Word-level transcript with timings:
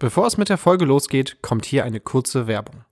Bevor 0.00 0.26
es 0.26 0.38
mit 0.38 0.48
der 0.48 0.56
Folge 0.56 0.86
losgeht, 0.86 1.42
kommt 1.42 1.66
hier 1.66 1.84
eine 1.84 2.00
kurze 2.00 2.46
Werbung. 2.46 2.86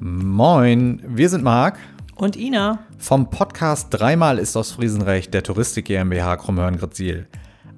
Moin, 0.00 1.02
wir 1.06 1.28
sind 1.28 1.44
Marc 1.44 1.78
Und 2.16 2.34
Ina. 2.34 2.78
vom 2.96 3.28
Podcast 3.28 3.88
Dreimal 3.90 4.38
ist 4.38 4.56
aus 4.56 4.72
Friesenrecht 4.72 5.34
der 5.34 5.42
Touristik 5.42 5.84
GmbH 5.84 6.38
Krummhörn-Gretzil. 6.38 7.26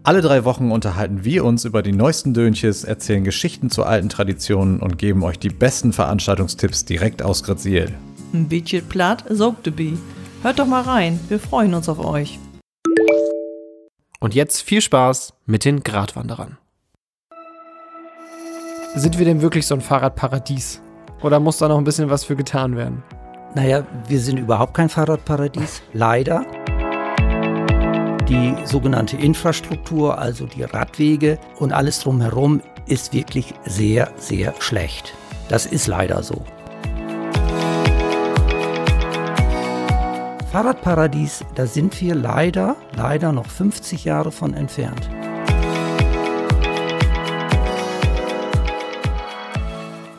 Alle 0.04 0.20
drei 0.20 0.44
Wochen 0.44 0.70
unterhalten 0.70 1.24
wir 1.24 1.44
uns 1.44 1.64
über 1.64 1.82
die 1.82 1.90
neuesten 1.90 2.34
Dönches, 2.34 2.84
erzählen 2.84 3.24
Geschichten 3.24 3.68
zu 3.68 3.82
alten 3.82 4.10
Traditionen 4.10 4.78
und 4.78 4.96
geben 4.96 5.24
euch 5.24 5.40
die 5.40 5.50
besten 5.50 5.92
Veranstaltungstipps 5.92 6.84
direkt 6.84 7.20
aus 7.20 7.42
Gretzil. 7.42 7.92
Ein 8.32 8.46
bisschen 8.46 8.86
platt, 8.86 9.24
saugt 9.28 9.66
de 9.66 9.94
Hört 10.42 10.60
doch 10.60 10.66
mal 10.66 10.82
rein, 10.82 11.18
wir 11.28 11.40
freuen 11.40 11.74
uns 11.74 11.88
auf 11.88 11.98
euch. 11.98 12.38
Und 14.20 14.36
jetzt 14.36 14.62
viel 14.62 14.80
Spaß 14.80 15.32
mit 15.46 15.64
den 15.64 15.82
Gratwanderern. 15.82 16.56
Sind 18.96 19.18
wir 19.18 19.24
denn 19.24 19.40
wirklich 19.40 19.68
so 19.68 19.76
ein 19.76 19.80
Fahrradparadies? 19.80 20.82
Oder 21.22 21.38
muss 21.38 21.58
da 21.58 21.68
noch 21.68 21.78
ein 21.78 21.84
bisschen 21.84 22.10
was 22.10 22.24
für 22.24 22.34
getan 22.34 22.76
werden? 22.76 23.04
Naja, 23.54 23.86
wir 24.08 24.18
sind 24.18 24.36
überhaupt 24.36 24.74
kein 24.74 24.88
Fahrradparadies, 24.88 25.80
leider. 25.92 26.44
Die 28.28 28.56
sogenannte 28.64 29.16
Infrastruktur, 29.16 30.18
also 30.18 30.46
die 30.46 30.64
Radwege 30.64 31.38
und 31.60 31.72
alles 31.72 32.00
drumherum, 32.00 32.62
ist 32.86 33.12
wirklich 33.14 33.54
sehr, 33.64 34.10
sehr 34.16 34.54
schlecht. 34.58 35.14
Das 35.48 35.66
ist 35.66 35.86
leider 35.86 36.24
so. 36.24 36.44
Fahrradparadies, 40.50 41.44
da 41.54 41.66
sind 41.66 42.00
wir 42.00 42.16
leider, 42.16 42.74
leider 42.96 43.30
noch 43.30 43.46
50 43.46 44.04
Jahre 44.04 44.32
von 44.32 44.52
entfernt. 44.52 45.08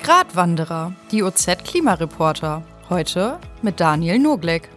Gratwanderer, 0.03 0.95
die 1.11 1.21
OZ-Klimareporter. 1.21 2.63
Heute 2.89 3.37
mit 3.61 3.79
Daniel 3.79 4.17
Nurgleck. 4.17 4.67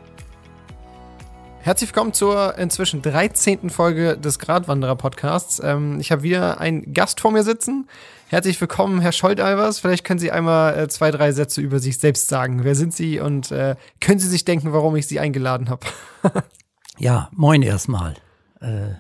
Herzlich 1.61 1.89
willkommen 1.89 2.13
zur 2.13 2.59
inzwischen 2.59 3.01
13. 3.01 3.71
Folge 3.71 4.19
des 4.19 4.39
Gratwanderer-Podcasts. 4.39 5.63
Ähm, 5.65 5.99
ich 5.99 6.13
habe 6.13 6.25
wieder 6.25 6.61
einen 6.61 6.93
Gast 6.93 7.21
vor 7.21 7.31
mir 7.31 7.43
sitzen. 7.43 7.89
Herzlich 8.29 8.61
willkommen, 8.61 9.01
Herr 9.01 9.13
Scholtalvers. 9.13 9.79
Vielleicht 9.79 10.05
können 10.05 10.21
Sie 10.21 10.31
einmal 10.31 10.79
äh, 10.79 10.89
zwei, 10.89 11.11
drei 11.11 11.33
Sätze 11.33 11.63
über 11.63 11.79
sich 11.79 11.97
selbst 11.97 12.29
sagen. 12.29 12.63
Wer 12.63 12.75
sind 12.75 12.95
Sie 12.95 13.19
und 13.19 13.51
äh, 13.51 13.77
können 14.03 14.19
Sie 14.19 14.29
sich 14.29 14.45
denken, 14.45 14.75
warum 14.75 14.95
ich 14.95 15.07
Sie 15.07 15.21
eingeladen 15.21 15.71
habe? 15.71 15.87
Ja, 16.97 17.29
moin 17.33 17.63
erstmal. 17.63 18.15
Äh, 18.61 18.91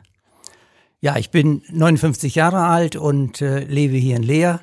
ja, 1.01 1.17
ich 1.17 1.31
bin 1.31 1.63
59 1.71 2.35
Jahre 2.35 2.65
alt 2.65 2.97
und 2.97 3.41
äh, 3.41 3.61
lebe 3.61 3.95
hier 3.95 4.17
in 4.17 4.25
Leer 4.25 4.63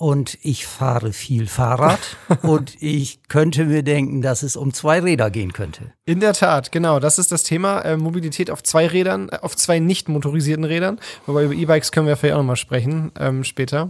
und 0.00 0.38
ich 0.40 0.66
fahre 0.66 1.12
viel 1.12 1.46
Fahrrad 1.46 2.00
und 2.42 2.74
ich 2.80 3.20
könnte 3.28 3.66
mir 3.66 3.82
denken, 3.82 4.22
dass 4.22 4.42
es 4.42 4.56
um 4.56 4.72
zwei 4.72 4.98
Räder 5.00 5.30
gehen 5.30 5.52
könnte. 5.52 5.92
In 6.06 6.20
der 6.20 6.32
Tat, 6.32 6.72
genau. 6.72 7.00
Das 7.00 7.18
ist 7.18 7.30
das 7.32 7.42
Thema. 7.42 7.82
Äh, 7.82 7.98
Mobilität 7.98 8.50
auf 8.50 8.62
zwei 8.62 8.86
Rädern, 8.86 9.28
äh, 9.28 9.36
auf 9.42 9.56
zwei 9.56 9.78
nicht 9.78 10.08
motorisierten 10.08 10.64
Rädern. 10.64 10.98
Wobei 11.26 11.44
über 11.44 11.52
E-Bikes 11.52 11.92
können 11.92 12.06
wir 12.06 12.16
vielleicht 12.16 12.32
auch 12.32 12.38
nochmal 12.38 12.56
sprechen 12.56 13.12
ähm, 13.20 13.44
später. 13.44 13.88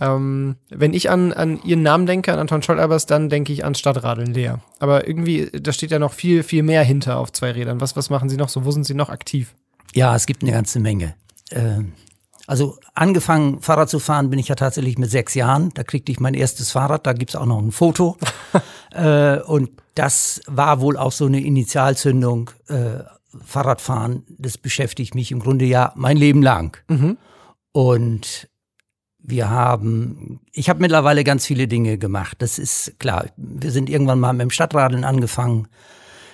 Ähm, 0.00 0.56
wenn 0.70 0.94
ich 0.94 1.10
an, 1.10 1.34
an 1.34 1.60
Ihren 1.64 1.82
Namen 1.82 2.06
denke, 2.06 2.32
an 2.32 2.38
Anton 2.38 2.62
Scholtalbers, 2.62 3.04
dann 3.04 3.28
denke 3.28 3.52
ich 3.52 3.62
an 3.62 3.74
Stadtradeln 3.74 4.32
leer. 4.32 4.60
Aber 4.78 5.06
irgendwie, 5.06 5.50
da 5.52 5.70
steht 5.70 5.90
ja 5.90 5.98
noch 5.98 6.14
viel, 6.14 6.44
viel 6.44 6.62
mehr 6.62 6.82
hinter 6.82 7.18
auf 7.18 7.30
zwei 7.30 7.50
Rädern. 7.50 7.82
Was, 7.82 7.94
was 7.94 8.08
machen 8.08 8.30
Sie 8.30 8.38
noch 8.38 8.48
so? 8.48 8.64
Wo 8.64 8.70
sind 8.70 8.84
Sie 8.84 8.94
noch 8.94 9.10
aktiv? 9.10 9.54
Ja, 9.92 10.16
es 10.16 10.24
gibt 10.24 10.42
eine 10.42 10.52
ganze 10.52 10.80
Menge. 10.80 11.14
Ähm, 11.50 11.92
also 12.46 12.78
angefangen 12.94 13.60
Fahrrad 13.60 13.88
zu 13.88 13.98
fahren 13.98 14.30
bin 14.30 14.38
ich 14.38 14.48
ja 14.48 14.54
tatsächlich 14.54 14.98
mit 14.98 15.10
sechs 15.10 15.34
Jahren. 15.34 15.70
Da 15.74 15.82
kriegte 15.82 16.12
ich 16.12 16.20
mein 16.20 16.34
erstes 16.34 16.70
Fahrrad, 16.70 17.06
da 17.06 17.12
gibt's 17.12 17.36
auch 17.36 17.46
noch 17.46 17.60
ein 17.60 17.72
Foto. 17.72 18.16
äh, 18.92 19.38
und 19.40 19.70
das 19.94 20.40
war 20.46 20.80
wohl 20.80 20.96
auch 20.96 21.12
so 21.12 21.26
eine 21.26 21.40
Initialzündung. 21.40 22.50
Äh, 22.68 23.00
Fahrradfahren, 23.44 24.24
das 24.38 24.56
beschäftigt 24.56 25.14
mich 25.14 25.30
im 25.30 25.40
Grunde 25.40 25.66
ja 25.66 25.92
mein 25.94 26.16
Leben 26.16 26.42
lang. 26.42 26.78
Und 27.72 28.48
wir 29.18 29.50
haben, 29.50 30.40
ich 30.52 30.68
habe 30.70 30.80
mittlerweile 30.80 31.24
ganz 31.24 31.44
viele 31.44 31.68
Dinge 31.68 31.98
gemacht. 31.98 32.36
Das 32.40 32.58
ist 32.58 32.98
klar. 32.98 33.26
Wir 33.36 33.72
sind 33.72 33.90
irgendwann 33.90 34.20
mal 34.20 34.32
mit 34.32 34.42
dem 34.42 34.50
Stadtradeln 34.50 35.04
angefangen. 35.04 35.68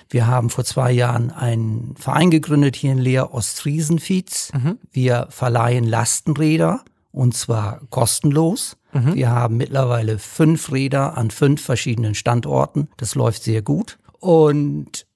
Wir 0.09 0.27
haben 0.27 0.49
vor 0.49 0.63
zwei 0.65 0.91
Jahren 0.91 1.31
einen 1.31 1.95
Verein 1.97 2.29
gegründet 2.31 2.75
hier 2.75 2.91
in 2.91 2.97
Leer, 2.99 3.33
Ostfriesenfiez. 3.33 4.51
Wir 4.91 5.27
verleihen 5.29 5.85
Lastenräder 5.85 6.81
und 7.11 7.35
zwar 7.35 7.81
kostenlos. 7.89 8.77
Wir 8.91 9.31
haben 9.31 9.57
mittlerweile 9.57 10.19
fünf 10.19 10.71
Räder 10.71 11.17
an 11.17 11.31
fünf 11.31 11.61
verschiedenen 11.63 12.13
Standorten. 12.13 12.89
Das 12.97 13.15
läuft 13.15 13.41
sehr 13.43 13.63
gut. 13.63 13.97
Und 14.19 15.07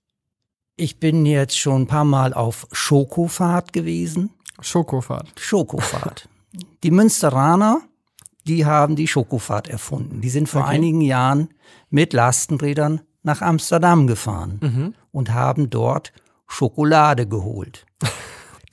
ich 0.76 1.00
bin 1.00 1.26
jetzt 1.28 1.58
schon 1.60 1.84
ein 1.84 1.88
paar 1.88 2.04
Mal 2.06 2.34
auf 2.34 2.68
Schokofahrt 2.72 3.74
gewesen. 3.74 4.32
Schokofahrt. 4.62 5.32
Schokofahrt. 5.40 6.28
Die 6.84 6.90
Münsteraner, 6.92 7.82
die 8.48 8.66
haben 8.66 8.96
die 8.96 9.08
Schokofahrt 9.08 9.68
erfunden. 9.68 10.22
Die 10.22 10.30
sind 10.30 10.50
vor 10.50 10.62
Okay. 10.62 10.72
einigen 10.72 11.02
Jahren 11.02 11.50
mit 11.92 12.14
Lastenrädern 12.14 13.02
nach 13.28 13.42
Amsterdam 13.42 14.08
gefahren 14.08 14.96
und 15.12 15.34
haben 15.34 15.70
dort 15.70 16.12
Schokolade 16.48 17.28
geholt. 17.28 17.86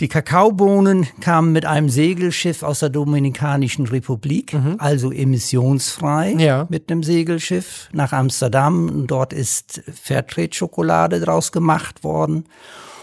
Die 0.01 0.09
Kakaobohnen 0.09 1.07
kamen 1.21 1.53
mit 1.53 1.67
einem 1.67 1.89
Segelschiff 1.89 2.65
aus 2.65 2.81
der 2.81 2.89
Dominikanischen 2.89 3.87
Republik, 3.87 4.57
also 4.79 5.13
emissionsfrei, 5.13 6.33
Ja. 6.37 6.67
mit 6.69 6.91
einem 6.91 7.05
Segelschiff 7.05 7.89
nach 7.93 8.13
Amsterdam. 8.13 9.07
Dort 9.07 9.33
ist 9.33 9.83
Fairtrade-Schokolade 9.93 11.21
draus 11.21 11.53
gemacht 11.53 12.03
worden. 12.03 12.45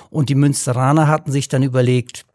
Und 0.09 0.27
die 0.27 0.35
Münsteraner 0.35 1.07
hatten 1.07 1.31
sich 1.31 1.47
dann 1.47 1.63
überlegt, 1.63 2.25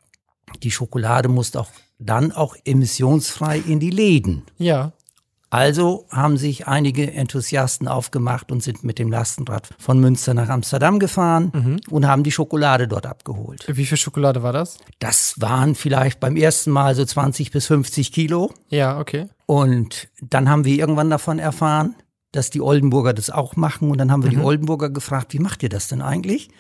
die 0.63 0.71
Schokolade 0.71 1.29
muss 1.29 1.55
auch 1.55 1.69
dann 1.99 2.33
auch 2.33 2.57
emissionsfrei 2.65 3.59
in 3.59 3.79
die 3.79 3.91
Läden. 3.91 4.43
Ja. 4.57 4.93
Also 5.49 6.07
haben 6.11 6.37
sich 6.37 6.67
einige 6.67 7.13
Enthusiasten 7.13 7.87
aufgemacht 7.87 8.51
und 8.51 8.63
sind 8.63 8.83
mit 8.83 8.99
dem 8.99 9.11
Lastenrad 9.11 9.69
von 9.79 10.01
Münster 10.01 10.35
nach 10.35 10.49
Amsterdam 10.49 10.99
gefahren 10.99 11.81
und 11.89 12.07
haben 12.07 12.25
die 12.25 12.33
Schokolade 12.33 12.89
dort 12.89 13.07
abgeholt. 13.07 13.65
Wie 13.69 13.87
viel 13.87 13.97
Schokolade 13.97 14.43
war 14.43 14.53
das? 14.53 14.79
Das 14.99 15.35
waren 15.39 15.75
vielleicht 15.75 16.19
beim 16.19 16.37
ersten 16.37 16.73
Mal 16.73 16.95
so 16.95 17.05
20 17.05 17.53
bis 17.53 17.67
50 17.67 18.11
Kilo. 18.13 18.53
Ja, 18.71 18.99
okay. 18.99 19.29
Und 19.47 20.09
dann 20.21 20.49
haben 20.49 20.65
wir 20.65 20.77
irgendwann 20.77 21.11
davon 21.11 21.39
erfahren, 21.39 21.95
dass 22.33 22.51
die 22.51 22.61
Oldenburger 22.61 23.15
das 23.15 23.31
auch 23.31 23.55
machen. 23.57 23.91
Und 23.91 23.99
dann 23.99 24.11
haben 24.11 24.25
wir 24.25 24.31
die 24.31 24.39
Oldenburger 24.39 24.91
gefragt, 24.91 25.33
wie 25.33 25.39
macht 25.39 25.63
ihr 25.63 25.69
das 25.69 25.89
denn 25.89 26.03
eigentlich? 26.03 26.51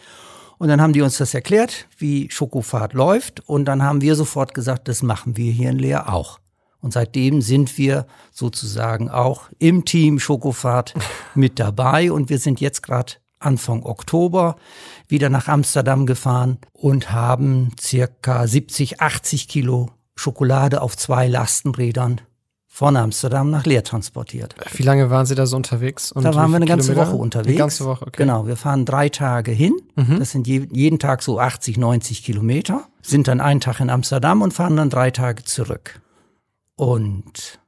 Und 0.58 0.68
dann 0.68 0.80
haben 0.80 0.92
die 0.92 1.02
uns 1.02 1.18
das 1.18 1.34
erklärt, 1.34 1.86
wie 1.98 2.30
Schokofahrt 2.30 2.94
läuft. 2.94 3.40
Und 3.48 3.66
dann 3.66 3.82
haben 3.82 4.00
wir 4.00 4.14
sofort 4.14 4.54
gesagt, 4.54 4.88
das 4.88 5.02
machen 5.02 5.36
wir 5.36 5.52
hier 5.52 5.70
in 5.70 5.78
Leer 5.78 6.12
auch. 6.12 6.38
Und 6.80 6.92
seitdem 6.92 7.40
sind 7.40 7.76
wir 7.78 8.06
sozusagen 8.32 9.10
auch 9.10 9.48
im 9.58 9.84
Team 9.84 10.18
Schokofahrt 10.18 10.94
mit 11.34 11.58
dabei. 11.58 12.12
Und 12.12 12.30
wir 12.30 12.38
sind 12.38 12.60
jetzt 12.60 12.82
gerade 12.82 13.14
Anfang 13.38 13.82
Oktober 13.84 14.56
wieder 15.08 15.28
nach 15.28 15.48
Amsterdam 15.48 16.06
gefahren 16.06 16.58
und 16.72 17.12
haben 17.12 17.70
circa 17.80 18.46
70, 18.46 19.00
80 19.00 19.48
Kilo 19.48 19.90
Schokolade 20.14 20.80
auf 20.80 20.96
zwei 20.96 21.28
Lastenrädern 21.28 22.22
von 22.66 22.96
Amsterdam 22.96 23.50
nach 23.50 23.64
Leer 23.64 23.84
transportiert. 23.84 24.54
Wie 24.74 24.82
lange 24.82 25.08
waren 25.08 25.24
Sie 25.24 25.34
da 25.34 25.46
so 25.46 25.56
unterwegs? 25.56 26.12
Und 26.12 26.24
Da 26.24 26.34
waren 26.34 26.50
wir 26.50 26.56
eine 26.56 26.66
ganze 26.66 26.90
Kilometer? 26.92 27.12
Woche 27.12 27.22
unterwegs. 27.22 27.48
Eine 27.48 27.58
ganze 27.58 27.84
Woche, 27.86 28.06
okay. 28.06 28.22
Mhm. 28.22 28.26
Genau, 28.26 28.46
wir 28.46 28.56
fahren 28.56 28.84
drei 28.84 29.08
Tage 29.08 29.50
hin. 29.50 29.74
Das 30.18 30.32
sind 30.32 30.46
je, 30.46 30.66
jeden 30.70 30.98
Tag 30.98 31.22
so 31.22 31.40
80, 31.40 31.78
90 31.78 32.22
Kilometer. 32.22 32.84
Sind 33.00 33.28
dann 33.28 33.40
einen 33.40 33.60
Tag 33.60 33.80
in 33.80 33.88
Amsterdam 33.88 34.42
und 34.42 34.52
fahren 34.52 34.76
dann 34.76 34.90
drei 34.90 35.10
Tage 35.10 35.44
zurück. 35.44 36.00
Und 36.76 37.58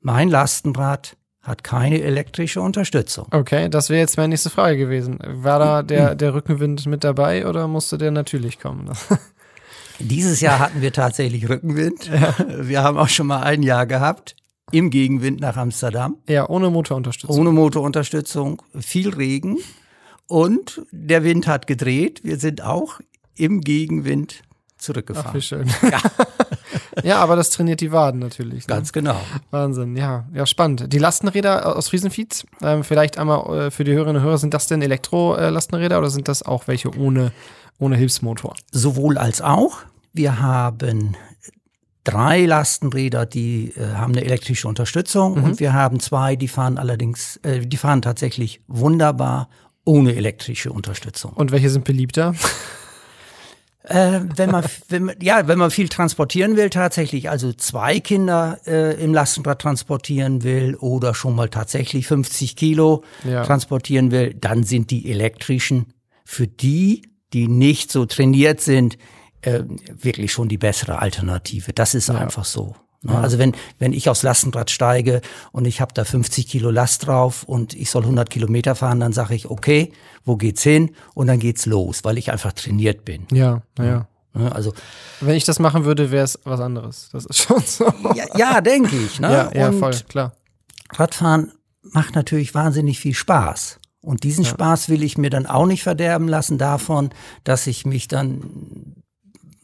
mein 0.00 0.28
Lastenrad 0.28 1.16
hat 1.42 1.64
keine 1.64 2.02
elektrische 2.02 2.60
Unterstützung. 2.60 3.26
Okay, 3.30 3.68
das 3.68 3.88
wäre 3.88 4.00
jetzt 4.00 4.16
meine 4.16 4.28
nächste 4.28 4.50
Frage 4.50 4.76
gewesen. 4.76 5.18
War 5.24 5.58
da 5.58 5.82
der, 5.82 6.14
der 6.14 6.34
Rückenwind 6.34 6.86
mit 6.86 7.04
dabei 7.04 7.46
oder 7.46 7.66
musste 7.66 7.96
der 7.96 8.10
natürlich 8.10 8.58
kommen? 8.58 8.90
Dieses 9.98 10.40
Jahr 10.40 10.58
hatten 10.58 10.80
wir 10.80 10.92
tatsächlich 10.92 11.48
Rückenwind. 11.48 12.10
Wir 12.60 12.82
haben 12.82 12.96
auch 12.96 13.08
schon 13.08 13.26
mal 13.26 13.42
ein 13.42 13.62
Jahr 13.62 13.86
gehabt 13.86 14.34
im 14.72 14.90
Gegenwind 14.90 15.40
nach 15.40 15.56
Amsterdam. 15.56 16.16
ja, 16.28 16.48
ohne 16.48 16.70
Motorunterstützung. 16.70 17.38
Ohne 17.38 17.50
Motorunterstützung, 17.52 18.62
viel 18.78 19.10
Regen 19.10 19.58
und 20.26 20.82
der 20.92 21.24
Wind 21.24 21.46
hat 21.46 21.66
gedreht. 21.66 22.20
Wir 22.22 22.38
sind 22.38 22.62
auch 22.62 23.00
im 23.34 23.60
Gegenwind 23.62 24.42
Ach, 24.80 24.84
wie 24.84 24.84
zurückgefahren. 24.84 25.42
schön. 25.42 25.70
Ja. 27.04 27.18
aber 27.18 27.36
das 27.36 27.50
trainiert 27.50 27.80
die 27.80 27.92
Waden 27.92 28.20
natürlich. 28.20 28.66
Ne? 28.66 28.74
Ganz 28.74 28.92
genau. 28.92 29.18
Wahnsinn, 29.50 29.96
ja, 29.96 30.24
ja, 30.34 30.44
spannend. 30.44 30.92
Die 30.92 30.98
Lastenräder 30.98 31.76
aus 31.76 31.88
Friesenfiez, 31.88 32.44
ähm, 32.62 32.84
vielleicht 32.84 33.16
einmal 33.16 33.66
äh, 33.66 33.70
für 33.70 33.84
die 33.84 33.92
Hörerinnen 33.92 34.16
und 34.20 34.22
Hörer, 34.28 34.38
sind 34.38 34.52
das 34.54 34.66
denn 34.66 34.82
Elektro-Lastenräder 34.82 35.98
oder 35.98 36.10
sind 36.10 36.28
das 36.28 36.42
auch 36.42 36.68
welche 36.68 36.94
ohne, 36.96 37.32
ohne 37.78 37.96
Hilfsmotor? 37.96 38.54
Sowohl 38.70 39.16
als 39.18 39.40
auch. 39.40 39.78
Wir 40.12 40.40
haben 40.40 41.16
drei 42.04 42.44
Lastenräder, 42.44 43.24
die 43.26 43.72
äh, 43.76 43.94
haben 43.94 44.12
eine 44.12 44.24
elektrische 44.24 44.68
Unterstützung 44.68 45.38
Mhm. 45.38 45.44
und 45.44 45.60
wir 45.60 45.72
haben 45.72 46.00
zwei, 46.00 46.36
die 46.36 46.48
fahren 46.48 46.76
allerdings, 46.78 47.36
äh, 47.44 47.60
die 47.60 47.76
fahren 47.76 48.02
tatsächlich 48.02 48.60
wunderbar 48.66 49.48
ohne 49.84 50.14
elektrische 50.14 50.72
Unterstützung. 50.72 51.32
Und 51.32 51.52
welche 51.52 51.70
sind 51.70 51.84
beliebter? 51.84 52.34
Äh, 53.84 54.20
wenn 54.36 54.50
man, 54.50 54.64
wenn 54.88 55.04
man, 55.04 55.16
ja, 55.22 55.48
wenn 55.48 55.58
man 55.58 55.70
viel 55.70 55.88
transportieren 55.88 56.56
will, 56.56 56.68
tatsächlich, 56.68 57.30
also 57.30 57.52
zwei 57.52 57.98
Kinder 57.98 58.58
äh, 58.66 59.02
im 59.02 59.14
Lastenrad 59.14 59.60
transportieren 59.62 60.42
will 60.42 60.74
oder 60.76 61.14
schon 61.14 61.34
mal 61.34 61.48
tatsächlich 61.48 62.06
50 62.06 62.56
Kilo 62.56 63.02
Ja. 63.24 63.44
transportieren 63.44 64.10
will, 64.10 64.34
dann 64.34 64.64
sind 64.64 64.90
die 64.90 65.10
elektrischen 65.10 65.94
für 66.24 66.46
die, 66.46 67.02
die 67.32 67.48
nicht 67.48 67.90
so 67.90 68.04
trainiert 68.06 68.60
sind, 68.60 68.98
äh, 69.42 69.62
wirklich 69.88 70.30
schon 70.32 70.48
die 70.48 70.58
bessere 70.58 70.98
Alternative. 71.00 71.72
Das 71.72 71.94
ist 71.94 72.10
einfach 72.10 72.44
so. 72.44 72.76
Ne? 73.02 73.16
Also 73.16 73.38
wenn, 73.38 73.54
wenn 73.78 73.92
ich 73.92 74.08
aufs 74.08 74.22
Lastenrad 74.22 74.70
steige 74.70 75.22
und 75.52 75.64
ich 75.64 75.80
habe 75.80 75.94
da 75.94 76.04
50 76.04 76.46
Kilo 76.46 76.70
Last 76.70 77.06
drauf 77.06 77.44
und 77.44 77.74
ich 77.74 77.90
soll 77.90 78.02
100 78.02 78.28
Kilometer 78.28 78.74
fahren, 78.74 79.00
dann 79.00 79.12
sage 79.12 79.34
ich, 79.34 79.48
okay, 79.48 79.92
wo 80.24 80.36
geht's 80.36 80.62
hin? 80.62 80.94
Und 81.14 81.28
dann 81.28 81.38
geht's 81.38 81.66
los, 81.66 82.04
weil 82.04 82.18
ich 82.18 82.30
einfach 82.30 82.52
trainiert 82.52 83.04
bin. 83.04 83.26
Ja, 83.32 83.62
ja. 83.78 84.06
Ne? 84.34 84.54
Also 84.54 84.72
Wenn 85.20 85.34
ich 85.34 85.44
das 85.44 85.58
machen 85.58 85.84
würde, 85.84 86.10
wäre 86.10 86.24
es 86.24 86.38
was 86.44 86.60
anderes. 86.60 87.08
Das 87.12 87.24
ist 87.26 87.38
schon 87.38 87.62
so. 87.62 87.92
ja, 88.14 88.26
ja 88.36 88.60
denke 88.60 88.96
ich. 88.96 89.18
Ne? 89.18 89.28
Ja, 89.30 89.50
ja, 89.54 89.72
voll, 89.72 89.94
klar. 90.08 90.32
Radfahren 90.92 91.52
macht 91.82 92.14
natürlich 92.14 92.54
wahnsinnig 92.54 92.98
viel 93.00 93.14
Spaß. 93.14 93.78
Und 94.02 94.24
diesen 94.24 94.44
Spaß 94.44 94.88
will 94.88 95.02
ich 95.02 95.18
mir 95.18 95.30
dann 95.30 95.46
auch 95.46 95.66
nicht 95.66 95.82
verderben 95.82 96.26
lassen 96.26 96.58
davon, 96.58 97.10
dass 97.44 97.66
ich 97.66 97.84
mich 97.84 98.08
dann 98.08 98.99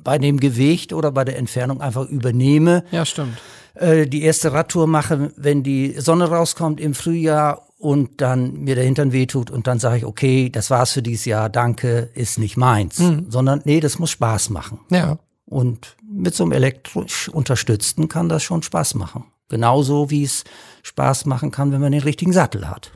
bei 0.07 0.19
dem 0.19 0.39
Gewicht 0.39 0.93
oder 0.93 1.11
bei 1.11 1.25
der 1.25 1.37
Entfernung 1.37 1.81
einfach 1.81 2.09
übernehme, 2.09 2.85
Ja, 2.93 3.05
stimmt. 3.05 3.37
äh, 3.75 4.07
die 4.07 4.23
erste 4.23 4.53
Radtour 4.53 4.87
mache, 4.87 5.33
wenn 5.37 5.63
die 5.63 5.95
Sonne 5.99 6.29
rauskommt 6.31 6.81
im 6.81 6.95
Frühjahr 6.95 7.67
und 7.79 8.21
dann 8.21 8.55
mir 8.61 8.75
der 8.77 8.85
Hintern 8.85 9.11
wehtut 9.13 9.51
und 9.51 9.67
dann 9.67 9.79
sage 9.81 9.99
ich, 9.99 10.05
okay, 10.07 10.49
das 10.49 10.71
war's 10.71 10.93
für 10.93 11.03
dieses 11.03 11.25
Jahr, 11.27 11.51
danke, 11.51 12.09
ist 12.15 12.39
nicht 12.39 12.57
meins. 12.57 13.03
Sondern 13.29 13.61
nee, 13.65 13.81
das 13.81 13.99
muss 13.99 14.11
Spaß 14.13 14.51
machen. 14.51 14.79
Ja. 14.91 15.19
Und 15.45 15.97
mit 16.09 16.35
so 16.35 16.45
einem 16.45 16.53
elektrisch 16.53 17.29
unterstützten 17.29 18.09
kann 18.09 18.29
das 18.29 18.43
schon 18.43 18.63
Spaß 18.63 18.95
machen. 18.95 19.25
Genauso 19.49 20.11
wie 20.11 20.25
es 20.25 20.45
Spaß 20.83 21.27
machen 21.27 21.51
kann, 21.51 21.71
wenn 21.73 21.81
man 21.81 21.93
den 21.93 22.03
richtigen 22.03 22.33
Sattel 22.33 22.69
hat. 22.71 22.93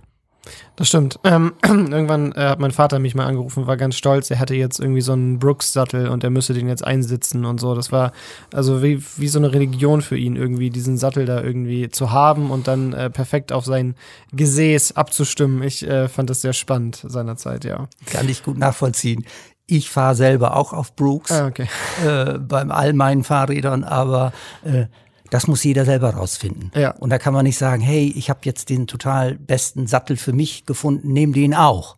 Das 0.77 0.89
stimmt. 0.89 1.19
Ähm, 1.25 1.53
irgendwann 1.65 2.33
äh, 2.33 2.41
hat 2.49 2.59
mein 2.59 2.71
Vater 2.71 2.99
mich 2.99 3.15
mal 3.15 3.27
angerufen, 3.27 3.67
war 3.67 3.77
ganz 3.77 3.97
stolz. 3.97 4.31
Er 4.31 4.39
hatte 4.39 4.55
jetzt 4.55 4.81
irgendwie 4.81 5.01
so 5.01 5.13
einen 5.13 5.39
Brooks-Sattel 5.39 6.09
und 6.09 6.25
er 6.25 6.31
müsse 6.31 6.55
den 6.55 6.69
jetzt 6.69 6.85
einsitzen 6.85 7.45
und 7.45 7.61
so. 7.61 7.75
Das 7.75 7.93
war 7.93 8.13
also 8.53 8.83
wie, 8.83 9.03
wie 9.17 9.29
so 9.29 9.39
eine 9.39 9.53
Religion 9.53 10.03
für 10.03 10.17
ihn, 10.17 10.37
irgendwie 10.37 10.71
diesen 10.71 10.97
Sattel 10.97 11.27
da 11.27 11.43
irgendwie 11.43 11.89
zu 11.91 12.13
haben 12.13 12.51
und 12.51 12.67
dann 12.69 12.93
äh, 12.93 13.11
perfekt 13.11 13.53
auf 13.53 13.65
sein 13.65 13.95
Gesäß 14.33 14.97
abzustimmen. 14.97 15.63
Ich 15.63 15.87
äh, 15.87 16.09
fand 16.09 16.31
das 16.31 16.41
sehr 16.41 16.53
spannend 16.53 17.05
seinerzeit, 17.07 17.65
ja. 17.65 17.89
Kann 18.07 18.29
ich 18.29 18.43
gut 18.43 18.59
nachvollziehen. 18.59 19.25
Ich 19.67 19.89
fahre 19.89 20.15
selber 20.17 20.57
auch 20.57 20.73
auf 20.73 20.97
Brooks 20.97 21.31
Ah, 21.31 21.47
okay. 21.47 21.69
äh, 22.05 22.39
beim 22.39 22.71
all 22.73 22.93
meinen 22.93 23.23
Fahrrädern, 23.23 23.85
aber 23.85 24.33
äh, 24.65 24.87
das 25.31 25.47
muss 25.47 25.65
jeder 25.65 25.85
selber 25.85 26.11
rausfinden. 26.11 26.71
Ja. 26.75 26.91
Und 26.93 27.11
da 27.11 27.19
kann 27.19 27.33
man 27.33 27.45
nicht 27.45 27.59
sagen, 27.59 27.81
hey, 27.83 28.13
ich 28.17 28.31
habe 28.31 28.41
jetzt 28.45 28.69
den 28.69 28.87
total 28.87 29.37
besten 29.37 29.87
Sattel 29.87 30.17
für 30.17 30.33
mich 30.33 30.67
gefunden, 30.67 31.13
nehm 31.13 31.33
den 31.33 31.55
auch. 31.55 31.97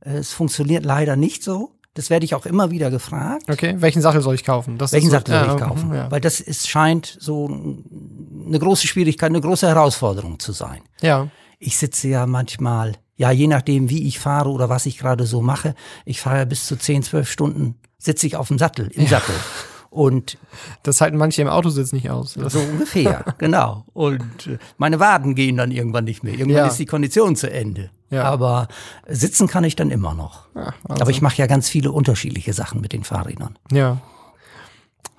Es 0.00 0.32
funktioniert 0.32 0.84
leider 0.84 1.16
nicht 1.16 1.42
so. 1.42 1.72
Das 1.94 2.10
werde 2.10 2.24
ich 2.24 2.34
auch 2.36 2.46
immer 2.46 2.70
wieder 2.70 2.90
gefragt. 2.90 3.50
Okay, 3.50 3.74
welchen 3.78 4.02
Sattel 4.02 4.20
soll 4.20 4.36
ich 4.36 4.44
kaufen? 4.44 4.78
Das 4.78 4.92
Welchen 4.92 5.06
so- 5.10 5.16
Sattel 5.16 5.34
soll 5.36 5.48
ja, 5.48 5.54
ich 5.56 5.60
kaufen? 5.60 5.92
Ja. 5.94 6.10
Weil 6.10 6.20
das 6.20 6.38
ist, 6.40 6.68
scheint 6.68 7.16
so 7.18 7.46
eine 8.46 8.58
große 8.58 8.86
Schwierigkeit, 8.86 9.30
eine 9.30 9.40
große 9.40 9.66
Herausforderung 9.66 10.38
zu 10.38 10.52
sein. 10.52 10.80
ja. 11.00 11.28
Ich 11.60 11.76
sitze 11.76 12.06
ja 12.06 12.24
manchmal, 12.26 12.92
ja, 13.16 13.32
je 13.32 13.48
nachdem, 13.48 13.90
wie 13.90 14.06
ich 14.06 14.20
fahre 14.20 14.50
oder 14.50 14.68
was 14.68 14.86
ich 14.86 14.96
gerade 14.96 15.26
so 15.26 15.42
mache, 15.42 15.74
ich 16.04 16.20
fahre 16.20 16.36
ja 16.38 16.44
bis 16.44 16.66
zu 16.66 16.76
10, 16.76 17.02
12 17.02 17.28
Stunden, 17.28 17.74
sitze 17.98 18.28
ich 18.28 18.36
auf 18.36 18.46
dem 18.46 18.58
Sattel, 18.58 18.86
im 18.94 19.08
Sattel. 19.08 19.34
Und 19.98 20.38
Das 20.84 21.00
halten 21.00 21.16
manche 21.16 21.42
im 21.42 21.48
Autositz 21.48 21.92
nicht 21.92 22.08
aus. 22.08 22.34
Das, 22.34 22.52
so 22.54 22.60
ungefähr, 22.60 23.24
genau. 23.38 23.84
Und 23.94 24.46
äh, 24.46 24.58
meine 24.76 25.00
Waden 25.00 25.34
gehen 25.34 25.56
dann 25.56 25.72
irgendwann 25.72 26.04
nicht 26.04 26.22
mehr. 26.22 26.34
Irgendwann 26.34 26.56
Ja. 26.64 26.66
ist 26.68 26.78
die 26.78 26.86
Kondition 26.86 27.34
zu 27.34 27.50
Ende. 27.50 27.90
Ja. 28.10 28.22
Aber 28.22 28.68
sitzen 29.08 29.48
kann 29.48 29.64
ich 29.64 29.74
dann 29.74 29.90
immer 29.90 30.14
noch. 30.14 30.46
ja, 30.54 30.72
Aber 30.88 31.10
ich 31.10 31.20
mache 31.20 31.36
ja 31.38 31.46
ganz 31.48 31.68
viele 31.68 31.90
unterschiedliche 31.90 32.52
Sachen 32.52 32.80
mit 32.80 32.92
den 32.92 33.02
Fahrrädern. 33.02 33.58
Ja. 33.72 33.98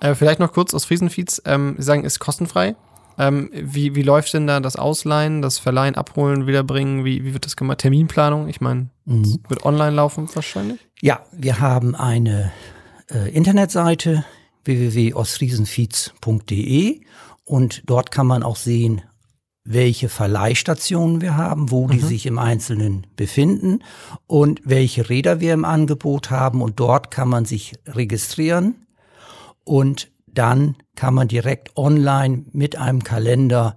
Äh, 0.00 0.14
vielleicht 0.14 0.40
noch 0.40 0.52
kurz 0.54 0.72
aus 0.72 0.86
Friesenfeeds. 0.86 1.42
Ähm, 1.44 1.74
Sie 1.76 1.84
sagen, 1.84 2.04
ist 2.04 2.18
kostenfrei. 2.18 2.74
Ähm, 3.18 3.50
wie, 3.52 3.94
wie 3.94 4.02
läuft 4.02 4.32
denn 4.32 4.46
da 4.46 4.60
das 4.60 4.76
Ausleihen, 4.76 5.42
das 5.42 5.58
Verleihen, 5.58 5.94
Abholen, 5.94 6.46
Wiederbringen? 6.46 7.04
Wie, 7.04 7.22
wie 7.22 7.34
wird 7.34 7.44
das 7.44 7.54
gemacht? 7.54 7.78
Terminplanung? 7.78 8.48
Ich 8.48 8.62
meine, 8.62 8.88
es 9.06 9.38
wird 9.46 9.66
online 9.66 9.90
laufen 9.94 10.26
wahrscheinlich. 10.32 10.80
Ja, 11.02 11.20
wir 11.32 11.60
haben 11.60 11.94
eine 11.94 12.50
äh, 13.10 13.28
Internetseite 13.30 14.24
www.ostfriesenfeeds.de 14.64 17.00
und 17.44 17.82
dort 17.86 18.10
kann 18.10 18.26
man 18.26 18.42
auch 18.42 18.56
sehen, 18.56 19.02
welche 19.64 20.08
Verleihstationen 20.08 21.20
wir 21.20 21.36
haben, 21.36 21.70
wo 21.70 21.86
die 21.86 22.00
sich 22.00 22.26
im 22.26 22.38
Einzelnen 22.38 23.06
befinden 23.14 23.84
und 24.26 24.60
welche 24.64 25.08
Räder 25.08 25.40
wir 25.40 25.52
im 25.52 25.64
Angebot 25.64 26.30
haben 26.30 26.62
und 26.62 26.80
dort 26.80 27.10
kann 27.10 27.28
man 27.28 27.44
sich 27.44 27.74
registrieren 27.86 28.86
und 29.64 30.10
dann 30.26 30.76
kann 30.96 31.14
man 31.14 31.28
direkt 31.28 31.76
online 31.76 32.44
mit 32.52 32.76
einem 32.76 33.04
Kalender 33.04 33.76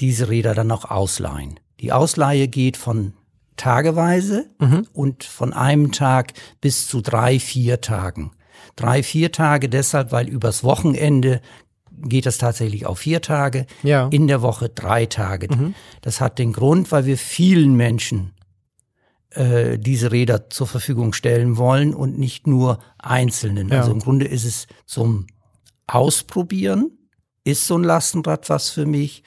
diese 0.00 0.28
Räder 0.28 0.54
dann 0.54 0.70
auch 0.70 0.84
ausleihen. 0.84 1.58
Die 1.80 1.92
Ausleihe 1.92 2.48
geht 2.48 2.76
von 2.76 3.14
tageweise 3.56 4.50
und 4.92 5.24
von 5.24 5.52
einem 5.52 5.92
Tag 5.92 6.32
bis 6.60 6.88
zu 6.88 7.00
drei, 7.00 7.38
vier 7.38 7.80
Tagen. 7.80 8.32
Drei, 8.76 9.02
vier 9.02 9.32
Tage 9.32 9.68
deshalb, 9.68 10.12
weil 10.12 10.28
übers 10.28 10.64
Wochenende 10.64 11.40
geht 12.04 12.26
das 12.26 12.38
tatsächlich 12.38 12.86
auf 12.86 12.98
vier 13.00 13.20
Tage, 13.22 13.66
Ja. 13.82 14.08
in 14.10 14.26
der 14.26 14.42
Woche 14.42 14.68
drei 14.68 15.06
Tage. 15.06 15.48
Das 16.00 16.20
hat 16.20 16.38
den 16.38 16.52
Grund, 16.52 16.90
weil 16.90 17.06
wir 17.06 17.16
vielen 17.18 17.74
Menschen 17.76 18.32
äh, 19.30 19.78
diese 19.78 20.10
Räder 20.10 20.50
zur 20.50 20.66
Verfügung 20.66 21.12
stellen 21.12 21.56
wollen 21.56 21.94
und 21.94 22.18
nicht 22.18 22.46
nur 22.46 22.78
Einzelnen. 22.98 23.68
Ja. 23.68 23.80
Also 23.80 23.92
im 23.92 24.00
Grunde 24.00 24.26
ist 24.26 24.44
es 24.44 24.66
zum 24.84 25.26
Ausprobieren, 25.86 26.90
ist 27.44 27.66
so 27.66 27.76
ein 27.76 27.84
Lastenrad 27.84 28.48
was 28.48 28.70
für 28.70 28.86
mich, 28.86 29.22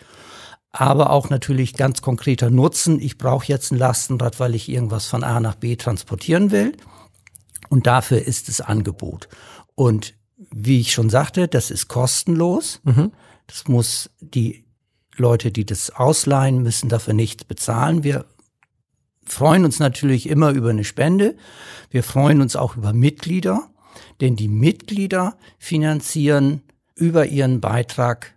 aber 0.71 1.11
auch 1.11 1.29
natürlich 1.29 1.73
ganz 1.75 2.01
konkreter 2.01 2.49
Nutzen. 2.49 2.99
Ich 2.99 3.17
brauche 3.17 3.45
jetzt 3.47 3.71
ein 3.71 3.77
Lastenrad, 3.77 4.39
weil 4.39 4.55
ich 4.55 4.67
irgendwas 4.67 5.05
von 5.05 5.23
A 5.23 5.39
nach 5.39 5.55
B 5.55 5.75
transportieren 5.75 6.51
will. 6.51 6.73
Und 7.75 7.87
dafür 7.87 8.21
ist 8.21 8.47
es 8.47 8.61
Angebot. 8.61 9.27
Und 9.75 10.13
wie 10.37 10.79
ich 10.79 10.93
schon 10.93 11.09
sagte, 11.09 11.49
das 11.49 11.71
ist 11.71 11.89
kostenlos. 11.89 12.79
Das 13.47 13.67
muss 13.67 14.09
die 14.21 14.63
Leute, 15.17 15.51
die 15.51 15.65
das 15.65 15.89
ausleihen, 15.89 16.63
müssen 16.63 16.87
dafür 16.87 17.13
nichts 17.13 17.43
bezahlen. 17.43 18.05
Wir 18.05 18.23
freuen 19.25 19.65
uns 19.65 19.79
natürlich 19.79 20.29
immer 20.29 20.51
über 20.51 20.69
eine 20.69 20.85
Spende. 20.85 21.35
Wir 21.89 22.01
freuen 22.01 22.39
uns 22.39 22.55
auch 22.55 22.77
über 22.77 22.93
Mitglieder, 22.93 23.67
denn 24.21 24.37
die 24.37 24.47
Mitglieder 24.47 25.35
finanzieren 25.59 26.61
über 26.95 27.25
ihren 27.25 27.59
Beitrag 27.59 28.35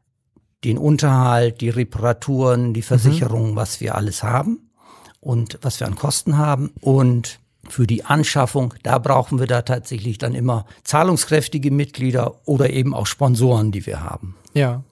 den 0.65 0.79
Unterhalt, 0.79 1.61
die 1.61 1.71
Reparaturen, 1.71 2.75
die 2.75 2.83
Versicherungen, 2.83 3.55
was 3.55 3.81
wir 3.81 3.95
alles 3.95 4.25
haben 4.25 4.73
und 5.21 5.61
was 5.63 5.79
wir 5.79 5.87
an 5.87 5.95
Kosten 5.95 6.39
haben. 6.39 6.73
Und 6.81 7.39
für 7.69 7.87
die 7.87 8.05
Anschaffung, 8.05 8.75
da 8.83 8.99
brauchen 8.99 9.39
wir 9.39 9.47
da 9.47 9.63
tatsächlich 9.63 10.19
dann 10.19 10.35
immer 10.35 10.67
zahlungskräftige 10.85 11.71
Mitglieder 11.71 12.41
oder 12.47 12.71
eben 12.71 12.95
auch 12.95 13.07
Sponsoren, 13.07 13.73
die 13.73 13.87
wir 13.87 14.03
haben. 14.03 14.37
Ja. 14.55 14.83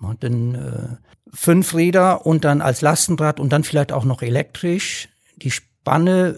Ja, 0.00 0.14
denn 0.20 0.54
äh, 0.54 0.96
fünf 1.32 1.74
Räder 1.74 2.26
und 2.26 2.44
dann 2.44 2.60
als 2.60 2.80
Lastenrad 2.80 3.40
und 3.40 3.52
dann 3.52 3.64
vielleicht 3.64 3.92
auch 3.92 4.04
noch 4.04 4.22
elektrisch. 4.22 5.08
Die 5.36 5.50
Spanne 5.50 6.36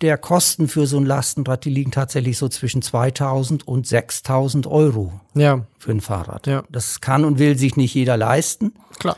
der 0.00 0.18
Kosten 0.18 0.68
für 0.68 0.86
so 0.86 0.98
ein 0.98 1.06
Lastenrad, 1.06 1.64
die 1.64 1.70
liegen 1.70 1.90
tatsächlich 1.90 2.36
so 2.36 2.48
zwischen 2.48 2.82
2000 2.82 3.66
und 3.66 3.86
6000 3.86 4.66
Euro 4.66 5.20
Ja, 5.34 5.66
für 5.78 5.92
ein 5.92 6.00
Fahrrad. 6.00 6.46
Ja. 6.46 6.64
Das 6.70 7.00
kann 7.00 7.24
und 7.24 7.38
will 7.38 7.56
sich 7.56 7.76
nicht 7.76 7.94
jeder 7.94 8.16
leisten. 8.16 8.74
klar. 8.98 9.16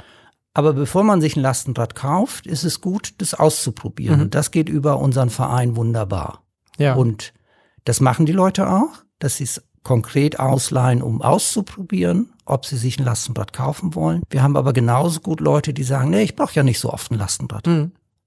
Aber 0.56 0.72
bevor 0.72 1.04
man 1.04 1.20
sich 1.20 1.36
ein 1.36 1.42
Lastenrad 1.42 1.94
kauft, 1.94 2.46
ist 2.46 2.64
es 2.64 2.80
gut, 2.80 3.12
das 3.18 3.34
auszuprobieren. 3.34 4.22
Und 4.22 4.34
das 4.34 4.50
geht 4.50 4.70
über 4.70 5.00
unseren 5.00 5.28
Verein 5.28 5.76
wunderbar. 5.76 6.44
Ja. 6.78 6.94
Und 6.94 7.34
das 7.84 8.00
machen 8.00 8.24
die 8.24 8.32
Leute 8.32 8.70
auch, 8.70 9.04
dass 9.18 9.36
sie 9.36 9.44
es 9.44 9.62
konkret 9.82 10.40
ausleihen, 10.40 11.02
um 11.02 11.20
auszuprobieren, 11.20 12.32
ob 12.46 12.64
sie 12.64 12.78
sich 12.78 12.98
ein 12.98 13.04
Lastenrad 13.04 13.52
kaufen 13.52 13.94
wollen. 13.94 14.22
Wir 14.30 14.42
haben 14.42 14.56
aber 14.56 14.72
genauso 14.72 15.20
gut 15.20 15.40
Leute, 15.40 15.74
die 15.74 15.84
sagen, 15.84 16.08
nee, 16.08 16.22
ich 16.22 16.36
brauche 16.36 16.54
ja 16.54 16.62
nicht 16.62 16.80
so 16.80 16.90
oft 16.90 17.10
ein 17.10 17.18
Lastenrad. 17.18 17.66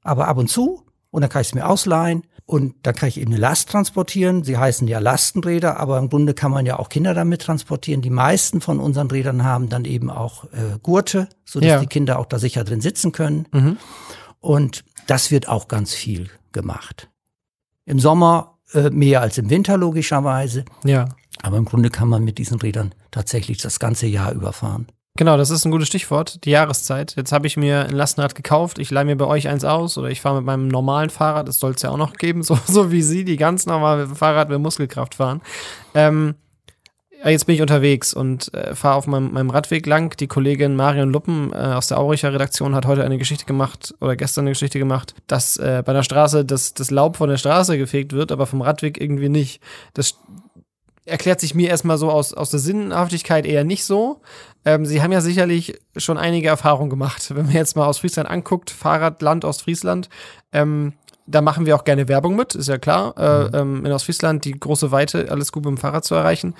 Aber 0.03 0.27
ab 0.27 0.37
und 0.37 0.51
zu, 0.51 0.85
und 1.09 1.21
dann 1.21 1.31
kann 1.31 1.41
ich 1.41 1.47
es 1.47 1.55
mir 1.55 1.67
ausleihen 1.67 2.27
Und 2.49 2.73
da 2.81 2.93
kann 2.93 3.09
ich 3.09 3.19
eben 3.21 3.31
eine 3.31 3.39
Last 3.39 3.69
transportieren. 3.69 4.43
Sie 4.43 4.57
heißen 4.57 4.87
ja 4.87 4.97
Lastenräder, 4.97 5.79
aber 5.79 5.99
im 5.99 6.09
Grunde 6.09 6.33
kann 6.33 6.49
man 6.49 6.65
ja 6.65 6.79
auch 6.79 6.89
Kinder 6.89 7.13
damit 7.13 7.43
transportieren. 7.43 8.01
Die 8.01 8.09
meisten 8.09 8.59
von 8.59 8.79
unseren 8.79 9.05
Rädern 9.11 9.43
haben 9.43 9.69
dann 9.69 9.85
eben 9.85 10.09
auch 10.09 10.45
äh, 10.45 10.79
Gurte, 10.81 11.29
sodass 11.45 11.69
Ja. 11.69 11.79
die 11.79 11.85
Kinder 11.85 12.17
auch 12.17 12.25
da 12.25 12.39
sicher 12.39 12.63
drin 12.63 12.81
sitzen 12.81 13.11
können. 13.11 13.45
Mhm. 13.51 13.77
Und 14.39 14.83
das 15.05 15.29
wird 15.29 15.47
auch 15.47 15.67
ganz 15.67 15.93
viel 15.93 16.31
gemacht. 16.51 17.11
Im 17.85 17.99
Sommer 17.99 18.57
äh, 18.73 18.89
mehr 18.89 19.21
als 19.21 19.37
im 19.37 19.51
Winter 19.51 19.77
logischerweise. 19.77 20.65
Ja. 20.83 21.05
Aber 21.43 21.57
im 21.57 21.65
Grunde 21.65 21.91
kann 21.91 22.09
man 22.09 22.23
mit 22.23 22.39
diesen 22.39 22.59
Rädern 22.59 22.95
tatsächlich 23.11 23.59
das 23.59 23.79
ganze 23.79 24.07
Jahr 24.07 24.31
überfahren. 24.31 24.87
Genau, 25.19 25.35
das 25.35 25.49
ist 25.49 25.65
ein 25.65 25.71
gutes 25.71 25.89
Stichwort, 25.89 26.45
die 26.45 26.51
Jahreszeit. 26.51 27.13
Jetzt 27.17 27.33
habe 27.33 27.45
ich 27.45 27.57
mir 27.57 27.81
ein 27.81 27.91
Lastenrad 27.91 28.35
gekauft, 28.35 28.79
ich 28.79 28.89
leihe 28.89 29.03
mir 29.03 29.17
bei 29.17 29.25
euch 29.25 29.49
eins 29.49 29.65
aus 29.65 29.97
oder 29.97 30.09
ich 30.09 30.21
fahre 30.21 30.37
mit 30.37 30.45
meinem 30.45 30.69
normalen 30.69 31.09
Fahrrad, 31.09 31.45
das 31.45 31.59
soll 31.59 31.73
es 31.73 31.81
ja 31.81 31.89
auch 31.89 31.97
noch 31.97 32.13
geben, 32.13 32.41
so, 32.43 32.57
so 32.65 32.89
wie 32.89 33.01
Sie, 33.01 33.25
die 33.25 33.35
ganz 33.35 33.65
normale 33.65 34.07
Fahrrad 34.07 34.47
mit 34.47 34.61
Muskelkraft 34.61 35.15
fahren. 35.15 35.41
Ähm, 35.93 36.35
ja, 37.21 37.31
jetzt 37.31 37.47
bin 37.47 37.55
ich 37.55 37.61
unterwegs 37.61 38.13
und 38.13 38.53
äh, 38.53 38.73
fahre 38.75 38.95
auf 38.95 39.07
meinem, 39.07 39.33
meinem 39.33 39.49
Radweg 39.49 39.85
lang. 39.85 40.15
Die 40.15 40.27
Kollegin 40.27 40.77
Marion 40.77 41.11
Luppen 41.11 41.51
äh, 41.51 41.57
aus 41.57 41.87
der 41.87 41.99
Auricher 41.99 42.31
Redaktion 42.31 42.73
hat 42.73 42.85
heute 42.85 43.03
eine 43.03 43.17
Geschichte 43.17 43.43
gemacht 43.43 43.93
oder 43.99 44.15
gestern 44.15 44.43
eine 44.43 44.51
Geschichte 44.51 44.79
gemacht, 44.79 45.15
dass 45.27 45.57
äh, 45.57 45.83
bei 45.85 45.91
der 45.91 46.03
Straße 46.03 46.45
das, 46.45 46.73
das 46.75 46.91
Laub 46.91 47.17
von 47.17 47.29
der 47.29 47.35
Straße 47.35 47.77
gefegt 47.77 48.13
wird, 48.13 48.31
aber 48.31 48.45
vom 48.45 48.61
Radweg 48.61 49.01
irgendwie 49.01 49.27
nicht. 49.27 49.61
Das 49.93 50.15
erklärt 51.09 51.39
sich 51.39 51.55
mir 51.55 51.69
erstmal 51.69 51.97
so 51.97 52.09
aus, 52.09 52.33
aus 52.33 52.51
der 52.51 52.59
Sinnhaftigkeit 52.59 53.45
eher 53.45 53.63
nicht 53.63 53.83
so. 53.83 54.21
Ähm, 54.65 54.85
Sie 54.85 55.01
haben 55.01 55.11
ja 55.11 55.21
sicherlich 55.21 55.79
schon 55.95 56.17
einige 56.17 56.49
Erfahrungen 56.49 56.89
gemacht. 56.89 57.33
Wenn 57.33 57.45
man 57.45 57.55
jetzt 57.55 57.75
mal 57.75 57.85
aus 57.85 57.99
Friesland 57.99 58.29
anguckt, 58.29 58.69
Fahrradland 58.69 59.45
Ostfriesland, 59.45 60.09
ähm, 60.51 60.93
da 61.27 61.41
machen 61.41 61.65
wir 61.65 61.75
auch 61.75 61.83
gerne 61.83 62.07
Werbung 62.07 62.35
mit, 62.35 62.55
ist 62.55 62.67
ja 62.67 62.77
klar. 62.77 63.15
Äh, 63.17 63.57
ähm, 63.57 63.85
in 63.85 63.91
Ostfriesland 63.91 64.45
die 64.45 64.59
große 64.59 64.91
Weite, 64.91 65.29
alles 65.29 65.51
gut 65.51 65.63
mit 65.63 65.71
dem 65.71 65.77
Fahrrad 65.77 66.03
zu 66.03 66.15
erreichen. 66.15 66.55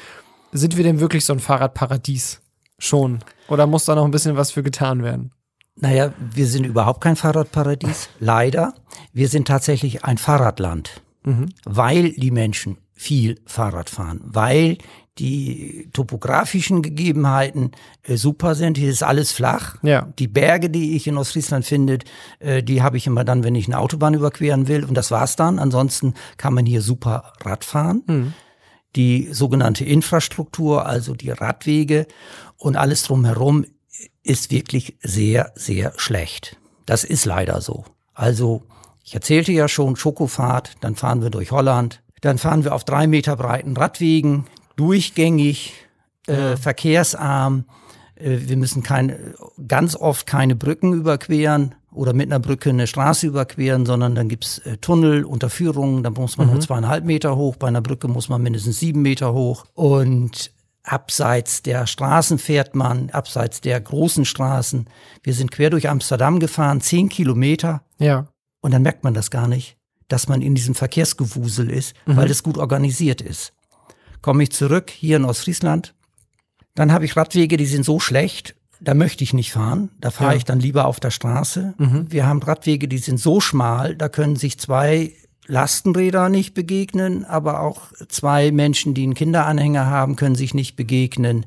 Sind 0.51 0.77
wir 0.77 0.83
denn 0.83 0.99
wirklich 0.99 1.25
so 1.25 1.33
ein 1.33 1.39
Fahrradparadies? 1.39 2.41
Schon. 2.77 3.19
Oder 3.47 3.67
muss 3.67 3.85
da 3.85 3.95
noch 3.95 4.05
ein 4.05 4.11
bisschen 4.11 4.37
was 4.37 4.51
für 4.51 4.63
getan 4.63 5.03
werden? 5.03 5.31
Naja, 5.75 6.13
wir 6.33 6.45
sind 6.45 6.65
überhaupt 6.65 7.01
kein 7.01 7.15
Fahrradparadies, 7.15 8.09
leider. 8.19 8.73
Wir 9.13 9.27
sind 9.27 9.47
tatsächlich 9.47 10.05
ein 10.05 10.17
Fahrradland, 10.17 11.01
weil 11.65 12.11
die 12.11 12.31
Menschen 12.31 12.77
viel 12.99 13.39
Fahrrad 13.45 13.89
fahren, 13.89 14.19
weil 14.25 14.77
die 15.19 15.89
topografischen 15.93 16.81
Gegebenheiten 16.81 17.71
äh, 18.03 18.17
super 18.17 18.55
sind. 18.55 18.77
Hier 18.77 18.89
ist 18.89 19.03
alles 19.03 19.31
flach. 19.31 19.77
Ja. 19.83 20.11
Die 20.19 20.27
Berge, 20.27 20.69
die 20.69 20.97
ich 20.97 21.07
in 21.07 21.17
Ostfriesland 21.17 21.65
finde, 21.65 21.99
äh, 22.39 22.61
die 22.61 22.83
habe 22.83 22.97
ich 22.97 23.07
immer 23.07 23.23
dann, 23.23 23.45
wenn 23.45 23.55
ich 23.55 23.67
eine 23.67 23.79
Autobahn 23.79 24.13
überqueren 24.13 24.67
will. 24.67 24.83
Und 24.83 24.95
das 24.95 25.11
war's 25.11 25.37
dann. 25.37 25.59
Ansonsten 25.59 26.13
kann 26.35 26.53
man 26.53 26.65
hier 26.65 26.81
super 26.81 27.31
Rad 27.41 27.63
fahren. 27.63 28.33
Die 28.97 29.29
sogenannte 29.31 29.85
Infrastruktur, 29.85 30.85
also 30.85 31.15
die 31.15 31.31
Radwege 31.31 32.05
und 32.57 32.75
alles 32.75 33.03
drumherum 33.03 33.65
ist 34.23 34.51
wirklich 34.51 34.97
sehr, 35.01 35.53
sehr 35.55 35.93
schlecht. 35.95 36.57
Das 36.85 37.05
ist 37.05 37.25
leider 37.25 37.61
so. 37.61 37.85
Also, 38.13 38.63
ich 39.05 39.13
erzählte 39.13 39.53
ja 39.53 39.69
schon, 39.69 39.95
Schokofahrt, 39.95 40.75
dann 40.81 40.95
fahren 40.95 41.21
wir 41.21 41.29
durch 41.29 41.51
Holland, 41.51 42.01
dann 42.21 42.38
fahren 42.38 42.63
wir 42.63 42.73
auf 42.73 42.83
drei 42.83 43.07
Meter 43.07 43.35
breiten 43.35 43.75
Radwegen, 43.77 44.45
durchgängig, 44.75 45.73
äh, 46.27 46.57
verkehrsarm. 46.57 47.65
Äh, 48.15 48.38
wir 48.41 48.57
müssen 48.57 48.83
keine, 48.83 49.35
ganz 49.67 49.95
oft 49.95 50.27
keine 50.27 50.55
Brücken 50.55 50.93
überqueren 50.93 51.75
oder 51.91 52.13
mit 52.13 52.27
einer 52.27 52.39
Brücke 52.39 52.69
eine 52.69 52.88
Straße 52.88 53.27
überqueren, 53.27 53.85
sondern 53.85 54.15
dann 54.15 54.29
gibt's 54.29 54.59
äh, 54.59 54.77
Tunnel, 54.77 55.23
Unterführungen, 55.23 56.03
da 56.03 56.11
muss 56.11 56.38
man 56.38 56.47
nur 56.47 56.59
zweieinhalb 56.59 57.05
Meter 57.05 57.35
hoch, 57.35 57.55
bei 57.55 57.67
einer 57.67 57.81
Brücke 57.81 58.07
muss 58.07 58.29
man 58.29 58.41
mindestens 58.41 58.79
sieben 58.79 59.01
Meter 59.01 59.33
hoch. 59.33 59.65
Und 59.73 60.51
abseits 60.83 61.61
der 61.61 61.88
Straßen 61.88 62.38
fährt 62.38 62.75
man, 62.75 63.09
abseits 63.09 63.61
der 63.61 63.79
großen 63.79 64.25
Straßen. 64.25 64.88
Wir 65.23 65.33
sind 65.33 65.51
quer 65.51 65.69
durch 65.69 65.89
Amsterdam 65.89 66.39
gefahren, 66.39 66.81
zehn 66.81 67.09
Kilometer. 67.09 67.81
Ja. 67.97 68.27
Und 68.61 68.73
dann 68.73 68.81
merkt 68.81 69.03
man 69.03 69.13
das 69.13 69.31
gar 69.31 69.47
nicht, 69.47 69.77
dass 70.09 70.27
man 70.27 70.41
in 70.41 70.53
diesem 70.55 70.75
Verkehrsgewusel 70.75 71.69
ist, 71.71 71.95
weil 72.05 72.27
das 72.27 72.43
gut 72.43 72.57
organisiert 72.57 73.21
ist. 73.21 73.53
Komme 74.21 74.43
ich 74.43 74.51
zurück 74.51 74.89
hier 74.89 75.15
in 75.17 75.23
Ostfriesland, 75.25 75.93
dann 76.75 76.91
habe 76.91 77.05
ich 77.05 77.15
Radwege, 77.15 77.55
die 77.57 77.65
sind 77.65 77.85
so 77.85 77.99
schlecht, 77.99 78.55
da 78.81 78.93
möchte 78.93 79.23
ich 79.23 79.33
nicht 79.33 79.51
fahren. 79.51 79.89
Da 79.99 80.11
fahre 80.11 80.31
Ja. 80.31 80.37
ich 80.37 80.43
dann 80.45 80.59
lieber 80.59 80.85
auf 80.85 80.99
der 80.99 81.11
Straße. 81.11 81.73
Wir 81.77 82.25
haben 82.27 82.41
Radwege, 82.41 82.87
die 82.87 82.97
sind 82.97 83.19
so 83.19 83.39
schmal, 83.41 83.95
da 83.95 84.07
können 84.09 84.35
sich 84.35 84.57
zwei 84.59 85.13
Lastenräder 85.47 86.29
nicht 86.29 86.53
begegnen, 86.53 87.25
aber 87.25 87.61
auch 87.61 87.91
zwei 88.07 88.51
Menschen, 88.51 88.93
die 88.93 89.03
einen 89.03 89.15
Kinderanhänger 89.15 89.87
haben, 89.87 90.15
können 90.15 90.35
sich 90.35 90.53
nicht 90.53 90.75
begegnen. 90.75 91.45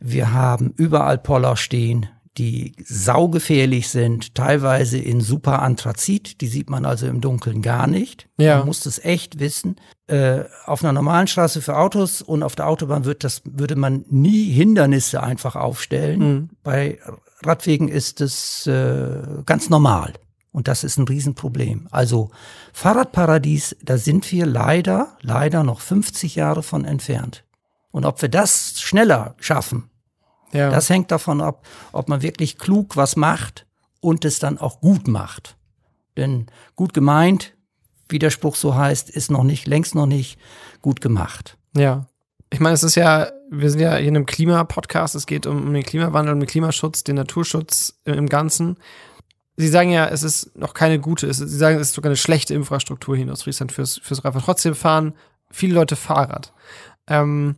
Wir 0.00 0.32
haben 0.32 0.72
überall 0.76 1.18
Poller 1.18 1.56
stehen, 1.56 2.06
die 2.38 2.74
saugefährlich 2.84 3.88
sind, 3.88 4.34
teilweise 4.34 4.98
in 4.98 5.20
super 5.20 5.62
Anthrazit, 5.62 6.40
die 6.40 6.46
sieht 6.46 6.68
man 6.68 6.84
also 6.84 7.06
im 7.06 7.20
Dunkeln 7.20 7.62
gar 7.62 7.86
nicht. 7.86 8.28
Ja. 8.36 8.58
Man 8.58 8.66
muss 8.66 8.80
das 8.80 8.98
echt 8.98 9.38
wissen. 9.38 9.76
Äh, 10.06 10.44
auf 10.66 10.84
einer 10.84 10.92
normalen 10.92 11.26
Straße 11.26 11.62
für 11.62 11.76
Autos 11.76 12.22
und 12.22 12.42
auf 12.42 12.54
der 12.54 12.68
Autobahn 12.68 13.04
wird 13.04 13.24
das, 13.24 13.42
würde 13.44 13.76
man 13.76 14.04
nie 14.08 14.52
Hindernisse 14.52 15.22
einfach 15.22 15.56
aufstellen. 15.56 16.50
Bei 16.62 16.98
Radwegen 17.42 17.88
ist 17.88 18.20
es 18.20 18.66
äh, 18.66 19.22
ganz 19.44 19.70
normal. 19.70 20.12
Und 20.52 20.68
das 20.68 20.84
ist 20.84 20.96
ein 20.96 21.06
Riesenproblem. 21.06 21.86
Also 21.90 22.30
Fahrradparadies, 22.72 23.76
da 23.82 23.98
sind 23.98 24.30
wir 24.32 24.46
leider, 24.46 25.16
leider 25.20 25.64
noch 25.64 25.80
50 25.80 26.34
Jahre 26.34 26.62
von 26.62 26.86
entfernt. 26.86 27.44
Und 27.90 28.06
ob 28.06 28.22
wir 28.22 28.30
das 28.30 28.80
schneller 28.80 29.34
schaffen, 29.38 29.90
Ja. 30.52 30.70
das 30.70 30.88
hängt 30.90 31.10
davon 31.10 31.40
ab, 31.40 31.66
ob 31.92 32.08
man 32.08 32.22
wirklich 32.22 32.58
klug 32.58 32.96
was 32.96 33.16
macht 33.16 33.66
und 34.00 34.24
es 34.24 34.38
dann 34.38 34.58
auch 34.58 34.80
gut 34.80 35.08
macht. 35.08 35.56
Denn 36.16 36.46
gut 36.76 36.94
gemeint, 36.94 37.54
wie 38.08 38.18
der 38.18 38.30
Spruch 38.30 38.56
so 38.56 38.74
heißt, 38.74 39.10
ist 39.10 39.30
noch 39.30 39.42
nicht, 39.42 39.66
längst 39.66 39.94
noch 39.94 40.06
nicht 40.06 40.38
gut 40.80 41.00
gemacht. 41.00 41.58
Ja. 41.76 42.06
Ich 42.50 42.60
meine, 42.60 42.74
es 42.74 42.84
ist 42.84 42.94
ja, 42.94 43.28
wir 43.50 43.70
sind 43.70 43.80
ja 43.80 43.96
hier 43.96 44.08
in 44.08 44.16
einem 44.16 44.26
Klimapodcast, 44.26 45.14
es 45.14 45.26
geht 45.26 45.46
um, 45.46 45.66
um 45.66 45.74
den 45.74 45.82
Klimawandel, 45.82 46.34
um 46.34 46.40
den 46.40 46.46
Klimaschutz, 46.46 47.02
den 47.02 47.16
Naturschutz 47.16 47.98
im, 48.04 48.28
Ganzen. 48.28 48.76
Sie 49.56 49.68
sagen 49.68 49.90
ja, 49.90 50.06
es 50.06 50.22
ist 50.22 50.56
noch 50.56 50.74
keine 50.74 51.00
gute, 51.00 51.26
es, 51.26 51.38
Sie 51.38 51.56
sagen, 51.56 51.76
es 51.76 51.88
ist 51.88 51.94
sogar 51.94 52.10
eine 52.10 52.16
schlechte 52.16 52.54
Infrastruktur 52.54 53.16
hier 53.16 53.24
in 53.24 53.30
Ostfriesland 53.30 53.72
fürs, 53.72 53.98
fürs 54.02 54.24
Radfahren. 54.24 54.44
Trotzdem 54.44 54.74
fahren 54.74 55.14
viele 55.50 55.74
Leute 55.74 55.96
Fahrrad. 55.96 56.52
Ähm, 57.08 57.56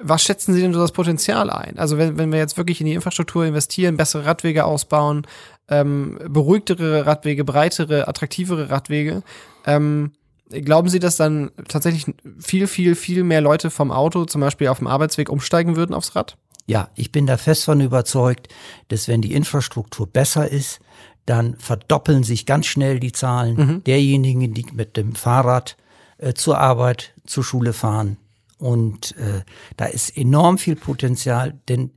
was 0.00 0.22
schätzen 0.22 0.54
Sie 0.54 0.60
denn 0.60 0.72
so 0.72 0.80
das 0.80 0.92
Potenzial 0.92 1.50
ein? 1.50 1.78
Also 1.78 1.98
wenn, 1.98 2.18
wenn 2.18 2.32
wir 2.32 2.38
jetzt 2.38 2.56
wirklich 2.56 2.80
in 2.80 2.86
die 2.86 2.94
Infrastruktur 2.94 3.44
investieren, 3.44 3.96
bessere 3.96 4.26
Radwege 4.26 4.64
ausbauen, 4.64 5.26
ähm, 5.68 6.18
beruhigtere 6.28 7.06
Radwege, 7.06 7.44
breitere, 7.44 8.08
attraktivere 8.08 8.70
Radwege, 8.70 9.22
ähm, 9.66 10.12
glauben 10.50 10.88
Sie, 10.88 10.98
dass 10.98 11.16
dann 11.16 11.50
tatsächlich 11.68 12.06
viel, 12.38 12.66
viel, 12.66 12.94
viel 12.94 13.24
mehr 13.24 13.40
Leute 13.40 13.70
vom 13.70 13.90
Auto 13.90 14.24
zum 14.24 14.40
Beispiel 14.40 14.68
auf 14.68 14.78
dem 14.78 14.86
Arbeitsweg 14.86 15.28
umsteigen 15.30 15.76
würden 15.76 15.94
aufs 15.94 16.14
Rad? 16.16 16.36
Ja, 16.66 16.90
ich 16.94 17.12
bin 17.12 17.26
da 17.26 17.36
fest 17.36 17.64
von 17.64 17.80
überzeugt, 17.80 18.48
dass 18.88 19.08
wenn 19.08 19.22
die 19.22 19.34
Infrastruktur 19.34 20.06
besser 20.06 20.50
ist, 20.50 20.80
dann 21.24 21.56
verdoppeln 21.56 22.24
sich 22.24 22.46
ganz 22.46 22.66
schnell 22.66 23.00
die 23.00 23.12
Zahlen 23.12 23.82
derjenigen, 23.84 24.54
die 24.54 24.66
mit 24.72 24.96
dem 24.96 25.14
Fahrrad 25.14 25.76
äh, 26.18 26.32
zur 26.34 26.58
Arbeit, 26.58 27.14
zur 27.26 27.44
Schule 27.44 27.72
fahren. 27.72 28.16
Und 28.58 29.16
äh, 29.16 29.42
da 29.76 29.86
ist 29.86 30.16
enorm 30.16 30.58
viel 30.58 30.76
Potenzial, 30.76 31.58
denn 31.68 31.92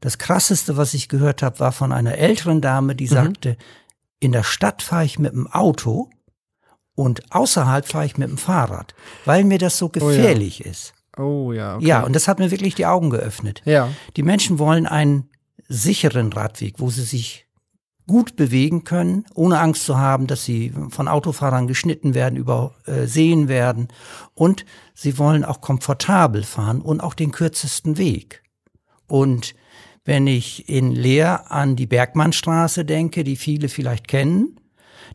das 0.00 0.18
Krasseste, 0.18 0.76
was 0.76 0.94
ich 0.94 1.08
gehört 1.08 1.42
habe, 1.42 1.60
war 1.60 1.72
von 1.72 1.92
einer 1.92 2.16
älteren 2.16 2.60
Dame, 2.60 2.94
die 2.94 3.06
sagte, 3.06 3.56
in 4.20 4.32
der 4.32 4.42
Stadt 4.42 4.82
fahre 4.82 5.04
ich 5.04 5.18
mit 5.18 5.32
dem 5.32 5.46
Auto 5.46 6.10
und 6.94 7.32
außerhalb 7.32 7.86
fahre 7.86 8.06
ich 8.06 8.16
mit 8.16 8.28
dem 8.28 8.38
Fahrrad, 8.38 8.94
weil 9.24 9.44
mir 9.44 9.58
das 9.58 9.78
so 9.78 9.86
ja. 9.86 10.00
gefährlich 10.00 10.64
ist. 10.64 10.94
Oh 11.16 11.52
ja, 11.52 11.76
okay. 11.76 11.86
Ja, 11.86 12.02
und 12.02 12.14
das 12.14 12.28
hat 12.28 12.38
mir 12.38 12.50
wirklich 12.50 12.74
die 12.74 12.86
Augen 12.86 13.10
geöffnet. 13.10 13.62
Ja. 13.64 13.88
Die 14.16 14.22
Menschen 14.22 14.58
wollen 14.58 14.86
einen 14.86 15.30
sicheren 15.68 16.32
Radweg, 16.32 16.74
wo 16.78 16.90
sie 16.90 17.04
sich 17.04 17.45
gut 18.06 18.36
bewegen 18.36 18.84
können, 18.84 19.24
ohne 19.34 19.58
Angst 19.58 19.84
zu 19.84 19.98
haben, 19.98 20.26
dass 20.26 20.44
sie 20.44 20.72
von 20.90 21.08
Autofahrern 21.08 21.66
geschnitten 21.66 22.14
werden, 22.14 22.36
übersehen 22.36 23.48
werden. 23.48 23.88
Und 24.34 24.64
sie 24.94 25.18
wollen 25.18 25.44
auch 25.44 25.60
komfortabel 25.60 26.44
fahren 26.44 26.80
und 26.80 27.00
auch 27.00 27.14
den 27.14 27.32
kürzesten 27.32 27.98
Weg. 27.98 28.42
Und 29.08 29.54
wenn 30.04 30.26
ich 30.28 30.68
in 30.68 30.92
Leer 30.92 31.50
an 31.50 31.74
die 31.74 31.86
Bergmannstraße 31.86 32.84
denke, 32.84 33.24
die 33.24 33.36
viele 33.36 33.68
vielleicht 33.68 34.06
kennen, 34.06 34.60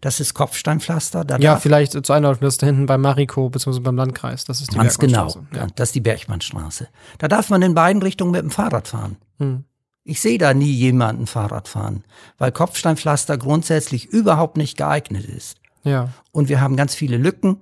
das 0.01 0.19
ist 0.19 0.33
Kopfsteinpflaster. 0.33 1.24
Da 1.24 1.38
Ja, 1.38 1.57
vielleicht 1.57 1.91
zur 1.91 2.15
Einordnung, 2.15 2.48
das 2.48 2.55
ist 2.55 2.63
da 2.63 2.67
hinten 2.67 2.86
beim 2.88 3.01
Mariko 3.01 3.50
bzw. 3.50 3.79
beim 3.79 3.95
Landkreis. 3.95 4.45
Das 4.45 4.62
ist 4.62 4.74
die 4.74 4.77
Ganz 4.77 4.98
genau. 4.98 5.33
Ja. 5.53 5.67
Das 5.75 5.89
ist 5.89 5.95
die 5.95 6.01
Bergmannstraße. 6.01 6.88
Da 7.19 7.27
darf 7.27 7.50
man 7.50 7.62
in 7.62 7.74
beiden 7.74 8.01
Richtungen 8.01 8.31
mit 8.31 8.41
dem 8.41 8.51
Fahrrad 8.51 8.88
fahren. 8.88 9.17
Hm. 9.38 9.65
Ich 10.03 10.20
sehe 10.20 10.38
da 10.38 10.53
nie 10.53 10.72
jemanden 10.72 11.27
Fahrrad 11.27 11.67
fahren, 11.67 12.03
weil 12.38 12.51
Kopfsteinpflaster 12.51 13.38
grundsätzlich 13.38 14.05
überhaupt 14.08 14.58
nicht 14.58 14.77
geeignet 14.77 15.25
ist. 15.25 15.58
Ja. 15.84 16.10
Und 16.31 16.50
wir 16.50 16.60
haben 16.62 16.75
ganz 16.75 16.96
viele 16.96 17.17
Lücken, 17.17 17.58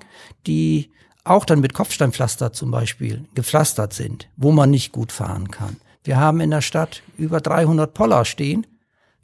die 0.47 0.91
auch 1.25 1.45
dann 1.45 1.59
mit 1.59 1.73
Kopfsteinpflaster 1.73 2.53
zum 2.53 2.71
Beispiel 2.71 3.25
gepflastert 3.35 3.93
sind, 3.93 4.29
wo 4.37 4.51
man 4.51 4.69
nicht 4.69 4.91
gut 4.91 5.11
fahren 5.11 5.51
kann. 5.51 5.77
Wir 6.03 6.17
haben 6.17 6.39
in 6.39 6.49
der 6.51 6.61
Stadt 6.61 7.03
über 7.17 7.41
300 7.41 7.93
Poller 7.93 8.23
stehen, 8.25 8.65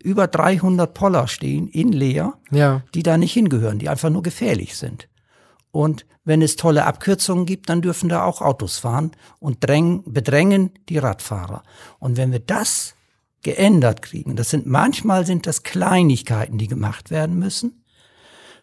über 0.03 0.27
300 0.27 0.93
Poller 0.93 1.27
stehen 1.27 1.67
in 1.69 1.91
Leer, 1.91 2.33
Ja. 2.51 2.83
die 2.93 3.01
da 3.01 3.17
nicht 3.17 3.33
hingehören, 3.33 3.79
die 3.79 3.89
einfach 3.89 4.09
nur 4.09 4.23
gefährlich 4.23 4.75
sind. 4.75 5.07
Und 5.71 6.05
wenn 6.23 6.41
es 6.41 6.55
tolle 6.55 6.85
Abkürzungen 6.85 7.45
gibt, 7.45 7.69
dann 7.69 7.81
dürfen 7.81 8.09
da 8.09 8.23
auch 8.23 8.41
Autos 8.41 8.77
fahren 8.77 9.11
und 9.39 9.63
drängen, 9.65 10.03
bedrängen 10.05 10.71
die 10.89 10.97
Radfahrer. 10.97 11.63
Und 11.99 12.17
wenn 12.17 12.31
wir 12.31 12.39
das 12.39 12.94
geändert 13.45 14.01
kriegen, 14.01 14.35
das 14.35 14.49
sind 14.49 14.65
manchmal 14.65 15.25
sind 15.25 15.45
das 15.45 15.61
Kleinigkeiten, 15.61 16.57
die 16.57 16.67
gemacht 16.67 17.11
werden 17.11 17.37
müssen. 17.37 17.85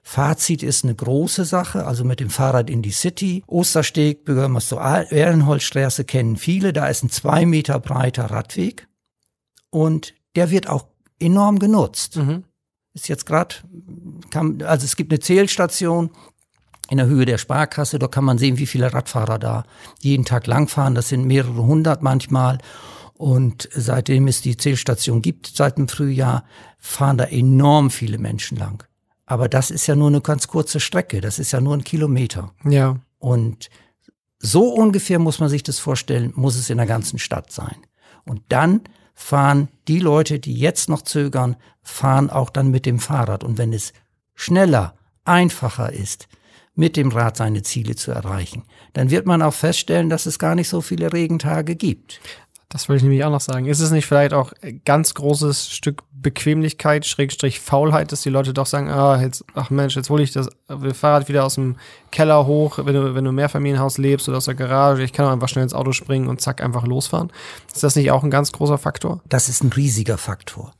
Fazit 0.02 0.64
ist 0.64 0.82
eine 0.82 0.96
große 0.96 1.44
Sache, 1.44 1.86
also 1.86 2.04
mit 2.04 2.18
dem 2.18 2.28
Fahrrad 2.28 2.68
in 2.68 2.82
die 2.82 2.90
City. 2.90 3.44
Ostersteg, 3.46 4.24
Bürgermeister 4.24 5.06
Ehrenholzstraße 5.12 6.04
kennen 6.04 6.36
viele, 6.36 6.72
da 6.72 6.88
ist 6.88 7.04
ein 7.04 7.10
zwei 7.10 7.46
Meter 7.46 7.78
breiter 7.78 8.24
Radweg 8.24 8.88
und 9.70 10.14
der 10.34 10.50
wird 10.50 10.68
auch 10.68 10.88
enorm 11.20 11.60
genutzt. 11.60 12.16
Mhm. 12.16 12.42
Ist 12.92 13.08
jetzt 13.08 13.24
gerade, 13.24 13.54
also 14.34 14.84
es 14.84 14.96
gibt 14.96 15.12
eine 15.12 15.20
Zählstation 15.20 16.10
in 16.90 16.96
der 16.96 17.06
Höhe 17.06 17.24
der 17.24 17.38
Sparkasse, 17.38 18.00
da 18.00 18.08
kann 18.08 18.24
man 18.24 18.36
sehen, 18.36 18.58
wie 18.58 18.66
viele 18.66 18.92
Radfahrer 18.92 19.38
da 19.38 19.64
jeden 20.00 20.24
Tag 20.24 20.48
langfahren. 20.48 20.96
Das 20.96 21.08
sind 21.08 21.24
mehrere 21.24 21.62
hundert 21.62 22.02
manchmal. 22.02 22.58
Und 23.22 23.68
seitdem 23.72 24.26
es 24.26 24.40
die 24.40 24.56
Zählstation 24.56 25.22
gibt, 25.22 25.46
seit 25.46 25.78
dem 25.78 25.86
Frühjahr, 25.86 26.42
fahren 26.80 27.18
da 27.18 27.24
enorm 27.26 27.92
viele 27.92 28.18
Menschen 28.18 28.58
lang. 28.58 28.82
Aber 29.26 29.48
das 29.48 29.70
ist 29.70 29.86
ja 29.86 29.94
nur 29.94 30.08
eine 30.08 30.20
ganz 30.20 30.48
kurze 30.48 30.80
Strecke, 30.80 31.20
das 31.20 31.38
ist 31.38 31.52
ja 31.52 31.60
nur 31.60 31.76
ein 31.76 31.84
Kilometer. 31.84 32.52
Ja. 32.64 32.96
Und 33.20 33.70
so 34.40 34.74
ungefähr 34.74 35.20
muss 35.20 35.38
man 35.38 35.48
sich 35.48 35.62
das 35.62 35.78
vorstellen, 35.78 36.32
muss 36.34 36.56
es 36.56 36.68
in 36.68 36.78
der 36.78 36.86
ganzen 36.88 37.20
Stadt 37.20 37.52
sein. 37.52 37.76
Und 38.24 38.42
dann 38.48 38.80
fahren 39.14 39.68
die 39.86 40.00
Leute, 40.00 40.40
die 40.40 40.56
jetzt 40.56 40.88
noch 40.88 41.02
zögern, 41.02 41.54
fahren 41.80 42.28
auch 42.28 42.50
dann 42.50 42.72
mit 42.72 42.86
dem 42.86 42.98
Fahrrad. 42.98 43.44
Und 43.44 43.56
wenn 43.56 43.72
es 43.72 43.92
schneller, 44.34 44.96
einfacher 45.24 45.92
ist, 45.92 46.26
mit 46.74 46.96
dem 46.96 47.10
Rad 47.10 47.36
seine 47.36 47.62
Ziele 47.62 47.94
zu 47.94 48.10
erreichen, 48.10 48.64
dann 48.94 49.10
wird 49.10 49.26
man 49.26 49.42
auch 49.42 49.54
feststellen, 49.54 50.08
dass 50.08 50.26
es 50.26 50.40
gar 50.40 50.56
nicht 50.56 50.68
so 50.68 50.80
viele 50.80 51.12
Regentage 51.12 51.76
gibt. 51.76 52.20
Das 52.72 52.88
wollte 52.88 52.98
ich 52.98 53.02
nämlich 53.02 53.22
auch 53.22 53.30
noch 53.30 53.42
sagen. 53.42 53.66
Ist 53.66 53.80
es 53.80 53.90
nicht 53.90 54.06
vielleicht 54.06 54.32
auch 54.32 54.54
ein 54.62 54.80
ganz 54.86 55.12
großes 55.12 55.68
Stück 55.68 56.04
Bequemlichkeit, 56.10 57.04
Schrägstrich 57.04 57.60
Faulheit, 57.60 58.12
dass 58.12 58.22
die 58.22 58.30
Leute 58.30 58.54
doch 58.54 58.64
sagen, 58.64 58.88
ah, 58.88 59.20
jetzt, 59.20 59.44
ach 59.54 59.68
Mensch, 59.68 59.94
jetzt 59.94 60.08
hole 60.08 60.22
ich 60.22 60.32
das 60.32 60.48
Fahrrad 60.94 61.28
wieder 61.28 61.44
aus 61.44 61.56
dem 61.56 61.76
Keller 62.10 62.46
hoch, 62.46 62.78
wenn 62.82 62.94
du, 62.94 63.14
wenn 63.14 63.24
du 63.24 63.28
im 63.30 63.36
Mehrfamilienhaus 63.36 63.98
lebst 63.98 64.26
oder 64.26 64.38
aus 64.38 64.46
der 64.46 64.54
Garage, 64.54 65.02
ich 65.02 65.12
kann 65.12 65.26
auch 65.26 65.32
einfach 65.32 65.48
schnell 65.48 65.64
ins 65.64 65.74
Auto 65.74 65.92
springen 65.92 66.28
und 66.28 66.40
zack, 66.40 66.62
einfach 66.62 66.86
losfahren. 66.86 67.30
Ist 67.70 67.82
das 67.82 67.94
nicht 67.94 68.10
auch 68.10 68.22
ein 68.24 68.30
ganz 68.30 68.52
großer 68.52 68.78
Faktor? 68.78 69.20
Das 69.28 69.50
ist 69.50 69.62
ein 69.62 69.72
riesiger 69.72 70.16
Faktor. 70.16 70.72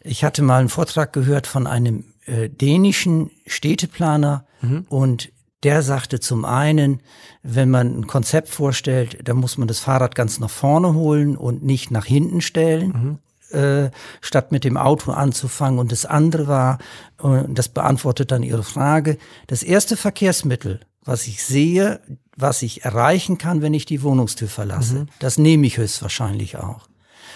Ich 0.00 0.24
hatte 0.24 0.42
mal 0.42 0.58
einen 0.58 0.70
Vortrag 0.70 1.12
gehört 1.12 1.46
von 1.46 1.68
einem 1.68 2.04
äh, 2.26 2.48
dänischen 2.48 3.30
Städteplaner 3.46 4.44
und 4.88 5.30
der 5.62 5.82
sagte 5.82 6.20
zum 6.20 6.44
einen, 6.44 7.00
wenn 7.42 7.70
man 7.70 8.00
ein 8.00 8.06
Konzept 8.06 8.48
vorstellt, 8.48 9.18
dann 9.24 9.36
muss 9.36 9.58
man 9.58 9.68
das 9.68 9.80
Fahrrad 9.80 10.14
ganz 10.14 10.40
nach 10.40 10.50
vorne 10.50 10.94
holen 10.94 11.36
und 11.36 11.62
nicht 11.62 11.90
nach 11.90 12.04
hinten 12.04 12.40
stellen, 12.40 13.18
äh, 13.50 13.90
statt 14.20 14.50
mit 14.50 14.64
dem 14.64 14.76
Auto 14.76 15.12
anzufangen. 15.12 15.78
Und 15.78 15.92
das 15.92 16.04
andere 16.06 16.48
war, 16.48 16.78
und 17.18 17.56
das 17.56 17.68
beantwortet 17.68 18.32
dann 18.32 18.42
Ihre 18.42 18.64
Frage, 18.64 19.18
das 19.46 19.62
erste 19.62 19.96
Verkehrsmittel, 19.96 20.80
was 21.04 21.26
ich 21.26 21.44
sehe, 21.44 22.00
was 22.36 22.62
ich 22.62 22.84
erreichen 22.84 23.38
kann, 23.38 23.62
wenn 23.62 23.74
ich 23.74 23.84
die 23.84 24.02
Wohnungstür 24.02 24.48
verlasse, 24.48 25.06
das 25.18 25.38
nehme 25.38 25.66
ich 25.66 25.78
höchstwahrscheinlich 25.78 26.56
auch. 26.56 26.88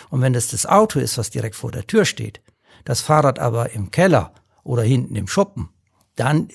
Und 0.09 0.21
wenn 0.21 0.33
das 0.33 0.49
das 0.49 0.67
Auto 0.67 0.99
ist, 0.99 1.19
was 1.19 1.31
direkt 1.31 1.57
vor 1.57 1.73
der 1.73 1.87
Tür 1.87 2.05
steht, 2.05 2.41
das 2.85 3.01
Fahrrad 3.01 3.39
aber 3.39 3.71
im 3.71 3.91
Keller 3.91 4.33
oder 4.63 4.83
hinten 4.83 5.17
im 5.17 5.29
Schuppen, 5.29 5.69
dann 6.15 6.49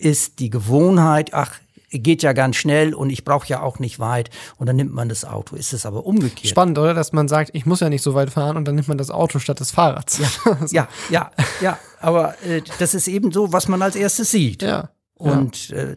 ist 0.00 0.38
die 0.38 0.50
Gewohnheit, 0.50 1.34
ach, 1.34 1.58
geht 1.90 2.22
ja 2.22 2.32
ganz 2.32 2.56
schnell 2.56 2.94
und 2.94 3.10
ich 3.10 3.24
brauche 3.24 3.48
ja 3.48 3.62
auch 3.62 3.78
nicht 3.78 3.98
weit 3.98 4.30
und 4.56 4.66
dann 4.66 4.76
nimmt 4.76 4.92
man 4.92 5.08
das 5.08 5.24
Auto. 5.24 5.56
Ist 5.56 5.72
es 5.72 5.86
aber 5.86 6.04
umgekehrt. 6.04 6.48
Spannend, 6.48 6.78
oder? 6.78 6.94
Dass 6.94 7.12
man 7.12 7.28
sagt, 7.28 7.50
ich 7.54 7.64
muss 7.64 7.80
ja 7.80 7.88
nicht 7.88 8.02
so 8.02 8.14
weit 8.14 8.30
fahren 8.30 8.56
und 8.56 8.66
dann 8.66 8.74
nimmt 8.74 8.88
man 8.88 8.98
das 8.98 9.10
Auto 9.10 9.38
statt 9.38 9.60
des 9.60 9.70
Fahrrads. 9.70 10.18
Ja, 10.18 10.28
ja, 10.70 10.88
ja, 11.10 11.30
ja. 11.60 11.78
Aber 12.00 12.40
äh, 12.44 12.62
das 12.78 12.94
ist 12.94 13.08
eben 13.08 13.32
so, 13.32 13.52
was 13.52 13.68
man 13.68 13.80
als 13.80 13.96
erstes 13.96 14.30
sieht. 14.30 14.62
Ja. 14.62 14.90
Und 15.14 15.70
äh, 15.70 15.96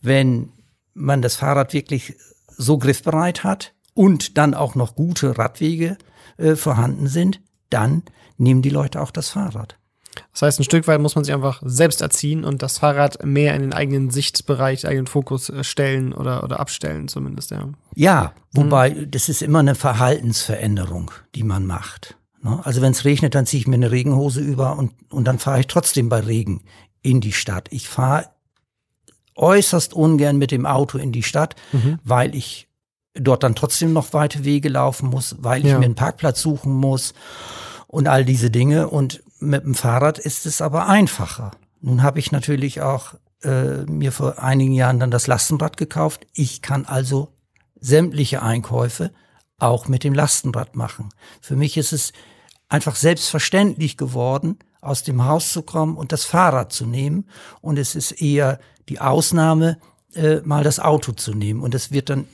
wenn 0.00 0.52
man 0.94 1.22
das 1.22 1.36
Fahrrad 1.36 1.72
wirklich 1.72 2.16
so 2.56 2.78
griffbereit 2.78 3.42
hat 3.44 3.74
und 3.94 4.38
dann 4.38 4.54
auch 4.54 4.74
noch 4.74 4.94
gute 4.94 5.36
Radwege 5.36 5.98
äh, 6.36 6.54
vorhanden 6.54 7.08
sind, 7.08 7.40
dann 7.70 8.02
nehmen 8.38 8.62
die 8.62 8.70
Leute 8.70 9.00
auch 9.00 9.10
das 9.10 9.30
Fahrrad. 9.30 9.76
Das 10.32 10.42
heißt, 10.42 10.60
ein 10.60 10.64
Stück 10.64 10.86
weit 10.88 11.00
muss 11.00 11.14
man 11.14 11.24
sich 11.24 11.32
einfach 11.34 11.62
selbst 11.64 12.00
erziehen 12.02 12.44
und 12.44 12.62
das 12.62 12.78
Fahrrad 12.78 13.24
mehr 13.24 13.54
in 13.54 13.62
den 13.62 13.72
eigenen 13.72 14.10
Sichtbereich, 14.10 14.86
eigenen 14.86 15.06
Fokus 15.06 15.48
äh, 15.48 15.64
stellen 15.64 16.12
oder, 16.12 16.42
oder 16.44 16.60
abstellen 16.60 17.08
zumindest, 17.08 17.50
ja. 17.50 17.68
Ja, 17.94 18.32
wobei 18.52 18.90
das 18.90 19.28
ist 19.28 19.42
immer 19.42 19.60
eine 19.60 19.74
Verhaltensveränderung, 19.74 21.10
die 21.34 21.42
man 21.44 21.66
macht. 21.66 22.16
Ne? 22.42 22.60
Also 22.64 22.80
wenn 22.82 22.92
es 22.92 23.04
regnet, 23.04 23.34
dann 23.34 23.46
ziehe 23.46 23.60
ich 23.60 23.66
mir 23.66 23.76
eine 23.76 23.90
Regenhose 23.90 24.40
über 24.40 24.76
und, 24.78 24.92
und 25.10 25.24
dann 25.24 25.38
fahre 25.38 25.60
ich 25.60 25.66
trotzdem 25.66 26.08
bei 26.08 26.20
Regen 26.20 26.62
in 27.02 27.20
die 27.20 27.32
Stadt. 27.32 27.68
Ich 27.70 27.88
fahre 27.88 28.26
äußerst 29.34 29.94
ungern 29.94 30.36
mit 30.38 30.50
dem 30.50 30.66
Auto 30.66 30.98
in 30.98 31.12
die 31.12 31.22
Stadt, 31.22 31.56
weil 32.04 32.34
ich 32.34 32.68
dort 33.14 33.42
dann 33.42 33.54
trotzdem 33.54 33.92
noch 33.92 34.12
weite 34.12 34.44
Wege 34.44 34.68
laufen 34.68 35.08
muss, 35.10 35.36
weil 35.38 35.62
ich 35.64 35.70
Ja. 35.72 35.78
mir 35.78 35.84
einen 35.86 35.94
Parkplatz 35.94 36.40
suchen 36.42 36.72
muss 36.72 37.14
und 37.92 38.08
all 38.08 38.24
diese 38.24 38.50
Dinge. 38.50 38.88
Und 38.88 39.22
mit 39.38 39.64
dem 39.64 39.74
Fahrrad 39.74 40.18
ist 40.18 40.46
es 40.46 40.60
aber 40.60 40.88
einfacher. 40.88 41.52
Nun 41.82 42.02
habe 42.02 42.18
ich 42.18 42.32
natürlich 42.32 42.80
auch 42.80 43.14
äh, 43.44 43.84
mir 43.84 44.12
vor 44.12 44.42
einigen 44.42 44.72
Jahren 44.72 44.98
dann 44.98 45.10
das 45.10 45.26
Lastenrad 45.26 45.76
gekauft. 45.76 46.26
Ich 46.32 46.62
kann 46.62 46.86
also 46.86 47.28
sämtliche 47.78 48.42
Einkäufe 48.42 49.12
auch 49.58 49.88
mit 49.88 50.04
dem 50.04 50.14
Lastenrad 50.14 50.74
machen. 50.74 51.10
Für 51.40 51.54
mich 51.54 51.76
ist 51.76 51.92
es 51.92 52.12
einfach 52.68 52.96
selbstverständlich 52.96 53.96
geworden, 53.98 54.58
aus 54.80 55.02
dem 55.02 55.26
Haus 55.26 55.52
zu 55.52 55.62
kommen 55.62 55.96
und 55.96 56.12
das 56.12 56.24
Fahrrad 56.24 56.72
zu 56.72 56.86
nehmen. 56.86 57.28
Und 57.60 57.78
es 57.78 57.94
ist 57.94 58.12
eher 58.22 58.58
die 58.88 59.00
Ausnahme, 59.00 59.78
äh, 60.14 60.36
mal 60.44 60.64
das 60.64 60.80
Auto 60.80 61.12
zu 61.12 61.34
nehmen. 61.34 61.60
Und 61.60 61.74
es 61.74 61.92
wird 61.92 62.08
dann 62.08 62.26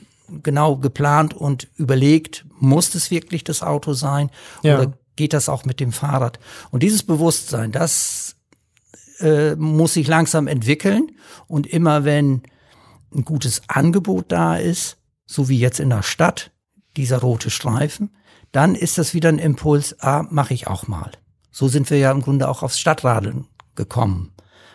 genau 0.43 0.77
geplant 0.77 1.35
und 1.35 1.67
überlegt, 1.75 2.47
muss 2.61 2.95
es 2.95 3.11
wirklich 3.11 3.43
das 3.43 3.63
Auto 3.63 3.93
sein 3.95 4.31
Ja. 4.63 4.79
oder 4.79 4.93
geht 5.19 5.35
das 5.35 5.49
auch 5.49 5.67
mit 5.67 5.81
dem 5.81 5.93
Fahrrad? 5.93 6.39
Und 6.71 6.83
dieses 6.83 7.03
Bewusstsein, 7.03 7.73
das 7.73 8.37
äh, 9.19 9.57
muss 9.57 9.95
sich 9.95 10.07
langsam 10.07 10.47
entwickeln. 10.47 11.11
Und 11.49 11.67
immer 11.67 12.05
wenn 12.05 12.43
ein 13.15 13.25
gutes 13.25 13.63
Angebot 13.67 14.31
da 14.31 14.57
ist, 14.57 14.97
so 15.27 15.49
wie 15.49 15.59
jetzt 15.59 15.81
in 15.81 15.91
der 15.91 16.05
Stadt, 16.05 16.53
dieser 16.97 17.19
rote 17.19 17.51
Streifen, 17.51 18.17
dann 18.53 18.75
ist 18.75 18.97
das 18.97 19.13
wieder 19.13 19.29
ein 19.29 19.39
Impuls, 19.39 20.01
ah, 20.01 20.25
mache 20.31 20.55
ich 20.55 20.69
auch 20.69 20.87
mal. 20.87 21.11
So 21.51 21.69
sind 21.69 21.91
wir 21.91 21.99
ja 21.99 22.13
im 22.13 22.23
Grunde 22.23 22.49
auch 22.49 22.63
aufs 22.63 22.79
Stadtradeln 22.79 23.47
gekommen, 23.75 24.33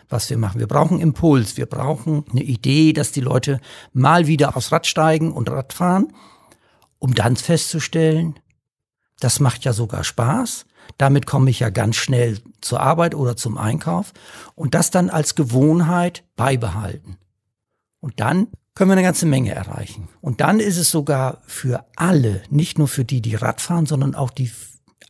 was 0.10 0.30
wir 0.30 0.38
machen. 0.38 0.60
Wir 0.60 0.68
brauchen 0.68 1.00
Impuls, 1.00 1.56
wir 1.56 1.66
brauchen 1.66 2.26
eine 2.30 2.44
Idee, 2.44 2.92
dass 2.92 3.14
die 3.14 3.22
Leute 3.22 3.62
mal 3.94 4.28
wieder 4.28 4.58
aufs 4.58 4.72
Rad 4.74 4.86
steigen 4.88 5.32
und 5.32 5.50
Rad 5.50 5.72
fahren, 5.74 6.14
um 7.00 7.16
dann 7.16 7.38
festzustellen, 7.38 8.40
das 9.24 9.40
macht 9.40 9.64
ja 9.64 9.74
sogar 9.74 10.04
Spaß. 10.04 10.66
Damit 10.98 11.26
komme 11.26 11.50
ich 11.50 11.62
ja 11.62 11.70
ganz 11.70 11.96
schnell 11.96 12.40
zur 12.62 12.82
Arbeit 12.82 13.16
oder 13.16 13.36
zum 13.36 13.58
Einkauf 13.58 14.14
und 14.56 14.76
das 14.76 14.92
dann 14.92 15.10
als 15.10 15.36
Gewohnheit 15.36 16.24
beibehalten. 16.36 17.18
Und 18.00 18.20
dann 18.20 18.48
können 18.76 18.90
wir 18.90 18.94
eine 18.94 19.04
ganze 19.04 19.26
Menge 19.26 19.54
erreichen. 19.54 20.10
Und 20.20 20.42
dann 20.42 20.60
ist 20.60 20.78
es 20.78 20.92
sogar 20.92 21.42
für 21.46 21.86
alle, 21.96 22.42
nicht 22.50 22.78
nur 22.78 22.88
für 22.88 23.06
die, 23.06 23.22
die 23.22 23.36
Rad 23.36 23.62
fahren, 23.62 23.86
sondern 23.86 24.14
auch 24.14 24.32
die 24.32 24.52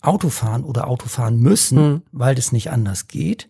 Auto 0.02 0.30
fahren 0.30 0.64
oder 0.64 0.88
Auto 0.88 1.08
fahren 1.08 1.40
müssen, 1.40 2.04
weil 2.12 2.36
das 2.36 2.52
nicht 2.52 2.70
anders 2.70 3.08
geht, 3.08 3.50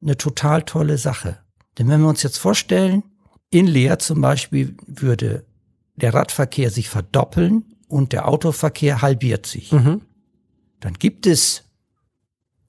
eine 0.00 0.16
total 0.16 0.62
tolle 0.62 0.96
Sache. 0.96 1.38
Denn 1.76 1.88
wenn 1.88 2.00
wir 2.00 2.08
uns 2.08 2.22
jetzt 2.22 2.38
vorstellen, 2.38 3.02
in 3.50 3.66
Leer 3.66 3.98
zum 3.98 4.20
Beispiel 4.20 4.76
würde 4.86 5.44
der 5.96 6.14
Radverkehr 6.14 6.70
sich 6.70 6.88
verdoppeln 6.88 7.64
und 7.88 8.12
der 8.12 8.28
Autoverkehr 8.28 9.02
halbiert 9.02 9.46
sich. 9.46 9.70
Dann 10.80 10.94
gibt 10.94 11.26
es 11.26 11.64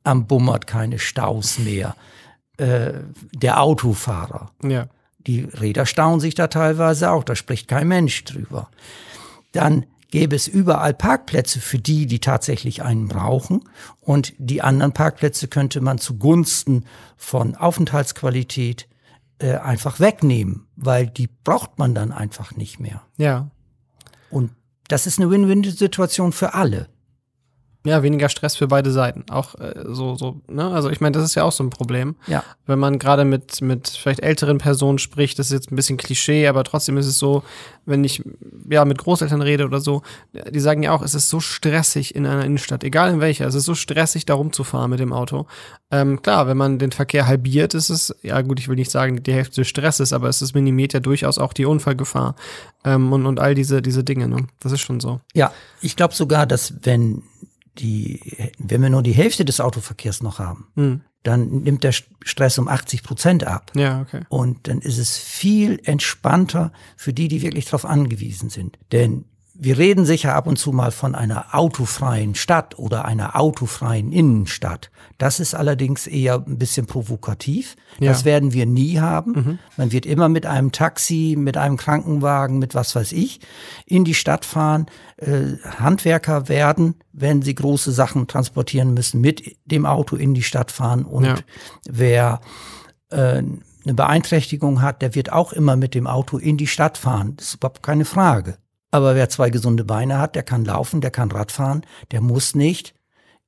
am 0.04 0.28
Bummert 0.28 0.66
keine 0.68 1.00
Staus 1.00 1.60
mehr. 1.60 1.96
Äh, 2.58 2.94
der 3.32 3.62
Autofahrer. 3.62 4.52
Ja. 4.64 4.88
Die 5.20 5.42
Räder 5.42 5.86
stauen 5.86 6.20
sich 6.20 6.36
da 6.36 6.48
teilweise 6.48 7.12
auch, 7.12 7.24
da 7.24 7.36
spricht 7.36 7.68
kein 7.68 7.88
Mensch 7.88 8.24
drüber. 8.26 8.70
Dann 9.52 9.86
gäbe 10.12 10.36
es 10.36 10.48
überall 10.48 10.94
Parkplätze 10.94 11.62
für 11.62 11.78
die, 11.78 12.06
die 12.06 12.20
tatsächlich 12.20 12.84
einen 12.84 13.08
brauchen. 13.08 13.70
Und 14.02 14.34
die 14.38 14.62
anderen 14.62 14.92
Parkplätze 14.92 15.48
könnte 15.48 15.82
man 15.82 16.00
zugunsten 16.00 16.86
von 17.16 17.56
Aufenthaltsqualität 17.56 18.88
äh, 19.40 19.56
einfach 19.56 20.00
wegnehmen, 20.00 20.68
weil 20.76 21.08
die 21.08 21.28
braucht 21.28 21.78
man 21.78 21.96
dann 21.96 22.12
einfach 22.12 22.56
nicht 22.56 22.80
mehr. 22.80 23.04
Ja. 23.18 23.52
Und 24.30 24.52
das 24.90 25.08
ist 25.08 25.20
eine 25.20 25.30
Win-Win-Situation 25.30 26.34
für 26.34 26.54
alle. 26.54 26.90
Ja, 27.86 28.04
weniger 28.04 28.28
Stress 28.28 28.58
für 28.58 28.68
beide 28.68 28.92
Seiten. 28.92 29.24
Auch 29.32 29.56
äh, 29.56 29.74
so, 29.88 30.16
so, 30.16 30.42
ne? 30.50 30.70
Also 30.70 30.90
ich 30.90 31.00
meine, 31.00 31.14
das 31.14 31.24
ist 31.24 31.36
ja 31.36 31.44
auch 31.44 31.54
so 31.54 31.64
ein 31.64 31.70
Problem. 31.70 32.16
Ja. 32.28 32.44
Wenn 32.66 32.78
man 32.78 33.00
gerade 33.00 33.24
mit, 33.24 33.62
mit 33.62 33.88
vielleicht 33.88 34.20
älteren 34.20 34.58
Personen 34.58 35.00
spricht, 35.00 35.40
das 35.40 35.48
ist 35.48 35.54
jetzt 35.54 35.72
ein 35.72 35.78
bisschen 35.78 35.96
Klischee, 35.96 36.48
aber 36.48 36.66
trotzdem 36.66 36.98
ist 36.98 37.06
es 37.06 37.18
so, 37.18 37.42
wenn 37.86 38.04
ich 38.04 38.22
ja 38.70 38.84
mit 38.84 38.98
Großeltern 38.98 39.42
rede 39.42 39.64
oder 39.64 39.80
so, 39.80 40.02
die 40.34 40.60
sagen 40.60 40.84
ja 40.84 40.92
auch, 40.92 41.02
es 41.02 41.16
ist 41.16 41.30
so 41.30 41.40
stressig 41.40 42.16
in 42.16 42.26
einer 42.26 42.44
Innenstadt, 42.44 42.84
egal 42.84 43.12
in 43.12 43.22
welcher, 43.22 43.48
es 43.48 43.56
ist 43.56 43.66
so 43.66 43.76
stressig, 43.76 44.26
da 44.26 44.34
rumzufahren 44.34 44.92
mit 44.92 45.00
dem 45.00 45.14
Auto. 45.14 45.48
Ähm, 45.90 46.22
klar, 46.22 46.48
wenn 46.48 46.58
man 46.58 46.80
den 46.80 46.92
Verkehr 46.92 47.28
halbiert, 47.28 47.74
ist 47.74 47.90
es, 47.90 48.14
ja 48.22 48.42
gut, 48.42 48.60
ich 48.60 48.68
will 48.68 48.76
nicht 48.76 48.92
sagen, 48.92 49.24
die 49.24 49.34
Hälfte 49.34 49.62
des 49.62 49.70
Stresses, 49.70 50.12
aber 50.12 50.28
es 50.28 50.42
ist 50.42 50.54
minimiert 50.54 50.92
ja 50.92 51.00
durchaus 51.00 51.38
auch 51.38 51.54
die 51.54 51.66
Unfallgefahr 51.66 52.36
ähm, 52.84 53.14
und, 53.14 53.26
und 53.26 53.40
all 53.40 53.56
diese, 53.56 53.82
diese 53.82 54.04
Dinge, 54.04 54.28
ne? 54.28 54.48
Das 54.60 54.74
ist 54.74 54.82
schon 54.82 55.00
so. 55.00 55.22
Ja, 55.34 55.54
ich 55.82 55.96
glaube 55.96 56.14
sogar, 56.14 56.46
dass 56.46 56.74
wenn 56.84 57.24
die, 57.80 58.52
wenn 58.58 58.82
wir 58.82 58.90
nur 58.90 59.04
die 59.04 59.12
Hälfte 59.14 59.46
des 59.46 59.60
Autoverkehrs 59.62 60.22
noch 60.22 60.40
haben, 60.40 60.68
Hm. 60.76 61.02
dann 61.24 61.50
nimmt 61.62 61.84
der 61.84 61.94
Stress 61.94 62.58
um 62.58 62.68
80 62.68 63.04
Prozent 63.04 63.44
ab. 63.46 63.72
Ja, 63.76 64.02
okay. 64.02 64.22
Und 64.30 64.68
dann 64.68 64.80
ist 64.80 64.98
es 64.98 65.18
viel 65.18 65.80
entspannter 65.84 66.72
für 66.98 67.14
die, 67.14 67.28
die 67.28 67.42
wirklich 67.42 67.66
darauf 67.66 67.86
angewiesen 67.86 68.50
sind. 68.50 68.78
Denn 68.92 69.26
wir 69.62 69.78
reden 69.78 70.06
sicher 70.06 70.36
ab 70.36 70.48
und 70.48 70.58
zu 70.58 70.72
mal 70.72 70.92
von 70.92 71.16
einer 71.16 71.54
autofreien 71.54 72.34
Stadt 72.34 72.80
oder 72.80 73.04
einer 73.04 73.36
autofreien 73.38 74.14
Innenstadt. 74.14 74.90
Das 75.18 75.42
ist 75.42 75.54
allerdings 75.54 76.08
eher 76.08 76.36
ein 76.48 76.58
bisschen 76.58 76.86
provokativ. 76.86 77.76
Das 78.00 78.22
Ja. 78.22 78.26
werden 78.26 78.54
wir 78.54 78.66
nie 78.66 79.00
haben. 79.00 79.60
Man 79.76 79.92
wird 79.92 80.06
immer 80.06 80.30
mit 80.30 80.46
einem 80.46 80.72
Taxi, 80.72 81.36
mit 81.38 81.58
einem 81.58 81.76
Krankenwagen, 81.76 82.58
mit 82.58 82.74
was 82.74 82.96
weiß 82.96 83.12
ich, 83.12 83.42
in 83.86 84.06
die 84.06 84.14
Stadt 84.14 84.46
fahren. 84.46 84.86
Äh, 85.18 85.58
Handwerker 85.78 86.48
werden, 86.48 86.96
wenn 87.12 87.42
sie 87.42 87.54
große 87.54 87.92
Sachen 87.92 88.28
transportieren 88.28 88.94
müssen, 88.94 89.20
mit 89.20 89.58
dem 89.66 89.86
Auto 89.86 90.16
in 90.16 90.34
die 90.34 90.44
Stadt 90.44 90.72
fahren. 90.72 91.04
Und 91.04 91.26
Ja. 91.26 91.36
wer 91.90 92.42
äh, 93.12 93.42
eine 93.84 93.94
Beeinträchtigung 93.94 94.82
hat, 94.82 95.02
der 95.02 95.16
wird 95.16 95.32
auch 95.34 95.52
immer 95.52 95.76
mit 95.76 95.96
dem 95.96 96.08
Auto 96.08 96.38
in 96.38 96.58
die 96.58 96.68
Stadt 96.68 96.98
fahren. 96.98 97.34
Das 97.38 97.48
ist 97.48 97.56
überhaupt 97.56 97.82
keine 97.84 98.06
Frage. 98.06 98.58
Aber 98.92 99.16
wer 99.16 99.30
zwei 99.30 99.50
gesunde 99.50 99.84
Beine 99.84 100.18
hat, 100.18 100.36
der 100.36 100.44
kann 100.44 100.66
laufen, 100.66 101.02
der 101.02 101.12
kann 101.12 101.32
Rad 101.32 101.52
fahren, 101.52 101.86
der 102.12 102.22
muss 102.22 102.56
nicht 102.56 102.96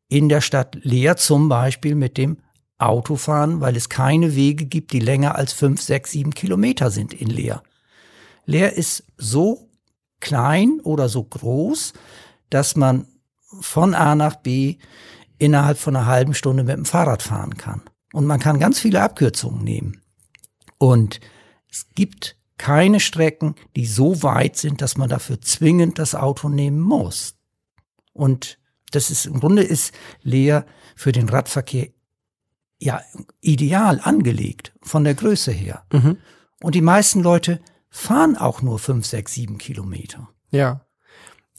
in 0.08 0.30
der 0.30 0.42
Stadt 0.42 0.78
leer 0.84 1.18
zum 1.18 1.50
Beispiel 1.50 1.96
mit 1.96 2.18
dem 2.18 2.38
Auto 2.78 3.16
fahren, 3.16 3.62
weil 3.62 3.76
es 3.76 3.90
keine 3.90 4.36
Wege 4.36 4.66
gibt, 4.66 4.92
die 4.92 5.00
länger 5.00 5.36
als 5.36 5.54
fünf, 5.54 5.82
sechs, 5.82 6.12
sieben 6.12 6.34
Kilometer 6.34 6.92
sind 6.92 7.14
in 7.14 7.30
Leer. 7.30 7.64
Leer 8.46 8.74
ist 8.74 9.06
so 9.18 9.70
klein 10.20 10.80
oder 10.84 11.10
so 11.10 11.24
groß, 11.24 11.94
dass 12.50 12.76
man 12.76 13.08
von 13.62 13.94
A 13.94 14.16
nach 14.16 14.36
B 14.36 14.78
innerhalb 15.38 15.78
von 15.78 15.96
einer 15.96 16.06
halben 16.06 16.34
Stunde 16.34 16.64
mit 16.64 16.76
dem 16.76 16.86
Fahrrad 16.86 17.22
fahren 17.22 17.56
kann. 17.58 17.82
Und 18.14 18.26
man 18.26 18.40
kann 18.40 18.60
ganz 18.60 18.80
viele 18.80 19.02
Abkürzungen 19.02 19.64
nehmen. 19.64 20.02
Und 20.78 21.20
es 21.70 21.88
gibt 21.96 22.36
keine 22.62 23.00
Strecken, 23.00 23.56
die 23.76 23.88
so 23.88 24.22
weit 24.22 24.56
sind, 24.56 24.84
dass 24.84 24.96
man 24.96 25.10
dafür 25.10 25.42
zwingend 25.42 25.98
das 25.98 26.14
Auto 26.14 26.48
nehmen 26.48 26.80
muss. 26.80 27.34
Und 28.14 28.60
das 28.92 29.10
ist 29.10 29.26
im 29.26 29.40
Grunde 29.40 29.64
ist 29.64 29.96
Leer 30.22 30.68
für 30.96 31.12
den 31.12 31.28
Radverkehr 31.28 31.88
ja 32.78 33.02
ideal 33.40 34.00
angelegt 34.04 34.74
von 34.84 35.04
der 35.04 35.16
Größe 35.16 35.52
her. 35.52 35.86
Mhm. 35.92 36.18
Und 36.62 36.76
die 36.76 36.84
meisten 36.84 37.22
Leute 37.22 37.62
fahren 37.90 38.38
auch 38.38 38.62
nur 38.62 38.78
fünf, 38.78 39.08
sechs, 39.08 39.34
sieben 39.34 39.58
Kilometer. 39.58 40.30
Ja. 40.52 40.86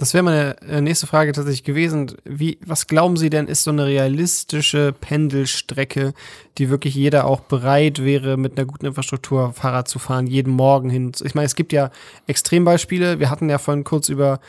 Das 0.02 0.14
wäre 0.14 0.24
meine 0.24 0.60
äh, 0.62 0.80
nächste 0.80 1.06
Frage 1.06 1.30
tatsächlich 1.30 1.62
gewesen. 1.62 2.16
Wie, 2.24 2.58
was 2.66 2.88
glauben 2.88 3.16
Sie 3.16 3.30
denn, 3.30 3.46
ist 3.46 3.62
so 3.62 3.70
eine 3.70 3.86
realistische 3.86 4.92
Pendelstrecke, 4.92 6.12
die 6.58 6.70
wirklich 6.70 6.96
jeder 6.96 7.24
auch 7.24 7.38
bereit 7.38 8.02
wäre, 8.02 8.36
mit 8.36 8.58
einer 8.58 8.66
guten 8.66 8.86
Infrastruktur 8.86 9.52
Fahrrad 9.52 9.86
zu 9.86 10.00
fahren, 10.00 10.26
jeden 10.26 10.54
Morgen 10.54 10.90
hin? 10.90 11.12
Ich 11.22 11.36
meine, 11.36 11.46
es 11.46 11.54
gibt 11.54 11.72
ja 11.72 11.92
Extrembeispiele. 12.26 13.20
Wir 13.20 13.30
hatten 13.30 13.48
ja 13.48 13.58
vorhin 13.58 13.84
kurz 13.84 14.08
über, 14.08 14.40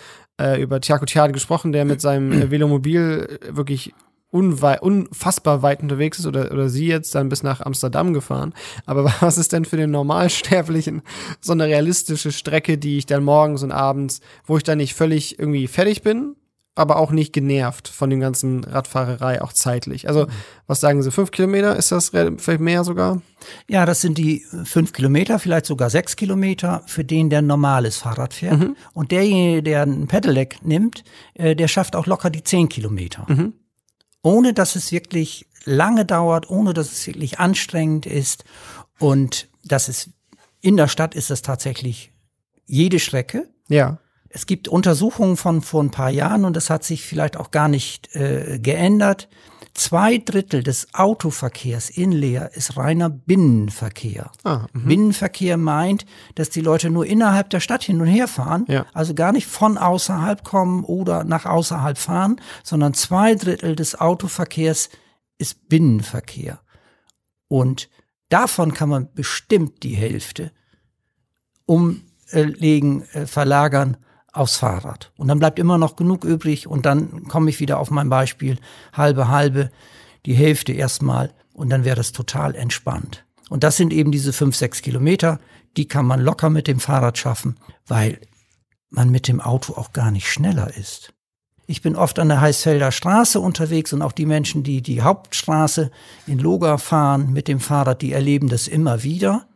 äh, 0.42 0.60
über 0.60 0.82
Tiago 0.82 1.06
Tiade 1.06 1.34
gesprochen, 1.34 1.72
der 1.72 1.86
mit 1.86 2.02
seinem 2.02 2.32
äh, 2.32 2.50
Velomobil 2.50 3.40
äh, 3.40 3.56
wirklich 3.56 3.94
unfassbar 4.34 5.62
weit 5.62 5.82
unterwegs 5.82 6.20
ist 6.20 6.26
oder, 6.26 6.52
oder 6.52 6.70
sie 6.70 6.88
jetzt 6.88 7.14
dann 7.16 7.30
bis 7.30 7.44
nach 7.44 7.62
Amsterdam 7.62 8.14
gefahren. 8.14 8.54
Aber 8.86 9.06
was 9.20 9.38
ist 9.38 9.54
denn 9.54 9.66
für 9.66 9.78
den 9.78 9.92
Normalsterblichen 9.92 11.02
so 11.40 11.54
eine 11.54 11.66
realistische 11.66 12.32
Strecke, 12.32 12.78
die 12.78 12.98
ich 12.98 13.06
dann 13.06 13.24
morgens 13.24 13.64
und 13.64 13.72
abends, 13.72 14.22
wo 14.46 14.58
ich 14.58 14.64
dann 14.64 14.80
nicht 14.80 14.96
völlig 14.96 15.40
irgendwie 15.40 15.68
fertig 15.68 16.02
bin, 16.02 16.36
aber 16.76 16.98
auch 16.98 17.12
nicht 17.12 17.34
genervt 17.34 17.88
von 17.88 18.10
dem 18.10 18.20
ganzen 18.20 18.64
Radfahrerei, 18.64 19.42
auch 19.42 19.54
zeitlich. 19.54 20.08
Also, 20.08 20.28
was 20.66 20.80
sagen 20.80 21.04
Sie, 21.04 21.12
fünf 21.12 21.30
Kilometer? 21.30 21.76
Ist 21.76 21.92
das 21.92 22.10
vielleicht 22.10 22.62
mehr 22.62 22.84
sogar? 22.84 23.22
Ja, 23.70 23.86
das 23.86 24.02
sind 24.02 24.18
die 24.18 24.44
fünf 24.64 24.94
Kilometer, 24.94 25.38
vielleicht 25.38 25.68
sogar 25.68 25.90
sechs 25.90 26.16
Kilometer, 26.16 26.82
für 26.88 27.04
den 27.04 27.30
der 27.30 27.44
normales 27.44 27.98
Fahrrad 27.98 28.34
fährt. 28.34 28.60
Und 28.94 29.12
derjenige, 29.12 29.62
der 29.62 29.84
ein 29.84 30.08
Pedelec 30.08 30.66
nimmt, 30.66 31.04
äh, 31.36 31.56
der 31.56 31.68
schafft 31.68 31.96
auch 31.96 32.08
locker 32.08 32.32
die 32.32 32.44
zehn 32.44 32.70
Kilometer. 32.70 33.26
Ohne 34.24 34.54
dass 34.54 34.76
es 34.76 34.92
wirklich 34.92 35.46
lange 35.66 36.06
dauert, 36.06 36.50
ohne 36.50 36.74
dass 36.74 36.92
es 36.92 37.06
wirklich 37.06 37.40
anstrengend 37.40 38.06
ist. 38.06 38.44
Und 39.00 39.50
das 39.64 39.90
ist, 39.90 40.10
in 40.62 40.78
der 40.78 40.88
Stadt 40.88 41.14
ist 41.14 41.30
das 41.30 41.42
tatsächlich 41.42 42.12
jede 42.66 43.00
Strecke. 43.00 43.50
Ja. 43.68 44.00
Es 44.30 44.48
gibt 44.48 44.68
Untersuchungen 44.68 45.38
von 45.38 45.62
vor 45.62 45.84
ein 45.84 45.92
paar 45.92 46.10
Jahren 46.10 46.46
und 46.46 46.56
das 46.56 46.70
hat 46.70 46.84
sich 46.84 47.04
vielleicht 47.06 47.38
auch 47.38 47.52
gar 47.52 47.68
nicht 47.68 48.16
äh, 48.16 48.60
geändert. 48.60 49.30
Zwei 49.76 50.20
Drittel 50.20 50.62
des 50.62 50.94
Autoverkehrs 50.94 51.90
in 51.90 52.12
Leer 52.12 52.52
ist 52.54 52.78
reiner 52.78 53.10
Binnenverkehr. 53.10 54.32
Ah, 54.44 54.68
Binnenverkehr 54.74 55.58
meint, 55.58 56.06
dass 56.36 56.52
die 56.52 56.62
Leute 56.62 56.92
nur 56.92 57.08
innerhalb 57.08 57.50
der 57.50 57.60
Stadt 57.60 57.82
hin 57.84 58.00
und 58.00 58.06
her 58.08 58.28
fahren, 58.28 58.66
Ja. 58.68 58.86
also 58.94 59.16
gar 59.16 59.32
nicht 59.32 59.48
von 59.48 59.80
außerhalb 59.80 60.44
kommen 60.44 60.84
oder 60.84 61.24
nach 61.24 61.46
außerhalb 61.46 61.98
fahren, 61.98 62.40
sondern 62.64 62.94
zwei 62.94 63.34
Drittel 63.34 63.76
des 63.76 64.00
Autoverkehrs 64.00 64.90
ist 65.40 65.68
Binnenverkehr. 65.70 66.60
Und 67.48 67.90
davon 68.30 68.76
kann 68.76 68.90
man 68.90 69.12
bestimmt 69.14 69.82
die 69.82 69.96
Hälfte 69.96 70.52
umlegen, 71.66 73.04
äh, 73.14 73.26
verlagern 73.26 73.98
aufs 74.34 74.58
Fahrrad. 74.58 75.12
Und 75.16 75.28
dann 75.28 75.40
bleibt 75.40 75.60
immer 75.60 75.78
noch 75.78 75.96
genug 75.96 76.26
übrig 76.26 76.68
und 76.68 76.86
dann 76.86 77.28
komme 77.28 77.50
ich 77.50 77.60
wieder 77.60 77.80
auf 77.80 77.92
mein 77.92 78.10
Beispiel, 78.10 78.58
halbe, 78.92 79.30
halbe, 79.30 79.72
die 80.26 80.34
Hälfte 80.34 80.74
erstmal 80.74 81.32
und 81.54 81.70
dann 81.70 81.86
wäre 81.86 81.96
das 81.96 82.12
total 82.12 82.56
entspannt. 82.56 83.26
Und 83.50 83.64
das 83.64 83.78
sind 83.78 83.94
eben 83.94 84.12
diese 84.12 84.34
fünf, 84.34 84.56
sechs 84.56 84.82
Kilometer, 84.82 85.40
die 85.78 85.88
kann 85.88 86.06
man 86.06 86.20
locker 86.20 86.50
mit 86.50 86.68
dem 86.68 86.80
Fahrrad 86.80 87.18
schaffen, 87.18 87.58
weil 87.88 88.20
man 88.90 89.10
mit 89.10 89.28
dem 89.28 89.40
Auto 89.40 89.74
auch 89.74 89.94
gar 89.94 90.12
nicht 90.12 90.28
schneller 90.28 90.76
ist. 90.76 91.14
Ich 91.66 91.82
bin 91.82 91.96
oft 91.96 92.20
an 92.20 92.28
der 92.28 92.42
Heißfelder 92.42 92.92
Straße 92.92 93.40
unterwegs 93.40 93.94
und 93.94 94.02
auch 94.02 94.12
die 94.12 94.26
Menschen, 94.26 94.64
die 94.64 94.82
die 94.82 95.02
Hauptstraße 95.02 95.92
in 96.28 96.40
Loga 96.40 96.78
fahren 96.78 97.32
mit 97.32 97.48
dem 97.48 97.60
Fahrrad, 97.60 98.02
die 98.02 98.12
erleben 98.12 98.50
das 98.50 98.68
immer 98.68 99.04
wieder. 99.04 99.48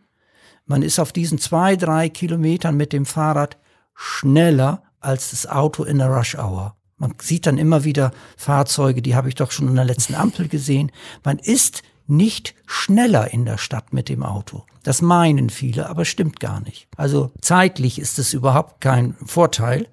Man 0.66 0.84
ist 0.84 1.00
auf 1.00 1.12
diesen 1.12 1.38
zwei, 1.38 1.76
drei 1.76 2.10
Kilometern 2.10 2.78
mit 2.78 2.94
dem 2.94 3.06
Fahrrad 3.06 3.58
schneller 3.98 4.84
als 5.00 5.32
das 5.32 5.48
Auto 5.48 5.84
in 5.84 5.98
der 5.98 6.08
Rush 6.08 6.36
Hour. 6.36 6.78
Man 6.98 7.16
sieht 7.22 7.46
dann 7.46 7.58
immer 7.58 7.84
wieder 7.84 8.12
Fahrzeuge, 8.38 9.02
die 9.02 9.16
habe 9.16 9.28
ich 9.28 9.36
doch 9.36 9.52
schon 9.52 9.68
in 9.68 9.76
der 9.76 9.86
letzten 9.86 10.16
Ampel 10.16 10.48
gesehen. 10.48 10.92
Man 11.24 11.40
ist 11.40 11.84
nicht 12.06 12.56
schneller 12.66 13.34
in 13.34 13.46
der 13.46 13.58
Stadt 13.58 13.92
mit 13.94 14.08
dem 14.08 14.24
Auto. 14.24 14.66
Das 14.84 15.02
meinen 15.02 15.50
viele, 15.50 15.90
aber 15.90 16.06
stimmt 16.06 16.40
gar 16.40 16.62
nicht. 16.62 16.88
Also 16.96 17.32
zeitlich 17.42 18.00
ist 18.00 18.18
es 18.20 18.34
überhaupt 18.34 18.82
kein 18.82 19.16
Vorteil, 19.26 19.88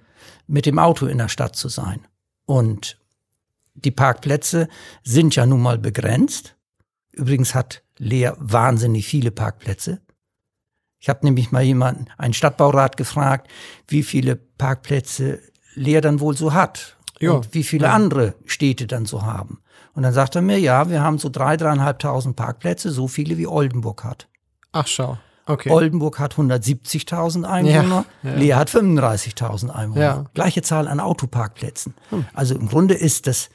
mit 0.47 0.67
dem 0.67 0.79
Auto 0.79 1.07
in 1.07 1.19
der 1.19 1.29
Stadt 1.29 1.57
zu 1.57 1.69
sein. 1.69 2.07
Und 2.47 2.99
die 3.75 3.91
Parkplätze 3.91 4.69
sind 5.03 5.35
ja 5.35 5.47
nun 5.47 5.63
mal 5.63 5.79
begrenzt. 5.79 6.57
Übrigens 7.13 7.55
hat 7.55 7.83
Leer 7.97 8.37
wahnsinnig 8.39 9.07
viele 9.07 9.31
Parkplätze. 9.31 10.01
Ich 11.05 11.11
habe 11.11 11.27
nämlich 11.27 11.53
mal 11.53 11.63
jemanden, 11.63 12.07
einen 12.17 12.33
Stadtbaurat 12.33 12.97
gefragt, 12.97 13.51
wie 13.87 14.03
viele 14.03 14.37
Parkplätze 14.37 15.39
Leer 15.75 16.01
dann 16.01 16.19
wohl 16.19 16.35
so 16.35 16.55
hat 16.55 16.97
Ja, 17.21 17.33
und 17.33 17.53
wie 17.53 17.63
viele 17.63 17.89
ja. 17.89 17.93
andere 17.93 18.37
Städte 18.47 18.87
dann 18.87 19.05
so 19.05 19.23
haben. 19.23 19.61
Und 19.93 20.05
dann 20.05 20.15
sagt 20.15 20.35
er 20.35 20.41
mir, 20.41 20.59
ja, 20.59 20.89
wir 20.89 21.03
haben 21.03 21.19
so 21.19 21.29
drei, 21.29 21.59
dreieinhalbtausend 21.59 22.37
Parkplätze, 22.37 22.91
so 22.91 23.07
viele 23.07 23.37
wie 23.37 23.47
Oldenburg 23.47 24.03
hat. 24.03 24.29
Ach, 24.73 24.87
schau. 24.87 25.19
Okay. 25.45 25.69
Oldenburg 25.69 26.19
hat 26.19 26.37
170.000 26.37 27.45
Einwohner, 27.45 28.07
Ja, 28.23 28.31
ja. 28.31 28.37
Leer 28.37 28.57
hat 28.57 28.71
35.000 28.71 29.69
Einwohner. 29.69 30.01
Ja. 30.01 30.17
Hm. 30.17 30.29
Gleiche 30.33 30.63
Zahl 30.63 30.89
an 30.89 31.01
Autoparkplätzen. 31.01 31.93
Also 32.33 32.55
im 32.55 32.67
Grunde 32.67 32.95
ist 32.95 33.27
das, 33.27 33.51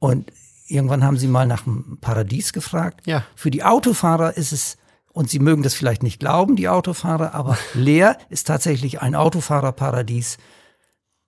und 0.00 0.32
irgendwann 0.66 1.04
haben 1.04 1.18
sie 1.18 1.28
mal 1.28 1.46
nach 1.46 1.62
dem 1.62 1.98
Paradies 2.00 2.52
gefragt. 2.52 3.06
Ja. 3.06 3.22
Für 3.36 3.52
die 3.52 3.62
Autofahrer 3.62 4.36
ist 4.36 4.50
es, 4.52 4.76
und 5.14 5.30
sie 5.30 5.38
mögen 5.38 5.62
das 5.62 5.72
vielleicht 5.74 6.02
nicht 6.02 6.20
glauben, 6.20 6.56
die 6.56 6.68
Autofahrer, 6.68 7.32
aber 7.34 7.56
Leer 7.74 8.18
ist 8.28 8.46
tatsächlich 8.48 9.00
ein 9.00 9.14
Autofahrerparadies, 9.14 10.36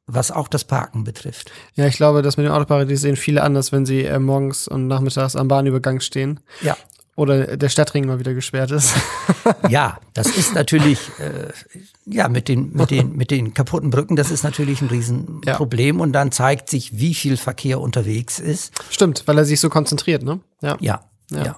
was 0.06 0.30
auch 0.30 0.48
das 0.48 0.64
Parken 0.64 1.02
betrifft. 1.04 1.50
Ja, 1.74 1.86
ich 1.86 1.96
glaube, 1.96 2.20
das 2.22 2.36
mit 2.36 2.44
dem 2.46 2.52
Autoparadies 2.52 3.00
sehen 3.00 3.16
viele 3.16 3.42
anders, 3.42 3.72
wenn 3.72 3.86
sie 3.86 4.04
äh, 4.04 4.18
morgens 4.18 4.68
und 4.68 4.86
nachmittags 4.86 5.34
am 5.34 5.48
Bahnübergang 5.48 6.00
stehen 6.00 6.40
Ja. 6.62 6.76
oder 7.16 7.56
der 7.56 7.68
Stadtring 7.70 8.06
mal 8.06 8.18
wieder 8.18 8.34
gesperrt 8.34 8.70
ist. 8.72 8.92
Ja, 9.68 9.98
das 10.14 10.26
ist 10.36 10.54
natürlich, 10.54 10.98
äh, 11.20 11.52
ja, 12.04 12.28
mit 12.28 12.48
den, 12.48 12.72
mit, 12.72 12.90
den, 12.90 13.16
mit 13.16 13.30
den 13.30 13.54
kaputten 13.54 13.90
Brücken, 13.90 14.16
das 14.16 14.32
ist 14.32 14.42
natürlich 14.42 14.80
ein 14.82 14.88
Riesenproblem. 14.88 16.00
Und 16.00 16.12
dann 16.12 16.32
zeigt 16.32 16.68
sich, 16.68 16.98
wie 16.98 17.14
viel 17.14 17.36
Verkehr 17.36 17.80
unterwegs 17.80 18.40
ist. 18.40 18.72
Stimmt, 18.90 19.22
weil 19.26 19.38
er 19.38 19.44
sich 19.44 19.60
so 19.60 19.68
konzentriert, 19.70 20.24
ne? 20.24 20.40
Ja. 20.62 20.76
Ja, 20.80 21.04
Ja. 21.30 21.44
ja, 21.44 21.56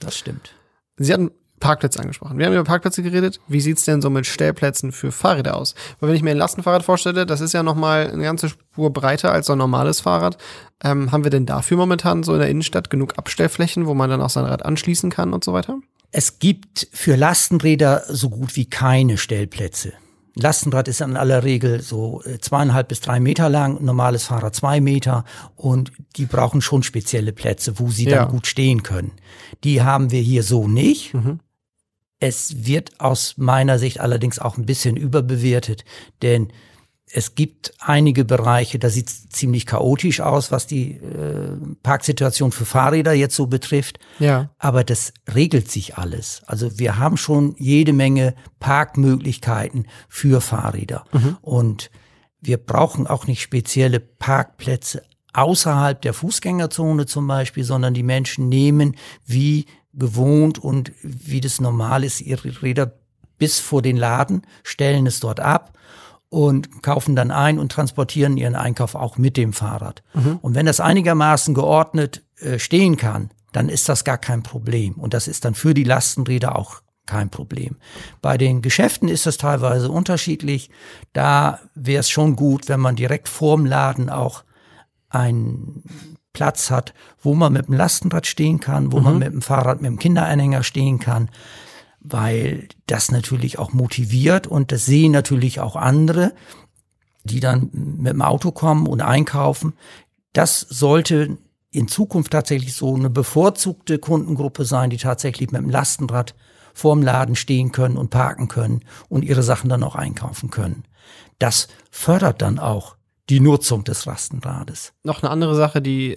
das 0.00 0.16
stimmt. 0.18 0.50
Sie 0.98 1.12
hatten 1.12 1.30
Parkplätze 1.60 2.00
angesprochen. 2.00 2.38
Wir 2.38 2.46
haben 2.46 2.52
über 2.52 2.64
Parkplätze 2.64 3.02
geredet. 3.02 3.40
Wie 3.48 3.60
sieht's 3.60 3.84
denn 3.84 4.02
so 4.02 4.10
mit 4.10 4.26
Stellplätzen 4.26 4.92
für 4.92 5.10
Fahrräder 5.10 5.56
aus? 5.56 5.74
Weil 6.00 6.10
wenn 6.10 6.16
ich 6.16 6.22
mir 6.22 6.30
ein 6.30 6.36
Lastenfahrrad 6.36 6.82
vorstelle, 6.82 7.24
das 7.24 7.40
ist 7.40 7.54
ja 7.54 7.62
nochmal 7.62 8.10
eine 8.10 8.22
ganze 8.22 8.50
Spur 8.50 8.92
breiter 8.92 9.32
als 9.32 9.46
so 9.46 9.52
ein 9.52 9.58
normales 9.58 10.00
Fahrrad. 10.00 10.36
Ähm, 10.84 11.12
haben 11.12 11.24
wir 11.24 11.30
denn 11.30 11.46
dafür 11.46 11.76
momentan 11.76 12.22
so 12.22 12.34
in 12.34 12.40
der 12.40 12.50
Innenstadt 12.50 12.90
genug 12.90 13.16
Abstellflächen, 13.16 13.86
wo 13.86 13.94
man 13.94 14.10
dann 14.10 14.20
auch 14.20 14.30
sein 14.30 14.44
Rad 14.44 14.64
anschließen 14.64 15.10
kann 15.10 15.32
und 15.32 15.44
so 15.44 15.52
weiter? 15.52 15.78
Es 16.12 16.38
gibt 16.38 16.88
für 16.92 17.16
Lastenräder 17.16 18.04
so 18.08 18.30
gut 18.30 18.56
wie 18.56 18.66
keine 18.66 19.16
Stellplätze. 19.18 19.92
Lastenrad 20.38 20.86
ist 20.86 21.00
in 21.00 21.16
aller 21.16 21.44
Regel 21.44 21.80
so 21.82 22.22
äh, 22.24 22.38
zweieinhalb 22.38 22.88
bis 22.88 23.00
drei 23.00 23.20
Meter 23.20 23.48
lang, 23.48 23.82
normales 23.82 24.24
Fahrrad 24.24 24.54
zwei 24.54 24.80
Meter 24.80 25.24
und 25.56 25.92
die 26.16 26.26
brauchen 26.26 26.60
schon 26.60 26.82
spezielle 26.82 27.32
Plätze, 27.32 27.78
wo 27.78 27.88
sie 27.90 28.04
Ja. 28.04 28.16
dann 28.24 28.28
gut 28.30 28.46
stehen 28.46 28.82
können. 28.82 29.12
Die 29.64 29.82
haben 29.82 30.10
wir 30.10 30.20
hier 30.20 30.42
so 30.42 30.68
nicht. 30.68 31.14
Es 32.20 32.66
wird 32.66 33.00
aus 33.00 33.34
meiner 33.36 33.78
Sicht 33.78 34.00
allerdings 34.00 34.38
auch 34.38 34.56
ein 34.58 34.66
bisschen 34.66 34.96
überbewertet, 34.96 35.84
denn 36.22 36.48
es 37.12 37.36
gibt 37.36 37.72
einige 37.78 38.24
Bereiche, 38.24 38.78
da 38.78 38.90
sieht 38.90 39.08
es 39.08 39.28
ziemlich 39.28 39.64
chaotisch 39.64 40.20
aus, 40.20 40.50
was 40.50 40.66
die 40.66 40.92
äh, 40.92 41.56
Parksituation 41.82 42.50
für 42.50 42.64
Fahrräder 42.64 43.12
jetzt 43.12 43.36
so 43.36 43.46
betrifft. 43.46 44.00
Ja. 44.18 44.50
Aber 44.58 44.82
das 44.82 45.12
regelt 45.32 45.70
sich 45.70 45.96
alles. 45.96 46.42
Also 46.46 46.78
wir 46.78 46.98
haben 46.98 47.16
schon 47.16 47.54
jede 47.58 47.92
Menge 47.92 48.34
Parkmöglichkeiten 48.58 49.86
für 50.08 50.40
Fahrräder. 50.40 51.04
Und 51.42 51.90
wir 52.40 52.58
brauchen 52.58 53.06
auch 53.06 53.26
nicht 53.26 53.40
spezielle 53.40 54.00
Parkplätze 54.00 55.02
außerhalb 55.32 56.00
der 56.00 56.12
Fußgängerzone 56.12 57.06
zum 57.06 57.26
Beispiel, 57.28 57.62
sondern 57.62 57.94
die 57.94 58.02
Menschen 58.02 58.48
nehmen 58.48 58.96
wie 59.24 59.66
gewohnt 59.92 60.58
und 60.58 60.92
wie 61.02 61.40
das 61.40 61.60
normal 61.60 62.04
ist, 62.04 62.20
ihre 62.20 62.62
Räder 62.62 62.98
bis 63.38 63.60
vor 63.60 63.82
den 63.82 63.96
Laden, 63.96 64.42
stellen 64.62 65.06
es 65.06 65.20
dort 65.20 65.40
ab 65.40 65.76
und 66.36 66.82
kaufen 66.82 67.16
dann 67.16 67.30
ein 67.30 67.58
und 67.58 67.72
transportieren 67.72 68.36
ihren 68.36 68.56
Einkauf 68.56 68.94
auch 68.94 69.16
mit 69.16 69.38
dem 69.38 69.54
Fahrrad. 69.54 70.02
Und 70.42 70.54
wenn 70.54 70.66
das 70.66 70.80
einigermaßen 70.80 71.54
geordnet 71.54 72.24
äh, 72.40 72.58
stehen 72.58 72.98
kann, 72.98 73.30
dann 73.52 73.70
ist 73.70 73.88
das 73.88 74.04
gar 74.04 74.18
kein 74.18 74.42
Problem. 74.42 74.96
Und 74.96 75.14
das 75.14 75.28
ist 75.28 75.46
dann 75.46 75.54
für 75.54 75.72
die 75.72 75.84
Lastenräder 75.84 76.54
auch 76.54 76.82
kein 77.06 77.30
Problem. 77.30 77.76
Bei 78.20 78.36
den 78.36 78.60
Geschäften 78.60 79.08
ist 79.08 79.24
das 79.24 79.38
teilweise 79.38 79.90
unterschiedlich. 79.90 80.68
Da 81.14 81.60
wäre 81.74 82.00
es 82.00 82.10
schon 82.10 82.36
gut, 82.36 82.68
wenn 82.68 82.80
man 82.80 82.96
direkt 82.96 83.30
vorm 83.30 83.64
Laden 83.64 84.10
auch 84.10 84.44
einen 85.08 85.84
Platz 86.34 86.70
hat, 86.70 86.92
wo 87.22 87.32
man 87.32 87.54
mit 87.54 87.68
dem 87.68 87.76
Lastenrad 87.76 88.26
stehen 88.26 88.60
kann, 88.60 88.92
wo 88.92 89.00
man 89.00 89.18
mit 89.18 89.32
dem 89.32 89.40
Fahrrad, 89.40 89.80
mit 89.80 89.90
dem 89.90 89.98
Kinderanhänger 89.98 90.64
stehen 90.64 90.98
kann, 90.98 91.30
weil 92.08 92.68
das 92.86 93.10
natürlich 93.10 93.58
auch 93.58 93.72
motiviert 93.72 94.46
und 94.46 94.72
das 94.72 94.86
sehen 94.86 95.12
natürlich 95.12 95.60
auch 95.60 95.76
andere, 95.76 96.32
die 97.24 97.40
dann 97.40 97.70
mit 97.72 98.12
dem 98.12 98.22
Auto 98.22 98.52
kommen 98.52 98.86
und 98.86 99.02
einkaufen. 99.02 99.74
Das 100.32 100.60
sollte 100.60 101.38
in 101.70 101.88
Zukunft 101.88 102.32
tatsächlich 102.32 102.74
so 102.74 102.94
eine 102.94 103.10
bevorzugte 103.10 103.98
Kundengruppe 103.98 104.64
sein, 104.64 104.90
die 104.90 104.96
tatsächlich 104.96 105.50
mit 105.50 105.60
dem 105.60 105.70
Lastenrad 105.70 106.34
vorm 106.72 107.02
Laden 107.02 107.36
stehen 107.36 107.72
können 107.72 107.96
und 107.96 108.10
parken 108.10 108.48
können 108.48 108.80
und 109.08 109.24
ihre 109.24 109.42
Sachen 109.42 109.68
dann 109.68 109.82
auch 109.82 109.94
einkaufen 109.94 110.50
können. 110.50 110.84
Das 111.38 111.68
fördert 111.90 112.42
dann 112.42 112.58
auch 112.58 112.96
die 113.28 113.40
Nutzung 113.40 113.84
des 113.84 114.04
Lastenrades. 114.04 114.92
noch 115.02 115.22
eine 115.22 115.30
andere 115.30 115.54
Sache, 115.54 115.82
die 115.82 116.16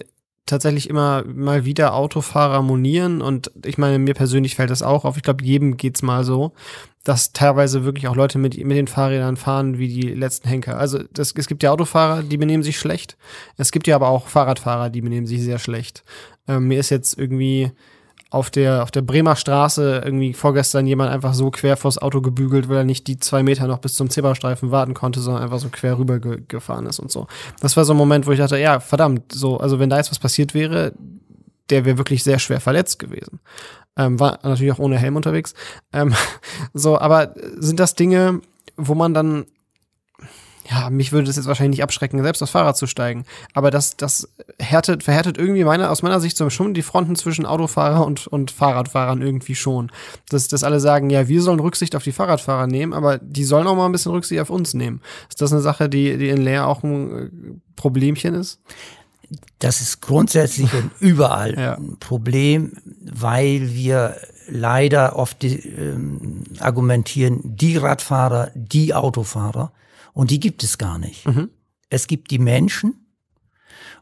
tatsächlich 0.50 0.90
immer 0.90 1.24
mal 1.24 1.64
wieder 1.64 1.94
Autofahrer 1.94 2.62
monieren 2.62 3.22
und 3.22 3.50
ich 3.64 3.78
meine, 3.78 3.98
mir 3.98 4.14
persönlich 4.14 4.56
fällt 4.56 4.70
das 4.70 4.82
auch 4.82 5.04
auf. 5.04 5.16
Ich 5.16 5.22
glaube, 5.22 5.44
jedem 5.44 5.76
geht's 5.76 6.02
mal 6.02 6.24
so, 6.24 6.52
dass 7.04 7.32
teilweise 7.32 7.84
wirklich 7.84 8.08
auch 8.08 8.16
Leute 8.16 8.38
mit, 8.38 8.56
mit 8.58 8.76
den 8.76 8.86
Fahrrädern 8.86 9.36
fahren 9.36 9.78
wie 9.78 9.88
die 9.88 10.14
letzten 10.14 10.48
Henker. 10.48 10.78
Also 10.78 11.02
das, 11.12 11.32
es 11.34 11.46
gibt 11.48 11.62
ja 11.62 11.70
Autofahrer, 11.70 12.22
die 12.22 12.36
benehmen 12.36 12.62
sich 12.62 12.78
schlecht. 12.78 13.16
Es 13.56 13.72
gibt 13.72 13.86
ja 13.86 13.96
aber 13.96 14.08
auch 14.08 14.28
Fahrradfahrer, 14.28 14.90
die 14.90 15.00
benehmen 15.00 15.26
sich 15.26 15.42
sehr 15.42 15.58
schlecht. 15.58 16.04
Ähm, 16.46 16.68
mir 16.68 16.78
ist 16.78 16.90
jetzt 16.90 17.18
irgendwie 17.18 17.72
auf 18.30 18.48
der, 18.48 18.84
auf 18.84 18.92
der 18.92 19.02
Bremer 19.02 19.34
Straße 19.34 20.02
irgendwie 20.04 20.32
vorgestern 20.32 20.86
jemand 20.86 21.10
einfach 21.10 21.34
so 21.34 21.50
quer 21.50 21.76
vors 21.76 21.98
Auto 21.98 22.20
gebügelt, 22.20 22.68
weil 22.68 22.78
er 22.78 22.84
nicht 22.84 23.08
die 23.08 23.18
zwei 23.18 23.42
Meter 23.42 23.66
noch 23.66 23.78
bis 23.78 23.94
zum 23.94 24.08
Zebrastreifen 24.08 24.70
warten 24.70 24.94
konnte, 24.94 25.20
sondern 25.20 25.42
einfach 25.42 25.58
so 25.58 25.68
quer 25.68 25.98
rüber 25.98 26.20
ge 26.20 26.40
gefahren 26.46 26.86
ist 26.86 27.00
und 27.00 27.10
so. 27.10 27.26
Das 27.60 27.76
war 27.76 27.84
so 27.84 27.92
ein 27.92 27.96
Moment, 27.96 28.26
wo 28.26 28.30
ich 28.30 28.38
dachte, 28.38 28.56
ja, 28.56 28.78
verdammt, 28.78 29.32
so, 29.32 29.58
also 29.58 29.80
wenn 29.80 29.90
da 29.90 29.96
jetzt 29.96 30.12
was 30.12 30.20
passiert 30.20 30.54
wäre, 30.54 30.92
der 31.70 31.84
wäre 31.84 31.98
wirklich 31.98 32.22
sehr 32.22 32.38
schwer 32.38 32.60
verletzt 32.60 33.00
gewesen. 33.00 33.40
Ähm, 33.96 34.20
war 34.20 34.38
natürlich 34.44 34.72
auch 34.72 34.78
ohne 34.78 34.98
Helm 34.98 35.16
unterwegs. 35.16 35.54
Ähm, 35.92 36.14
so, 36.72 36.98
aber 36.98 37.34
sind 37.58 37.80
das 37.80 37.96
Dinge, 37.96 38.40
wo 38.76 38.94
man 38.94 39.12
dann 39.12 39.46
ja, 40.68 40.90
mich 40.90 41.12
würde 41.12 41.26
das 41.26 41.36
jetzt 41.36 41.46
wahrscheinlich 41.46 41.78
nicht 41.78 41.82
abschrecken, 41.82 42.22
selbst 42.22 42.42
aufs 42.42 42.52
Fahrrad 42.52 42.76
zu 42.76 42.86
steigen. 42.86 43.24
Aber 43.54 43.70
das, 43.70 43.96
das 43.96 44.28
härtet, 44.58 45.02
verhärtet 45.02 45.38
irgendwie 45.38 45.64
meiner, 45.64 45.90
aus 45.90 46.02
meiner 46.02 46.20
Sicht 46.20 46.36
so 46.36 46.50
schon 46.50 46.74
die 46.74 46.82
Fronten 46.82 47.16
zwischen 47.16 47.46
Autofahrer 47.46 48.04
und, 48.04 48.26
und 48.26 48.50
Fahrradfahrern 48.50 49.22
irgendwie 49.22 49.54
schon. 49.54 49.90
Dass, 50.28 50.48
dass 50.48 50.62
alle 50.64 50.78
sagen, 50.80 51.08
ja, 51.10 51.28
wir 51.28 51.42
sollen 51.42 51.60
Rücksicht 51.60 51.96
auf 51.96 52.04
die 52.04 52.12
Fahrradfahrer 52.12 52.66
nehmen, 52.66 52.92
aber 52.92 53.18
die 53.18 53.44
sollen 53.44 53.66
auch 53.66 53.74
mal 53.76 53.86
ein 53.86 53.92
bisschen 53.92 54.12
Rücksicht 54.12 54.40
auf 54.40 54.50
uns 54.50 54.74
nehmen. 54.74 55.00
Ist 55.28 55.40
das 55.40 55.52
eine 55.52 55.62
Sache, 55.62 55.88
die, 55.88 56.18
die 56.18 56.28
in 56.28 56.42
Leer 56.42 56.66
auch 56.66 56.82
ein 56.82 57.10
äh, 57.16 57.30
Problemchen 57.76 58.34
ist? 58.34 58.60
Das 59.60 59.80
ist 59.80 60.00
grundsätzlich 60.00 60.72
und 60.74 60.90
überall 61.00 61.58
Ja. 61.58 61.74
ein 61.74 61.96
Problem, 62.00 62.72
weil 63.00 63.72
wir 63.74 64.16
leider 64.48 65.16
oft 65.16 65.42
ähm, 65.44 66.42
argumentieren, 66.58 67.40
die 67.44 67.76
Radfahrer, 67.76 68.50
die 68.54 68.92
Autofahrer, 68.94 69.70
und 70.20 70.30
die 70.30 70.38
gibt 70.38 70.62
es 70.62 70.76
gar 70.76 70.98
nicht. 70.98 71.24
Es 71.88 72.06
gibt 72.06 72.30
die 72.30 72.38
Menschen 72.38 73.06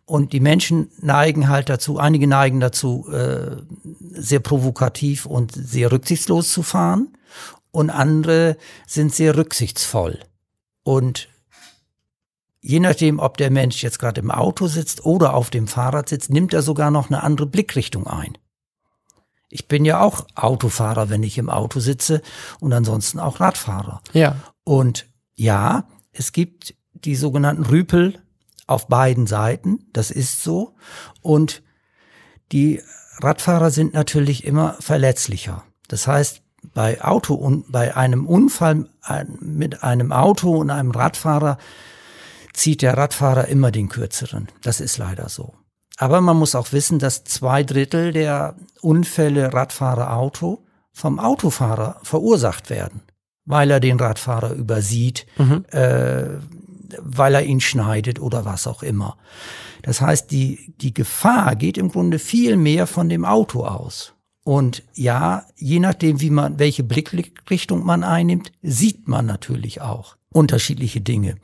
und 0.04 0.32
die 0.32 0.40
Menschen 0.40 0.90
neigen 1.00 1.48
halt 1.48 1.68
dazu, 1.68 1.98
einige 1.98 2.26
neigen 2.26 2.58
dazu, 2.58 3.08
äh, 3.08 3.58
sehr 4.10 4.40
provokativ 4.40 5.26
und 5.26 5.52
sehr 5.52 5.92
rücksichtslos 5.92 6.52
zu 6.52 6.64
fahren 6.64 7.16
und 7.70 7.90
andere 7.90 8.56
sind 8.84 9.14
sehr 9.14 9.36
rücksichtsvoll. 9.36 10.18
Und 10.82 11.28
je 12.62 12.80
nachdem, 12.80 13.20
ob 13.20 13.36
der 13.36 13.52
Mensch 13.52 13.80
jetzt 13.84 14.00
gerade 14.00 14.20
im 14.20 14.32
Auto 14.32 14.66
sitzt 14.66 15.04
oder 15.04 15.34
auf 15.34 15.50
dem 15.50 15.68
Fahrrad 15.68 16.08
sitzt, 16.08 16.30
nimmt 16.30 16.52
er 16.52 16.62
sogar 16.62 16.90
noch 16.90 17.10
eine 17.10 17.22
andere 17.22 17.46
Blickrichtung 17.46 18.08
ein. 18.08 18.36
Ich 19.50 19.68
bin 19.68 19.84
ja 19.84 20.00
auch 20.00 20.26
Autofahrer, 20.34 21.10
wenn 21.10 21.22
ich 21.22 21.38
im 21.38 21.48
Auto 21.48 21.78
sitze 21.78 22.22
und 22.58 22.72
ansonsten 22.72 23.20
auch 23.20 23.38
Radfahrer. 23.38 24.02
Ja. 24.14 24.34
Und 24.64 25.06
ja, 25.36 25.86
es 26.18 26.32
gibt 26.32 26.74
die 26.92 27.14
sogenannten 27.14 27.64
Rüpel 27.64 28.20
auf 28.66 28.88
beiden 28.88 29.26
Seiten, 29.26 29.86
das 29.92 30.10
ist 30.10 30.42
so. 30.42 30.74
Und 31.22 31.62
die 32.52 32.82
Radfahrer 33.18 33.70
sind 33.70 33.94
natürlich 33.94 34.44
immer 34.44 34.76
verletzlicher. 34.80 35.64
Das 35.86 36.06
heißt, 36.06 36.42
bei 36.74 37.02
Auto 37.02 37.34
und 37.34 37.70
bei 37.70 37.96
einem 37.96 38.26
Unfall 38.26 38.88
mit 39.40 39.82
einem 39.82 40.12
Auto 40.12 40.56
und 40.56 40.70
einem 40.70 40.90
Radfahrer 40.90 41.56
zieht 42.52 42.82
der 42.82 42.96
Radfahrer 42.96 43.46
immer 43.46 43.70
den 43.70 43.88
kürzeren. 43.88 44.48
Das 44.62 44.80
ist 44.80 44.98
leider 44.98 45.28
so. 45.28 45.54
Aber 45.96 46.20
man 46.20 46.36
muss 46.36 46.54
auch 46.54 46.72
wissen, 46.72 46.98
dass 46.98 47.24
zwei 47.24 47.62
Drittel 47.62 48.12
der 48.12 48.56
Unfälle 48.80 49.52
Radfahrer-Auto 49.52 50.64
vom 50.92 51.20
Autofahrer 51.20 52.00
verursacht 52.02 52.70
werden, 52.70 53.02
weil 53.48 53.70
er 53.70 53.80
den 53.80 53.98
Radfahrer 53.98 54.52
übersieht, 54.52 55.26
äh, 55.72 56.26
weil 57.00 57.34
er 57.34 57.44
ihn 57.44 57.60
schneidet 57.60 58.20
oder 58.20 58.44
was 58.44 58.66
auch 58.66 58.82
immer. 58.82 59.16
Das 59.82 60.00
heißt, 60.00 60.30
die, 60.30 60.74
die 60.80 60.92
Gefahr 60.92 61.56
geht 61.56 61.78
im 61.78 61.88
Grunde 61.88 62.18
viel 62.18 62.56
mehr 62.56 62.86
von 62.86 63.08
dem 63.08 63.24
Auto 63.24 63.64
aus. 63.64 64.14
Und 64.44 64.82
ja, 64.94 65.46
je 65.56 65.78
nachdem, 65.78 66.20
wie 66.20 66.30
man, 66.30 66.58
welche 66.58 66.82
Blickrichtung 66.82 67.84
man 67.84 68.04
einnimmt, 68.04 68.52
sieht 68.62 69.08
man 69.08 69.26
natürlich 69.26 69.80
auch 69.80 70.16
unterschiedliche 70.32 71.00
Dinge. 71.00 71.36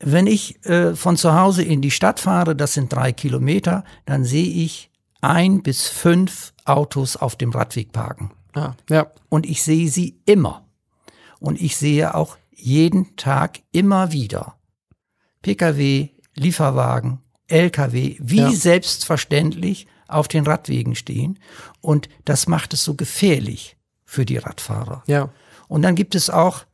Wenn 0.00 0.26
ich 0.26 0.64
äh, 0.66 0.94
von 0.94 1.16
zu 1.16 1.34
Hause 1.34 1.62
in 1.62 1.80
die 1.80 1.90
Stadt 1.90 2.20
fahre, 2.20 2.56
das 2.56 2.74
sind 2.74 2.92
drei 2.92 3.12
Kilometer, 3.12 3.84
dann 4.04 4.24
sehe 4.24 4.48
ich 4.48 4.90
ein 5.20 5.62
bis 5.62 5.88
fünf 5.88 6.52
Autos 6.64 7.16
auf 7.16 7.36
dem 7.36 7.50
Radweg 7.50 7.92
parken. 7.92 8.32
Ah, 8.54 8.74
ja. 8.88 9.10
Und 9.28 9.46
ich 9.46 9.62
sehe 9.62 9.88
sie 9.88 10.18
immer. 10.26 10.65
Und 11.40 11.60
ich 11.60 11.76
sehe 11.76 12.14
auch 12.14 12.36
jeden 12.52 13.16
Tag 13.16 13.60
immer 13.72 14.12
wieder 14.12 14.56
Pkw, 15.42 16.08
Lieferwagen, 16.34 17.20
Lkw, 17.48 18.16
wie 18.20 18.36
Ja. 18.38 18.50
selbstverständlich 18.50 19.86
auf 20.08 20.28
den 20.28 20.46
Radwegen 20.46 20.94
stehen. 20.94 21.38
Und 21.80 22.08
das 22.24 22.46
macht 22.48 22.72
es 22.74 22.82
so 22.84 22.94
gefährlich 22.94 23.76
für 24.04 24.24
die 24.24 24.36
Radfahrer. 24.38 25.02
Ja. 25.06 25.30
Und 25.68 25.82
dann 25.82 25.94
gibt 25.94 26.14
es 26.14 26.30
auch 26.30 26.64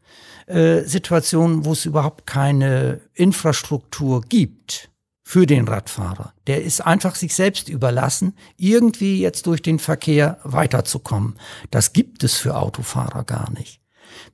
äh, 0.46 0.82
Situationen, 0.84 1.64
wo 1.64 1.72
es 1.72 1.84
überhaupt 1.86 2.26
keine 2.26 3.00
Infrastruktur 3.14 4.22
gibt 4.22 4.90
für 5.22 5.46
den 5.46 5.68
Radfahrer. 5.68 6.34
Der 6.46 6.62
ist 6.62 6.80
einfach 6.80 7.14
sich 7.14 7.34
selbst 7.34 7.68
überlassen, 7.68 8.34
irgendwie 8.56 9.20
jetzt 9.20 9.46
durch 9.46 9.62
den 9.62 9.78
Verkehr 9.78 10.38
weiterzukommen. 10.44 11.38
Das 11.70 11.92
gibt 11.92 12.24
es 12.24 12.34
für 12.36 12.56
Autofahrer 12.56 13.24
gar 13.24 13.50
nicht. 13.52 13.80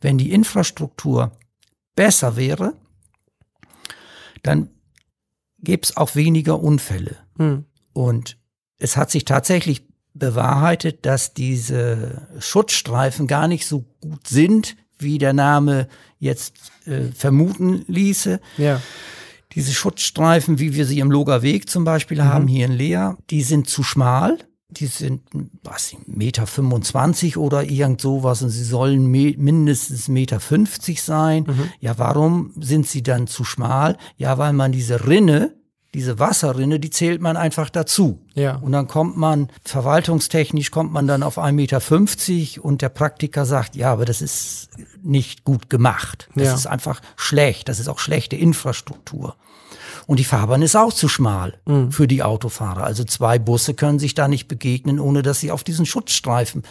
Wenn 0.00 0.18
die 0.18 0.32
Infrastruktur 0.32 1.32
besser 1.94 2.36
wäre, 2.36 2.74
dann 4.42 4.70
gäbe 5.60 5.82
es 5.82 5.96
auch 5.96 6.14
weniger 6.14 6.60
Unfälle. 6.60 7.16
Hm. 7.36 7.64
Und 7.92 8.38
es 8.78 8.96
hat 8.96 9.10
sich 9.10 9.24
tatsächlich 9.24 9.86
bewahrheitet, 10.14 11.06
dass 11.06 11.34
diese 11.34 12.28
Schutzstreifen 12.38 13.26
gar 13.26 13.48
nicht 13.48 13.66
so 13.66 13.84
gut 14.00 14.26
sind, 14.26 14.76
wie 14.98 15.18
der 15.18 15.32
Name 15.32 15.88
jetzt 16.18 16.54
äh, 16.86 17.12
vermuten 17.12 17.84
ließe. 17.86 18.40
Ja. 18.56 18.80
Diese 19.52 19.72
Schutzstreifen, 19.72 20.58
wie 20.58 20.74
wir 20.74 20.86
sie 20.86 20.98
im 20.98 21.10
Loger 21.10 21.42
Weg 21.42 21.70
zum 21.70 21.84
Beispiel 21.84 22.22
haben, 22.22 22.48
hier 22.48 22.66
in 22.66 22.72
Leer, 22.72 23.16
die 23.30 23.42
sind 23.42 23.68
zu 23.68 23.82
schmal. 23.82 24.38
Die 24.70 24.86
sind, 24.86 25.22
was, 25.64 25.96
Meter 26.06 26.46
25 26.46 27.38
oder 27.38 27.64
irgend 27.64 28.02
sowas 28.02 28.42
und 28.42 28.50
sie 28.50 28.64
sollen 28.64 29.06
me 29.06 29.34
mindestens 29.38 30.08
Meter 30.08 30.40
50 30.40 31.02
sein. 31.02 31.46
Ja, 31.80 31.96
warum 31.98 32.52
sind 32.60 32.86
sie 32.86 33.02
dann 33.02 33.26
zu 33.26 33.44
schmal? 33.44 33.96
Ja, 34.18 34.36
weil 34.36 34.52
man 34.52 34.70
diese 34.72 35.06
Rinne, 35.06 35.54
diese 35.94 36.18
Wasserrinne, 36.18 36.78
die 36.78 36.90
zählt 36.90 37.22
man 37.22 37.38
einfach 37.38 37.70
dazu. 37.70 38.26
Ja. 38.34 38.56
Und 38.56 38.72
dann 38.72 38.88
kommt 38.88 39.16
man, 39.16 39.48
verwaltungstechnisch 39.64 40.70
kommt 40.70 40.92
man 40.92 41.06
dann 41.06 41.22
auf 41.22 41.38
1,50 41.38 41.52
Meter 41.52 42.64
und 42.64 42.82
der 42.82 42.90
Praktiker 42.90 43.46
sagt, 43.46 43.74
ja, 43.74 43.90
aber 43.90 44.04
das 44.04 44.20
ist 44.20 44.68
nicht 45.02 45.44
gut 45.44 45.70
gemacht. 45.70 46.28
Das 46.34 46.48
Ja. 46.48 46.54
ist 46.54 46.66
einfach 46.66 47.00
schlecht. 47.16 47.70
Das 47.70 47.80
ist 47.80 47.88
auch 47.88 47.98
schlechte 47.98 48.36
Infrastruktur. 48.36 49.34
Und 50.08 50.18
die 50.18 50.24
Fahrbahn 50.24 50.62
ist 50.62 50.74
auch 50.74 50.94
zu 50.94 51.06
schmal 51.06 51.60
für 51.90 52.08
die 52.08 52.22
Autofahrer. 52.22 52.82
Also 52.82 53.04
zwei 53.04 53.38
Busse 53.38 53.74
können 53.74 53.98
sich 53.98 54.14
da 54.14 54.26
nicht 54.26 54.48
begegnen, 54.48 55.00
ohne 55.00 55.20
dass 55.20 55.38
sie 55.38 55.50
auf 55.50 55.64
diesen 55.64 55.84
Schutzstreifen 55.84 56.62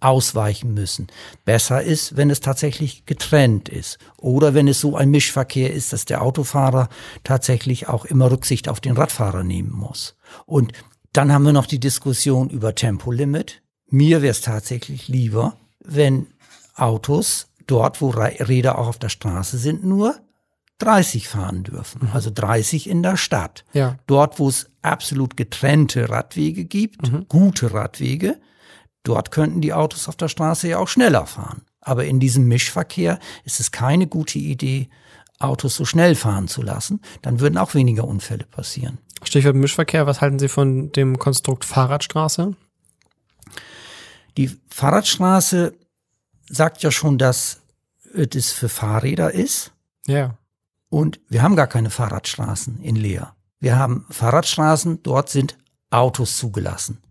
ausweichen 0.00 0.72
müssen. 0.72 1.08
Besser 1.44 1.82
ist, 1.82 2.16
wenn 2.16 2.30
es 2.30 2.40
tatsächlich 2.40 3.04
getrennt 3.04 3.68
ist. 3.68 3.98
Oder 4.16 4.54
wenn 4.54 4.66
es 4.66 4.80
so 4.80 4.96
ein 4.96 5.10
Mischverkehr 5.10 5.74
ist, 5.74 5.92
dass 5.92 6.06
der 6.06 6.22
Autofahrer 6.22 6.88
tatsächlich 7.22 7.86
auch 7.86 8.06
immer 8.06 8.30
Rücksicht 8.30 8.66
auf 8.66 8.80
den 8.80 8.96
Radfahrer 8.96 9.44
nehmen 9.44 9.72
muss. 9.72 10.16
Und 10.46 10.72
dann 11.12 11.34
haben 11.34 11.44
wir 11.44 11.52
noch 11.52 11.66
die 11.66 11.80
Diskussion 11.80 12.48
über 12.48 12.74
Tempolimit. 12.74 13.60
Mir 13.90 14.22
wäre 14.22 14.30
es 14.30 14.40
tatsächlich 14.40 15.06
lieber, 15.06 15.58
wenn 15.84 16.28
Autos 16.74 17.48
dort, 17.66 18.00
wo 18.00 18.08
Räder 18.08 18.78
auch 18.78 18.88
auf 18.88 18.98
der 18.98 19.10
Straße 19.10 19.58
sind, 19.58 19.84
nur 19.84 20.16
30 20.78 21.28
fahren 21.28 21.64
dürfen. 21.64 22.10
Also 22.12 22.30
30 22.32 22.88
in 22.88 23.02
der 23.02 23.16
Stadt. 23.16 23.64
Ja. 23.72 23.98
Dort, 24.06 24.38
wo 24.38 24.48
es 24.48 24.68
absolut 24.82 25.36
getrennte 25.36 26.10
Radwege 26.10 26.64
gibt, 26.64 27.28
gute 27.28 27.72
Radwege, 27.72 28.38
dort 29.02 29.30
könnten 29.30 29.60
die 29.60 29.72
Autos 29.72 30.08
auf 30.08 30.16
der 30.16 30.28
Straße 30.28 30.68
ja 30.68 30.78
auch 30.78 30.88
schneller 30.88 31.26
fahren. 31.26 31.62
Aber 31.80 32.04
in 32.04 32.20
diesem 32.20 32.48
Mischverkehr 32.48 33.18
ist 33.44 33.60
es 33.60 33.70
keine 33.70 34.06
gute 34.06 34.38
Idee, 34.38 34.88
Autos 35.38 35.76
so 35.76 35.84
schnell 35.84 36.14
fahren 36.14 36.48
zu 36.48 36.62
lassen. 36.62 37.00
Dann 37.22 37.40
würden 37.40 37.58
auch 37.58 37.74
weniger 37.74 38.04
Unfälle 38.04 38.44
passieren. 38.44 38.98
Stichwort 39.22 39.56
Mischverkehr, 39.56 40.06
was 40.06 40.20
halten 40.20 40.38
Sie 40.38 40.48
von 40.48 40.92
dem 40.92 41.18
Konstrukt 41.18 41.64
Fahrradstraße? 41.64 42.54
Die 44.36 44.50
Fahrradstraße 44.68 45.74
sagt 46.48 46.82
ja 46.82 46.90
schon, 46.90 47.18
dass 47.18 47.60
es 48.12 48.52
für 48.52 48.68
Fahrräder 48.68 49.32
ist. 49.32 49.72
Ja. 50.06 50.38
Und 50.88 51.20
wir 51.28 51.42
haben 51.42 51.56
gar 51.56 51.66
keine 51.66 51.90
Fahrradstraßen 51.90 52.80
in 52.80 52.96
Leer. 52.96 53.34
Wir 53.58 53.78
haben 53.78 54.06
Fahrradstraßen, 54.10 55.02
dort 55.02 55.28
sind 55.28 55.56
Autos 55.90 56.36
zugelassen. 56.36 57.02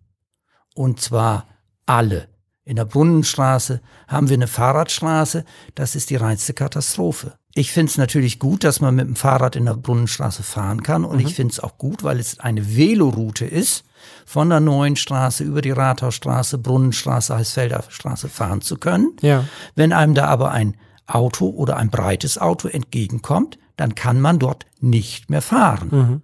Und 0.74 1.00
zwar 1.00 1.46
alle. 1.86 2.28
In 2.64 2.76
der 2.76 2.84
Brunnenstraße 2.84 3.80
haben 4.08 4.28
wir 4.28 4.34
eine 4.34 4.48
Fahrradstraße, 4.48 5.44
das 5.76 5.94
ist 5.94 6.10
die 6.10 6.16
reinste 6.16 6.52
Katastrophe. 6.52 7.34
Ich 7.54 7.72
finde 7.72 7.90
es 7.90 7.96
natürlich 7.96 8.38
gut, 8.38 8.64
dass 8.64 8.80
man 8.80 8.96
mit 8.96 9.06
dem 9.06 9.16
Fahrrad 9.16 9.56
in 9.56 9.64
der 9.64 9.74
Brunnenstraße 9.74 10.42
fahren 10.42 10.82
kann 10.82 11.04
und 11.04 11.20
ich 11.20 11.34
finde 11.34 11.52
es 11.52 11.60
auch 11.60 11.78
gut, 11.78 12.02
weil 12.02 12.18
es 12.18 12.38
eine 12.38 12.76
Veloroute 12.76 13.46
ist, 13.46 13.84
von 14.26 14.50
der 14.50 14.60
Neuen 14.60 14.96
Straße 14.96 15.44
über 15.44 15.62
die 15.62 15.70
Rathausstraße, 15.70 16.58
Brunnenstraße, 16.58 17.36
Heißfelder 17.36 17.84
Straße 17.88 18.28
fahren 18.28 18.60
zu 18.60 18.76
können. 18.76 19.16
Ja. 19.22 19.44
Wenn 19.74 19.92
einem 19.92 20.14
da 20.14 20.26
aber 20.26 20.50
ein 20.50 20.76
Auto 21.06 21.48
oder 21.48 21.76
ein 21.76 21.88
breites 21.88 22.36
Auto 22.36 22.68
entgegenkommt, 22.68 23.58
dann 23.76 23.94
kann 23.94 24.20
man 24.20 24.38
dort 24.38 24.66
nicht 24.80 25.30
mehr 25.30 25.42
fahren. 25.42 26.22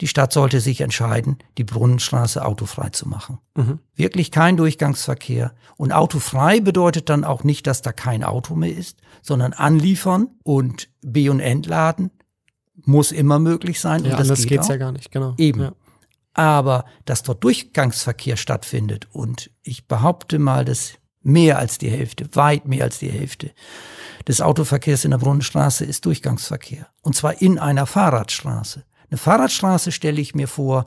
Die 0.00 0.08
Stadt 0.08 0.32
sollte 0.32 0.60
sich 0.60 0.80
entscheiden, 0.80 1.38
die 1.58 1.64
Brunnenstraße 1.64 2.42
autofrei 2.44 2.88
zu 2.88 3.06
machen. 3.06 3.38
Wirklich 3.94 4.30
kein 4.30 4.56
Durchgangsverkehr. 4.56 5.52
Und 5.76 5.92
autofrei 5.92 6.60
bedeutet 6.60 7.10
dann 7.10 7.24
auch 7.24 7.44
nicht, 7.44 7.66
dass 7.66 7.82
da 7.82 7.92
kein 7.92 8.24
Auto 8.24 8.54
mehr 8.54 8.74
ist, 8.74 9.00
sondern 9.20 9.52
anliefern 9.52 10.28
und 10.42 10.88
B- 11.02 11.28
und 11.28 11.40
Entladen 11.40 12.10
muss 12.86 13.12
immer 13.12 13.38
möglich 13.38 13.78
sein. 13.80 14.04
Ja, 14.04 14.12
und 14.12 14.20
das 14.20 14.28
anders 14.28 14.40
geht 14.40 14.48
geht's 14.48 14.66
auch. 14.66 14.70
ja 14.70 14.76
gar 14.76 14.92
nicht, 14.92 15.10
genau. 15.10 15.34
Eben. 15.36 15.60
Ja. 15.60 15.72
Aber 16.32 16.86
dass 17.04 17.22
dort 17.22 17.44
Durchgangsverkehr 17.44 18.36
stattfindet 18.36 19.08
und 19.12 19.50
ich 19.62 19.86
behaupte 19.86 20.38
mal, 20.38 20.64
dass 20.64 20.94
mehr 21.22 21.58
als 21.58 21.76
die 21.76 21.90
Hälfte, 21.90 22.28
weit 22.34 22.66
mehr 22.66 22.84
als 22.84 23.00
die 23.00 23.10
Hälfte 23.10 23.50
des 24.28 24.40
Autoverkehrs 24.40 25.04
in 25.04 25.10
der 25.12 25.18
Brunnenstraße 25.18 25.84
ist 25.84 26.04
Durchgangsverkehr. 26.06 26.86
Und 27.02 27.16
zwar 27.16 27.40
in 27.40 27.58
einer 27.58 27.86
Fahrradstraße. 27.86 28.84
Eine 29.10 29.18
Fahrradstraße 29.18 29.92
stelle 29.92 30.20
ich 30.20 30.34
mir 30.34 30.48
vor 30.48 30.84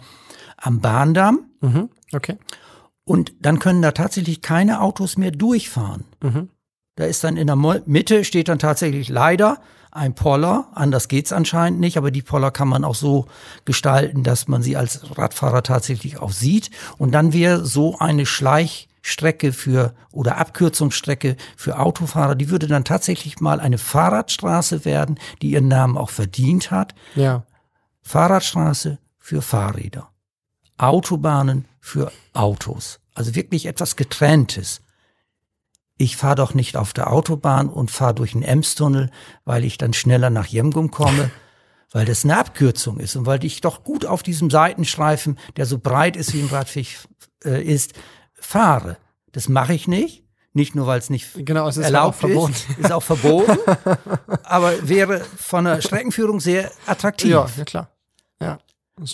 am 0.58 0.80
Bahndamm 0.80 1.46
Mhm. 1.62 1.90
Okay. 2.14 2.38
und 3.06 3.34
dann 3.42 3.60
können 3.60 3.82
da 3.82 3.92
tatsächlich 3.92 4.42
keine 4.42 4.82
Autos 4.82 5.18
mehr 5.18 5.32
durchfahren. 5.32 6.06
Mhm. 6.22 6.50
Da 6.96 7.06
ist 7.06 7.24
dann 7.24 7.38
in 7.38 7.48
der 7.48 7.56
Mo- 7.56 7.82
Mitte 7.86 8.24
steht 8.24 8.48
dann 8.50 8.60
tatsächlich 8.60 9.10
leider 9.10 9.60
ein 9.92 10.14
Poller. 10.16 10.68
Anders 10.74 11.08
geht's 11.08 11.34
anscheinend 11.34 11.80
nicht, 11.80 11.98
aber 11.98 12.12
die 12.12 12.22
Poller 12.22 12.52
kann 12.52 12.68
man 12.68 12.84
auch 12.84 12.96
so 12.96 13.26
gestalten, 13.66 14.24
dass 14.24 14.48
man 14.48 14.62
sie 14.62 14.78
als 14.78 15.02
Radfahrer 15.18 15.64
tatsächlich 15.64 16.18
auch 16.20 16.32
sieht. 16.32 16.70
Und 16.98 17.12
dann 17.14 17.34
wäre 17.34 17.66
so 17.66 17.98
eine 17.98 18.26
Schleichstrecke 19.04 19.52
für 19.52 19.94
oder 20.12 20.38
Abkürzungsstrecke 20.38 21.36
für 21.58 21.78
Autofahrer, 21.78 22.36
die 22.36 22.50
würde 22.50 22.68
dann 22.68 22.86
tatsächlich 22.86 23.40
mal 23.42 23.60
eine 23.60 23.78
Fahrradstraße 23.78 24.86
werden, 24.86 25.20
die 25.42 25.52
ihren 25.52 25.68
Namen 25.68 25.98
auch 25.98 26.10
verdient 26.10 26.72
hat. 26.72 26.96
Ja. 27.16 27.46
Fahrradstraße 28.02 28.98
für 29.20 29.42
Fahrräder. 29.42 30.10
Autobahnen 30.78 31.66
für 31.80 32.12
Autos. 32.32 33.00
Also 33.14 33.36
wirklich 33.36 33.66
etwas 33.66 33.98
Getrenntes. 33.98 34.82
Ich 35.98 36.18
fahre 36.18 36.36
doch 36.36 36.54
nicht 36.54 36.78
auf 36.78 36.94
der 36.94 37.12
Autobahn 37.12 37.70
und 37.70 37.92
fahre 37.92 38.16
durch 38.16 38.32
den 38.32 38.42
Emstunnel, 38.42 39.12
weil 39.46 39.64
ich 39.64 39.78
dann 39.78 39.94
schneller 39.94 40.30
nach 40.30 40.48
Jemgum 40.48 40.92
komme, 40.92 41.30
weil 41.92 42.06
das 42.06 42.24
eine 42.24 42.38
Abkürzung 42.38 43.00
ist 43.00 43.16
und 43.18 43.26
weil 43.26 43.44
ich 43.44 43.62
doch 43.62 43.84
gut 43.84 44.06
auf 44.06 44.24
diesem 44.24 44.50
Seitenstreifen, 44.50 45.38
der 45.58 45.66
so 45.66 45.78
breit 45.78 46.16
ist 46.16 46.34
wie 46.34 46.42
ein 46.42 46.48
Radweg 46.48 46.88
äh, 47.46 47.62
ist, 47.62 47.94
fahre. 48.44 48.98
Das 49.32 49.50
mache 49.50 49.74
ich 49.74 49.88
nicht. 49.88 50.24
Nicht 50.56 50.76
nur, 50.76 50.86
weil 50.86 51.00
es 51.00 51.10
nicht 51.10 51.30
Genau, 51.34 51.68
es 51.68 51.78
ist 51.78 51.86
erlaubt 51.86 52.18
auch 52.18 52.20
verboten. 52.20 52.52
ist, 52.52 52.78
ist 52.78 52.92
auch 52.92 53.02
verboten, 53.02 53.58
aber 54.44 54.88
wäre 54.88 55.22
von 55.22 55.66
der 55.66 55.82
Streckenführung 55.82 56.40
sehr 56.40 56.72
attraktiv. 56.86 57.32
Ja, 57.32 57.48
ja 57.58 57.66
klar. 57.66 57.90
Ja. 58.40 58.60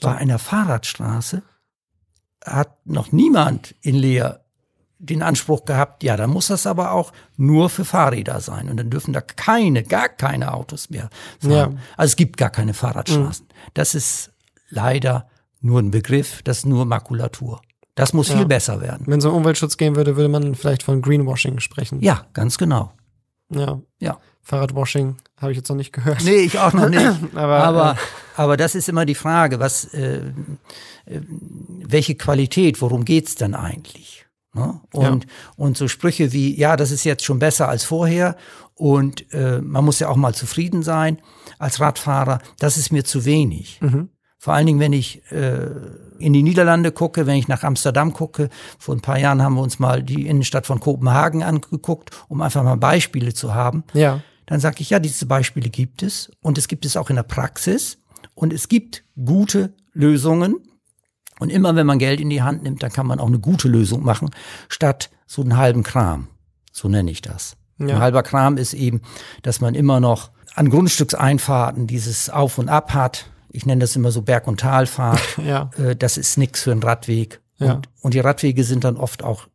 Bei 0.01 0.17
einer 0.17 0.37
Fahrradstraße 0.37 1.41
hat 2.43 2.85
noch 2.85 3.13
niemand 3.13 3.73
in 3.81 3.95
Leer 3.95 4.43
den 4.99 5.23
Anspruch 5.23 5.63
gehabt, 5.63 6.03
ja, 6.03 6.17
dann 6.17 6.29
muss 6.29 6.47
das 6.47 6.67
aber 6.67 6.91
auch 6.91 7.13
nur 7.37 7.69
für 7.69 7.85
Fahrräder 7.85 8.41
sein. 8.41 8.69
Und 8.69 8.75
dann 8.75 8.89
dürfen 8.89 9.13
da 9.13 9.21
keine, 9.21 9.83
gar 9.83 10.09
keine 10.09 10.53
Autos 10.53 10.89
mehr 10.89 11.09
fahren. 11.39 11.51
Ja. 11.51 11.67
Mhm. 11.67 11.79
Also 11.95 12.11
es 12.11 12.15
gibt 12.17 12.35
gar 12.35 12.49
keine 12.49 12.73
Fahrradstraßen. 12.73 13.47
Das 13.73 13.95
ist 13.95 14.33
leider 14.69 15.29
nur 15.61 15.79
ein 15.79 15.91
Begriff, 15.91 16.41
das 16.43 16.59
ist 16.59 16.65
nur 16.65 16.85
Makulatur. 16.85 17.61
Das 17.99 18.13
muss 18.13 18.29
Ja. 18.29 18.37
viel 18.37 18.45
besser 18.45 18.81
werden. 18.81 19.03
Wenn 19.07 19.19
es 19.19 19.25
um 19.25 19.33
Umweltschutz 19.35 19.77
gehen 19.77 19.95
würde, 19.95 20.15
würde 20.15 20.29
man 20.29 20.55
vielleicht 20.55 20.83
von 20.83 21.01
Greenwashing 21.01 21.59
sprechen. 21.59 22.01
Ja, 22.01 22.25
ganz 22.33 22.57
genau. 22.57 22.91
Ja. 23.49 23.81
Ja. 23.99 24.17
Fahrradwashing 24.41 25.17
habe 25.37 25.51
ich 25.51 25.57
jetzt 25.57 25.69
noch 25.69 25.75
nicht 25.75 25.91
gehört. 25.93 26.23
Nee, 26.23 26.37
ich 26.37 26.57
auch 26.59 26.73
noch 26.73 26.89
nicht. 26.89 27.05
Aber, 27.35 27.57
aber, 27.63 27.91
äh, 27.91 27.95
aber 28.41 28.57
das 28.57 28.73
ist 28.73 28.89
immer 28.89 29.05
die 29.05 29.15
Frage, 29.15 29.59
was, 29.59 29.85
äh, 29.93 30.21
äh, 31.05 31.21
welche 31.85 32.15
Qualität, 32.15 32.81
worum 32.81 33.05
geht's 33.05 33.35
denn 33.35 33.53
eigentlich? 33.53 34.25
Ne? 34.53 34.79
Und, 34.93 35.27
und 35.57 35.77
so 35.77 35.87
Sprüche 35.87 36.31
wie, 36.31 36.57
ja, 36.59 36.75
das 36.77 36.89
ist 36.91 37.03
jetzt 37.03 37.23
schon 37.25 37.37
besser 37.37 37.69
als 37.69 37.83
vorher 37.83 38.35
und 38.73 39.31
äh, 39.33 39.61
man 39.61 39.85
muss 39.85 39.99
ja 39.99 40.07
auch 40.09 40.15
mal 40.15 40.33
zufrieden 40.33 40.81
sein 40.83 41.19
als 41.59 41.79
Radfahrer, 41.79 42.39
das 42.59 42.77
ist 42.77 42.91
mir 42.91 43.03
zu 43.03 43.25
wenig. 43.25 43.79
Vor 44.41 44.53
allen 44.53 44.65
Dingen, 44.65 44.79
wenn 44.79 44.93
ich 44.93 45.21
äh, 45.31 45.67
in 46.17 46.31
die 46.33 46.43
Niederlande 46.43 46.91
gucke, 46.93 47.27
wenn 47.27 47.35
ich 47.35 47.47
nach 47.49 47.63
Amsterdam 47.63 48.13
gucke. 48.13 48.49
Vor 48.77 48.95
ein 48.95 49.01
paar 49.01 49.19
Jahren 49.19 49.41
haben 49.43 49.55
wir 49.55 49.61
uns 49.61 49.79
mal 49.79 50.01
die 50.01 50.27
Innenstadt 50.27 50.65
von 50.65 50.79
Kopenhagen 50.79 51.43
angeguckt, 51.43 52.11
um 52.29 52.41
einfach 52.41 52.63
mal 52.63 52.77
Beispiele 52.77 53.33
zu 53.33 53.53
haben 53.53 53.83
Ja. 53.93 54.21
dann 54.47 54.59
sage 54.61 54.77
ich, 54.79 54.89
ja, 54.89 54.99
diese 54.99 55.25
Beispiele 55.25 55.69
gibt 55.69 56.03
es 56.03 56.31
und 56.41 56.57
es 56.57 56.67
gibt 56.69 56.85
es 56.85 56.95
auch 56.97 57.09
in 57.09 57.17
der 57.17 57.23
Praxis 57.23 57.99
und 58.33 58.51
es 58.53 58.67
gibt 58.69 59.03
gute 59.23 59.73
Lösungen. 59.93 60.55
Und 61.39 61.49
immer 61.49 61.75
wenn 61.75 61.85
man 61.85 61.99
Geld 61.99 62.19
in 62.19 62.29
die 62.29 62.41
Hand 62.41 62.63
nimmt, 62.63 62.81
dann 62.83 62.91
kann 62.91 63.07
man 63.07 63.19
auch 63.19 63.27
eine 63.27 63.39
gute 63.39 63.67
Lösung 63.69 64.03
machen, 64.03 64.29
statt 64.67 65.09
so 65.25 65.41
einen 65.41 65.55
halben 65.57 65.83
Kram. 65.83 66.27
So 66.71 66.87
nenne 66.89 67.11
ich 67.11 67.21
das. 67.21 67.55
Ja. 67.77 67.87
Ein 67.95 67.99
halber 67.99 68.23
Kram 68.23 68.57
ist 68.57 68.73
eben, 68.73 69.01
dass 69.41 69.61
man 69.61 69.73
immer 69.75 69.99
noch 70.01 70.31
an 70.55 70.69
Grundstückseinfahrten 70.69 71.87
dieses 71.87 72.29
Auf 72.29 72.57
und 72.57 72.67
Ab 72.69 72.93
hat. 72.93 73.25
Ich 73.51 73.65
nenne 73.65 73.79
das 73.81 73.95
immer 73.95 74.11
so 74.11 74.21
Berg- 74.21 74.47
und 74.47 74.59
Talfahrt. 74.59 75.21
Ja. 75.45 75.71
Äh, 75.77 75.95
das 75.95 76.17
ist 76.17 76.37
nix 76.37 76.63
für 76.63 76.71
einen 76.71 76.83
Radweg. 76.83 77.41
Ja. 77.57 77.73
Und, 77.75 77.89
und 78.01 78.13
die 78.13 78.19
Radwege 78.19 78.63
sind 78.63 78.83
dann 78.83 78.97
oft 78.97 79.23
auch 79.23 79.47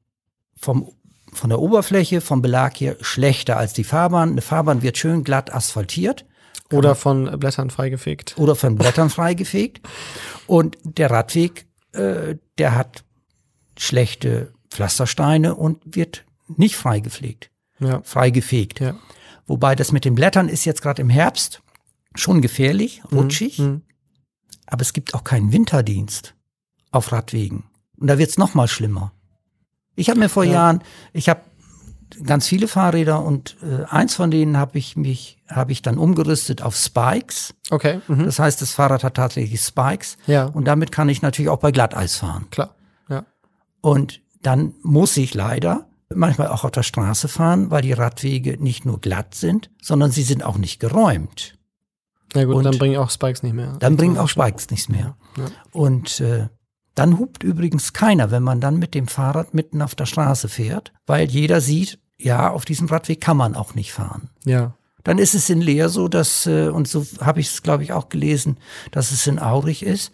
vom, 0.57 0.91
von 1.33 1.51
der 1.51 1.59
Oberfläche, 1.61 2.21
vom 2.21 2.43
Belag 2.43 2.81
her 2.81 2.97
schlechter 3.01 3.57
als 3.57 3.73
die 3.73 3.85
Fahrbahn. 3.85 4.31
Eine 4.33 4.41
Fahrbahn 4.43 4.83
wird 4.83 4.99
schön 4.99 5.25
glatt 5.25 5.53
asphaltiert 5.55 6.25
Oder 6.73 6.95
von 6.95 7.39
Blättern 7.39 7.71
freigefegt. 7.71 8.35
oder 8.39 8.55
von 8.57 8.77
Blättern 8.77 9.11
freigefegt. 9.11 9.81
Und 10.47 10.77
der 10.85 11.11
Radweg, 11.11 11.67
äh, 11.93 12.37
der 12.59 12.75
hat 12.75 13.05
schlechte 13.79 14.53
Pflastersteine 14.71 15.55
und 15.55 15.81
wird 15.97 16.25
nicht 16.57 16.77
freigepflegt, 16.77 17.51
Ja. 17.81 18.01
freigefegt. 18.05 18.81
Ja. 18.81 18.95
Wobei 19.47 19.75
das 19.75 19.93
mit 19.93 20.05
den 20.05 20.15
Blättern 20.15 20.49
ist 20.49 20.65
jetzt 20.65 20.83
gerade 20.83 21.03
im 21.03 21.11
Herbst 21.11 21.63
schon 22.15 22.43
gefährlich, 22.43 23.03
rutschig. 23.13 23.59
Mhm. 23.59 23.83
Aber 24.67 24.83
es 24.83 24.93
gibt 24.93 25.15
auch 25.15 25.25
keinen 25.25 25.53
Winterdienst 25.53 26.35
auf 26.91 27.13
Radwegen. 27.13 27.65
Und 27.97 28.07
da 28.07 28.19
wird's 28.19 28.39
noch 28.39 28.55
mal 28.55 28.69
schlimmer. 28.69 29.13
Ich 29.97 30.11
habe 30.11 30.19
mir 30.19 30.29
vor 30.29 30.45
Ja. 30.45 30.53
Jahren, 30.53 30.83
ich 31.13 31.29
habe 31.29 31.41
ganz 32.25 32.47
viele 32.47 32.69
Fahrräder 32.69 33.25
und 33.25 33.57
äh, 33.63 33.85
eins 33.85 34.15
von 34.15 34.31
denen 34.31 34.57
habe 34.57 34.79
ich 34.79 34.97
mich, 34.97 35.39
habe 35.49 35.73
ich 35.73 35.83
dann 35.83 35.99
umgerüstet 35.99 36.63
auf 36.63 36.77
Spikes. 36.77 37.55
Okay. 37.71 38.01
Mhm. 38.09 38.25
Das 38.25 38.39
heißt, 38.39 38.63
das 38.63 38.73
Fahrrad 38.73 39.05
hat 39.05 39.15
tatsächlich 39.15 39.61
Spikes. 39.61 40.17
Ja. 40.27 40.45
Und 40.47 40.65
damit 40.67 40.93
kann 40.93 41.09
ich 41.09 41.23
natürlich 41.23 41.49
auch 41.49 41.59
bei 41.59 41.73
Glatteis 41.73 42.17
fahren. 42.17 42.47
Klar. 42.51 42.75
Ja. 43.09 43.25
Und 43.81 44.21
dann 44.43 44.75
muss 44.83 45.17
ich 45.17 45.35
leider 45.35 45.89
manchmal 46.15 46.49
auch 46.49 46.65
auf 46.65 46.71
der 46.71 46.83
Straße 46.83 47.29
fahren, 47.29 47.71
weil 47.71 47.83
die 47.83 47.93
Radwege 47.93 48.63
nicht 48.63 48.85
nur 48.85 49.01
glatt 49.01 49.35
sind, 49.35 49.71
sondern 49.83 50.11
sie 50.13 50.23
sind 50.23 50.45
auch 50.45 50.59
nicht 50.59 50.79
geräumt. 50.79 51.59
Na 52.35 52.45
gut, 52.45 52.55
Und- 52.57 52.65
dann 52.65 52.79
bringen 52.79 52.97
auch 52.97 53.11
Spikes 53.11 53.43
nicht 53.43 53.55
mehr. 53.55 53.77
Dann 53.79 53.97
bringen 53.97 54.19
auch 54.19 54.29
Spikes 54.29 54.71
nichts 54.71 54.89
mehr. 54.89 55.17
Und 55.73 56.21
äh, 56.21 56.49
dann 56.95 57.19
hupt 57.19 57.43
übrigens 57.43 57.93
keiner, 57.93 58.31
wenn 58.31 58.43
man 58.43 58.61
dann 58.61 58.79
mit 58.79 58.95
dem 58.95 59.09
Fahrrad 59.09 59.55
mitten 59.55 59.83
auf 59.83 59.95
der 59.95 60.07
Straße 60.07 60.49
fährt, 60.49 60.93
weil 61.07 61.29
jeder 61.31 61.61
sieht, 61.61 61.99
ja, 62.19 62.51
auf 62.51 62.65
diesem 62.65 62.87
Radweg 62.89 63.21
kann 63.21 63.37
man 63.37 63.55
auch 63.57 63.75
nicht 63.75 63.93
fahren. 63.93 64.31
Ja. 64.45 64.75
Dann 65.03 65.19
ist 65.19 65.35
es 65.35 65.51
in 65.51 65.61
Leer 65.61 65.89
so, 65.89 66.09
dass, 66.09 66.47
äh, 66.47 66.69
und 66.69 66.89
so 66.89 67.05
habe 67.21 67.41
ich 67.41 67.49
es, 67.49 67.63
glaube 67.63 67.83
ich, 67.83 67.93
auch 67.93 68.09
gelesen, 68.09 68.59
dass 68.93 69.11
es 69.11 69.27
in 69.27 69.39
Aurich 69.39 69.83
ist. 69.85 70.13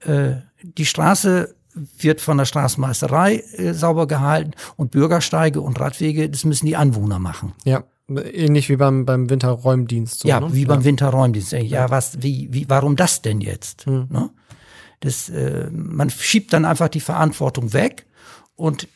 Äh, 0.00 0.36
die 0.62 0.84
Straße 0.84 1.54
wird 1.98 2.20
von 2.20 2.38
der 2.38 2.44
Straßenmeisterei 2.46 3.36
äh, 3.56 3.72
sauber 3.72 4.06
gehalten 4.06 4.52
und 4.76 4.90
Bürgersteige 4.90 5.60
und 5.60 5.78
Radwege, 5.80 6.28
das 6.28 6.44
müssen 6.44 6.66
die 6.66 6.76
Anwohner 6.76 7.18
machen. 7.18 7.52
Ja. 7.64 7.84
Ähnlich 8.08 8.68
wie 8.68 8.76
beim, 8.76 9.04
beim 9.04 9.28
Winterräumdienst. 9.28 10.20
So, 10.20 10.28
ja, 10.28 10.40
ne? 10.40 10.52
wie 10.52 10.64
beim 10.64 10.84
Winterräumdienst. 10.84 11.52
Ja, 11.52 11.90
was, 11.90 12.22
wie, 12.22 12.48
wie, 12.52 12.68
warum 12.68 12.94
das 12.94 13.22
denn 13.22 13.40
jetzt? 13.40 13.86
Hm. 13.86 14.06
Ne? 14.10 14.30
Das, 15.00 15.28
äh, 15.28 15.68
man 15.72 16.10
schiebt 16.10 16.52
dann 16.52 16.64
einfach 16.64 16.88
die 16.88 17.00
Verantwortung 17.00 17.72
weg 17.72 18.06
und 18.54 18.88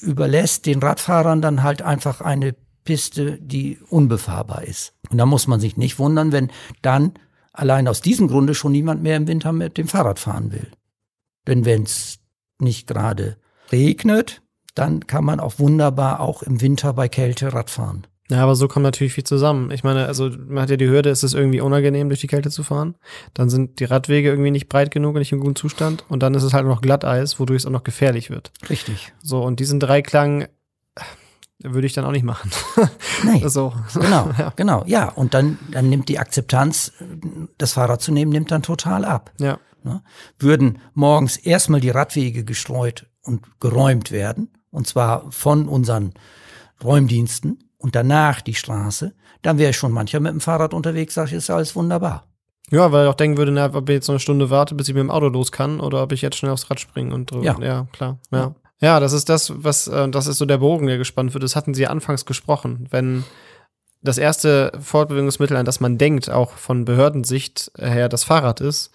überlässt 0.00 0.66
den 0.66 0.80
Radfahrern 0.80 1.40
dann 1.40 1.62
halt 1.62 1.82
einfach 1.82 2.20
eine 2.20 2.54
Piste, 2.84 3.38
die 3.40 3.78
unbefahrbar 3.88 4.64
ist. 4.64 4.94
Und 5.10 5.18
da 5.18 5.26
muss 5.26 5.46
man 5.46 5.60
sich 5.60 5.76
nicht 5.76 5.98
wundern, 5.98 6.32
wenn 6.32 6.50
dann 6.82 7.14
allein 7.52 7.88
aus 7.88 8.00
diesem 8.00 8.28
Grunde 8.28 8.54
schon 8.54 8.72
niemand 8.72 9.02
mehr 9.02 9.16
im 9.16 9.26
Winter 9.26 9.52
mit 9.52 9.78
dem 9.78 9.88
Fahrrad 9.88 10.18
fahren 10.18 10.52
will. 10.52 10.70
Denn 11.46 11.64
wenn 11.64 11.84
es 11.84 12.18
nicht 12.58 12.86
gerade 12.86 13.36
regnet, 13.70 14.42
dann 14.74 15.06
kann 15.06 15.24
man 15.24 15.40
auch 15.40 15.58
wunderbar 15.58 16.20
auch 16.20 16.42
im 16.42 16.60
Winter 16.60 16.92
bei 16.92 17.08
Kälte 17.08 17.52
Rad 17.52 17.70
fahren. 17.70 18.06
Ja, 18.28 18.42
aber 18.42 18.56
so 18.56 18.66
kommt 18.66 18.82
natürlich 18.82 19.12
viel 19.12 19.24
zusammen. 19.24 19.70
Ich 19.70 19.84
meine, 19.84 20.06
also 20.06 20.30
man 20.30 20.62
hat 20.62 20.70
ja 20.70 20.76
die 20.76 20.88
Hürde, 20.88 21.10
es 21.10 21.22
ist 21.22 21.34
irgendwie 21.34 21.60
unangenehm, 21.60 22.08
durch 22.08 22.20
die 22.20 22.26
Kälte 22.26 22.50
zu 22.50 22.64
fahren. 22.64 22.96
Dann 23.34 23.48
sind 23.48 23.78
die 23.78 23.84
Radwege 23.84 24.28
irgendwie 24.28 24.50
nicht 24.50 24.68
breit 24.68 24.90
genug 24.90 25.14
und 25.14 25.20
nicht 25.20 25.32
im 25.32 25.40
guten 25.40 25.54
Zustand. 25.54 26.04
Und 26.08 26.22
dann 26.22 26.34
ist 26.34 26.42
es 26.42 26.52
halt 26.52 26.66
noch 26.66 26.80
Glatteis, 26.80 27.38
wodurch 27.38 27.62
es 27.62 27.66
auch 27.66 27.70
noch 27.70 27.84
gefährlich 27.84 28.30
wird. 28.30 28.52
Richtig. 28.68 29.12
So, 29.22 29.42
und 29.42 29.60
diesen 29.60 29.78
Dreiklang 29.78 30.42
äh, 30.42 30.48
würde 31.60 31.86
ich 31.86 31.92
dann 31.92 32.04
auch 32.04 32.12
nicht 32.12 32.24
machen. 32.24 32.50
Nee. 33.24 33.48
so. 33.48 33.72
Genau, 33.94 34.30
genau. 34.56 34.84
Ja, 34.86 35.08
und 35.08 35.32
dann, 35.32 35.58
dann 35.70 35.88
nimmt 35.88 36.10
die 36.10 36.18
Akzeptanz, 36.18 36.92
das 37.56 37.72
Fahrrad 37.72 38.02
zu 38.02 38.12
nehmen, 38.12 38.30
nimmt 38.30 38.50
dann 38.50 38.62
total 38.62 39.06
ab. 39.06 39.32
Ja. 39.40 39.58
Ne? 39.84 40.02
Würden 40.38 40.80
morgens 40.92 41.38
erstmal 41.38 41.80
die 41.80 41.88
Radwege 41.88 42.44
gestreut 42.44 43.06
und 43.22 43.58
geräumt 43.58 44.10
werden, 44.10 44.50
und 44.70 44.86
zwar 44.86 45.32
von 45.32 45.66
unseren 45.66 46.12
Räumdiensten 46.84 47.65
und 47.86 47.94
danach 47.94 48.40
die 48.40 48.54
Straße, 48.54 49.14
dann 49.42 49.58
wäre 49.58 49.72
schon 49.72 49.92
mancher 49.92 50.18
mit 50.18 50.32
dem 50.32 50.40
Fahrrad 50.40 50.74
unterwegs, 50.74 51.14
sagt, 51.14 51.30
ist 51.30 51.50
alles 51.50 51.76
wunderbar. 51.76 52.26
Ja, 52.72 52.90
weil 52.90 53.06
ich 53.06 53.10
auch 53.12 53.14
denken 53.14 53.38
würde, 53.38 53.52
na, 53.52 53.72
ob 53.72 53.88
ich 53.88 53.94
jetzt 53.94 54.08
noch 54.08 54.14
eine 54.14 54.18
Stunde 54.18 54.50
warte, 54.50 54.74
bis 54.74 54.88
ich 54.88 54.94
mit 54.94 55.02
dem 55.02 55.10
Auto 55.12 55.28
los 55.28 55.52
kann, 55.52 55.78
oder 55.78 56.02
ob 56.02 56.10
ich 56.10 56.20
jetzt 56.20 56.36
schnell 56.36 56.50
aufs 56.50 56.68
Rad 56.68 56.80
springe 56.80 57.14
und 57.14 57.30
drüber. 57.30 57.44
Ja. 57.44 57.56
ja, 57.60 57.86
klar. 57.92 58.18
Ja. 58.32 58.56
ja, 58.80 58.98
das 58.98 59.12
ist 59.12 59.28
das, 59.28 59.52
was, 59.54 59.86
äh, 59.86 60.08
das 60.08 60.26
ist 60.26 60.38
so 60.38 60.46
der 60.46 60.58
Bogen, 60.58 60.88
der 60.88 60.98
gespannt 60.98 61.32
wird. 61.32 61.44
Das 61.44 61.54
hatten 61.54 61.74
Sie 61.74 61.82
ja 61.82 61.90
anfangs 61.90 62.26
gesprochen. 62.26 62.88
Wenn 62.90 63.22
das 64.02 64.18
erste 64.18 64.72
Fortbewegungsmittel, 64.80 65.56
an 65.56 65.64
das 65.64 65.78
man 65.78 65.96
denkt, 65.96 66.28
auch 66.28 66.54
von 66.54 66.84
Behördensicht 66.84 67.70
her 67.78 68.08
das 68.08 68.24
Fahrrad 68.24 68.60
ist, 68.60 68.90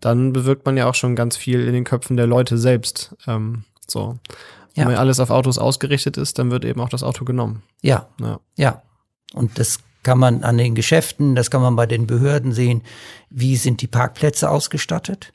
dann 0.00 0.32
bewirkt 0.32 0.64
man 0.64 0.78
ja 0.78 0.88
auch 0.88 0.94
schon 0.94 1.14
ganz 1.14 1.36
viel 1.36 1.66
in 1.66 1.74
den 1.74 1.84
Köpfen 1.84 2.16
der 2.16 2.26
Leute 2.26 2.56
selbst. 2.56 3.14
Ähm, 3.26 3.64
so. 3.86 4.18
Ja. 4.74 4.86
Wenn 4.88 4.96
alles 4.96 5.20
auf 5.20 5.30
Autos 5.30 5.58
ausgerichtet 5.58 6.16
ist, 6.16 6.38
dann 6.38 6.50
wird 6.50 6.64
eben 6.64 6.80
auch 6.80 6.88
das 6.88 7.02
Auto 7.02 7.24
genommen. 7.24 7.62
Ja, 7.82 8.08
Ja. 8.20 8.40
ja. 8.56 8.82
Und 9.34 9.58
das 9.58 9.78
kann 10.02 10.18
man 10.18 10.42
an 10.44 10.58
den 10.58 10.74
Geschäften, 10.74 11.34
das 11.34 11.50
kann 11.50 11.60
man 11.62 11.76
bei 11.76 11.86
den 11.86 12.06
Behörden 12.06 12.52
sehen. 12.52 12.82
Wie 13.28 13.56
sind 13.56 13.82
die 13.82 13.86
Parkplätze 13.86 14.50
ausgestattet? 14.50 15.32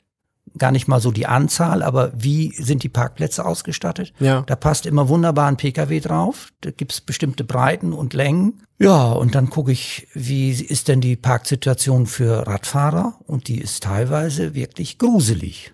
Gar 0.58 0.72
nicht 0.72 0.88
mal 0.88 1.00
so 1.00 1.10
die 1.12 1.26
Anzahl, 1.26 1.82
aber 1.82 2.12
wie 2.14 2.50
sind 2.54 2.82
die 2.82 2.88
Parkplätze 2.88 3.44
ausgestattet? 3.44 4.12
Ja. 4.18 4.42
Da 4.42 4.56
passt 4.56 4.86
immer 4.86 5.08
wunderbar 5.08 5.48
ein 5.48 5.56
Pkw 5.56 6.00
drauf. 6.00 6.48
Da 6.62 6.70
gibt's 6.70 7.00
bestimmte 7.00 7.44
Breiten 7.44 7.92
und 7.92 8.14
Längen. 8.14 8.62
Ja, 8.78 9.12
und 9.12 9.34
dann 9.34 9.50
gucke 9.50 9.72
ich, 9.72 10.08
wie 10.14 10.50
ist 10.50 10.88
denn 10.88 11.00
die 11.00 11.16
Parksituation 11.16 12.06
für 12.06 12.46
Radfahrer? 12.46 13.18
Und 13.26 13.48
die 13.48 13.60
ist 13.60 13.82
teilweise 13.82 14.54
wirklich 14.54 14.98
gruselig. 14.98 15.72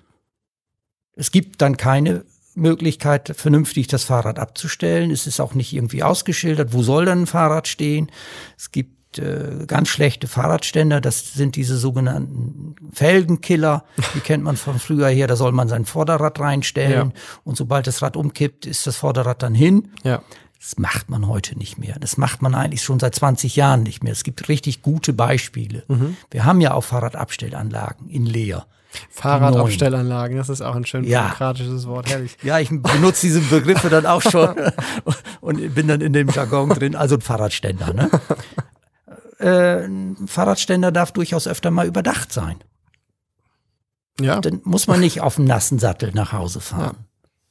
Es 1.14 1.30
gibt 1.30 1.62
dann 1.62 1.76
keine 1.76 2.24
Möglichkeit, 2.54 3.32
vernünftig 3.36 3.86
das 3.86 4.04
Fahrrad 4.04 4.38
abzustellen. 4.38 5.10
Es 5.10 5.26
ist 5.26 5.40
auch 5.40 5.54
nicht 5.54 5.72
irgendwie 5.72 6.02
ausgeschildert, 6.02 6.72
wo 6.72 6.82
soll 6.82 7.06
denn 7.06 7.22
ein 7.22 7.26
Fahrrad 7.26 7.66
stehen. 7.68 8.10
Es 8.58 8.70
gibt 8.72 9.18
äh, 9.18 9.64
ganz 9.66 9.88
schlechte 9.88 10.26
Fahrradständer, 10.26 11.00
das 11.00 11.34
sind 11.34 11.56
diese 11.56 11.76
sogenannten 11.76 12.74
Felgenkiller, 12.92 13.84
die 14.14 14.20
kennt 14.20 14.42
man 14.44 14.56
von 14.56 14.78
früher 14.78 15.08
her, 15.08 15.26
da 15.26 15.36
soll 15.36 15.52
man 15.52 15.68
sein 15.68 15.84
Vorderrad 15.84 16.40
reinstellen 16.40 17.10
Ja. 17.12 17.20
und 17.44 17.56
sobald 17.56 17.86
das 17.86 18.00
Rad 18.02 18.16
umkippt, 18.16 18.64
ist 18.66 18.86
das 18.86 18.96
Vorderrad 18.96 19.42
dann 19.42 19.54
hin. 19.54 19.90
Ja. 20.02 20.22
Das 20.58 20.78
macht 20.78 21.10
man 21.10 21.26
heute 21.26 21.58
nicht 21.58 21.76
mehr. 21.78 21.96
Das 22.00 22.16
macht 22.16 22.40
man 22.40 22.54
eigentlich 22.54 22.82
schon 22.84 23.00
seit 23.00 23.14
20 23.16 23.56
Jahren 23.56 23.82
nicht 23.82 24.04
mehr. 24.04 24.12
Es 24.12 24.22
gibt 24.22 24.48
richtig 24.48 24.80
gute 24.80 25.12
Beispiele. 25.12 25.82
Wir 26.30 26.44
haben 26.44 26.60
ja 26.60 26.72
auch 26.72 26.84
Fahrradabstellanlagen 26.84 28.08
in 28.08 28.24
Leer. 28.26 28.66
Fahrradabstellanlagen, 29.10 30.36
das 30.36 30.48
ist 30.48 30.60
auch 30.60 30.74
ein 30.74 30.84
schön 30.84 31.04
Ja. 31.04 31.22
demokratisches 31.22 31.86
Wort, 31.86 32.08
herrlich. 32.10 32.36
Ja, 32.42 32.58
ich 32.58 32.68
benutze 32.70 33.26
diese 33.26 33.40
Begriffe 33.40 33.88
dann 33.88 34.06
auch 34.06 34.22
schon 34.22 34.54
und 35.40 35.74
bin 35.74 35.88
dann 35.88 36.00
in 36.00 36.12
dem 36.12 36.28
Jargon 36.28 36.70
drin. 36.70 36.94
Also 36.96 37.16
ein 37.16 37.20
Fahrradständer. 37.20 37.92
Ne? 37.92 38.10
Äh, 39.38 39.84
ein 39.86 40.26
Fahrradständer 40.26 40.92
darf 40.92 41.12
durchaus 41.12 41.46
öfter 41.48 41.70
mal 41.70 41.86
überdacht 41.86 42.32
sein. 42.32 42.56
Ja. 44.20 44.40
Dann 44.40 44.60
muss 44.64 44.86
man 44.86 45.00
nicht 45.00 45.20
auf 45.20 45.36
dem 45.36 45.44
nassen 45.46 45.78
Sattel 45.78 46.12
nach 46.14 46.32
Hause 46.32 46.60
fahren. 46.60 47.06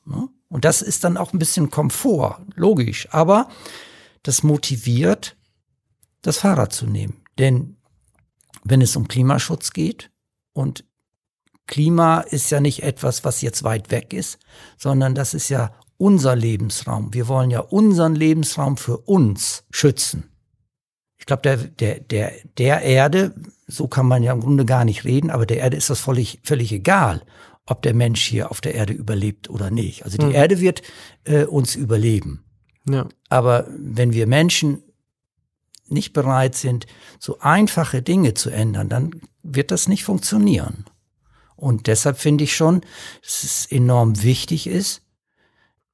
Ne? 0.05 0.27
Und 0.49 0.65
das 0.65 0.81
ist 0.81 1.03
dann 1.03 1.17
auch 1.17 1.33
ein 1.33 1.39
bisschen 1.39 1.69
Komfort, 1.69 2.37
logisch. 2.55 3.07
Aber 3.11 3.47
das 4.23 4.43
motiviert, 4.43 5.35
das 6.21 6.37
Fahrrad 6.37 6.71
zu 6.73 6.85
nehmen. 6.85 7.23
Denn 7.39 7.77
wenn 8.63 8.81
es 8.81 8.95
um 8.95 9.07
Klimaschutz 9.07 9.71
geht 9.71 10.11
und 10.53 10.83
Klima 11.71 12.19
ist 12.19 12.51
ja 12.51 12.59
nicht 12.59 12.83
etwas, 12.83 13.23
was 13.23 13.41
jetzt 13.41 13.63
weit 13.63 13.91
weg 13.91 14.13
ist, 14.13 14.39
sondern 14.77 15.15
das 15.15 15.33
ist 15.33 15.47
ja 15.47 15.73
unser 15.97 16.35
Lebensraum. 16.35 17.13
Wir 17.13 17.29
wollen 17.29 17.49
ja 17.49 17.61
unseren 17.61 18.13
Lebensraum 18.13 18.75
für 18.75 18.97
uns 18.97 19.63
schützen. 19.71 20.29
Ich 21.17 21.25
glaube, 21.25 21.43
der, 21.43 21.57
der, 21.57 21.99
der, 22.01 22.33
der 22.57 22.81
Erde, 22.81 23.33
so 23.67 23.87
kann 23.87 24.05
man 24.05 24.21
ja 24.21 24.33
im 24.33 24.41
Grunde 24.41 24.65
gar 24.65 24.83
nicht 24.83 25.05
reden, 25.05 25.29
aber 25.29 25.45
der 25.45 25.59
Erde 25.59 25.77
ist 25.77 25.89
das 25.89 26.01
völlig, 26.01 26.41
völlig 26.43 26.73
egal, 26.73 27.23
ob 27.65 27.81
der 27.83 27.93
Mensch 27.93 28.21
hier 28.21 28.51
auf 28.51 28.59
der 28.59 28.75
Erde 28.75 28.91
überlebt 28.91 29.49
oder 29.49 29.71
nicht. 29.71 30.03
Also 30.03 30.17
die 30.17 30.25
mhm. 30.25 30.33
Erde 30.33 30.59
wird 30.59 30.81
äh, 31.23 31.45
uns 31.45 31.75
überleben. 31.75 32.43
Ja. 32.89 33.07
Aber 33.29 33.65
wenn 33.69 34.11
wir 34.11 34.27
Menschen 34.27 34.83
nicht 35.87 36.11
bereit 36.11 36.55
sind, 36.55 36.85
so 37.17 37.39
einfache 37.39 38.01
Dinge 38.01 38.33
zu 38.33 38.49
ändern, 38.49 38.89
dann 38.89 39.21
wird 39.41 39.71
das 39.71 39.87
nicht 39.87 40.03
funktionieren. 40.03 40.85
Und 41.61 41.85
deshalb 41.85 42.17
finde 42.17 42.43
ich 42.43 42.55
schon, 42.55 42.81
dass 43.21 43.43
es 43.43 43.65
enorm 43.67 44.23
wichtig 44.23 44.65
ist, 44.65 45.03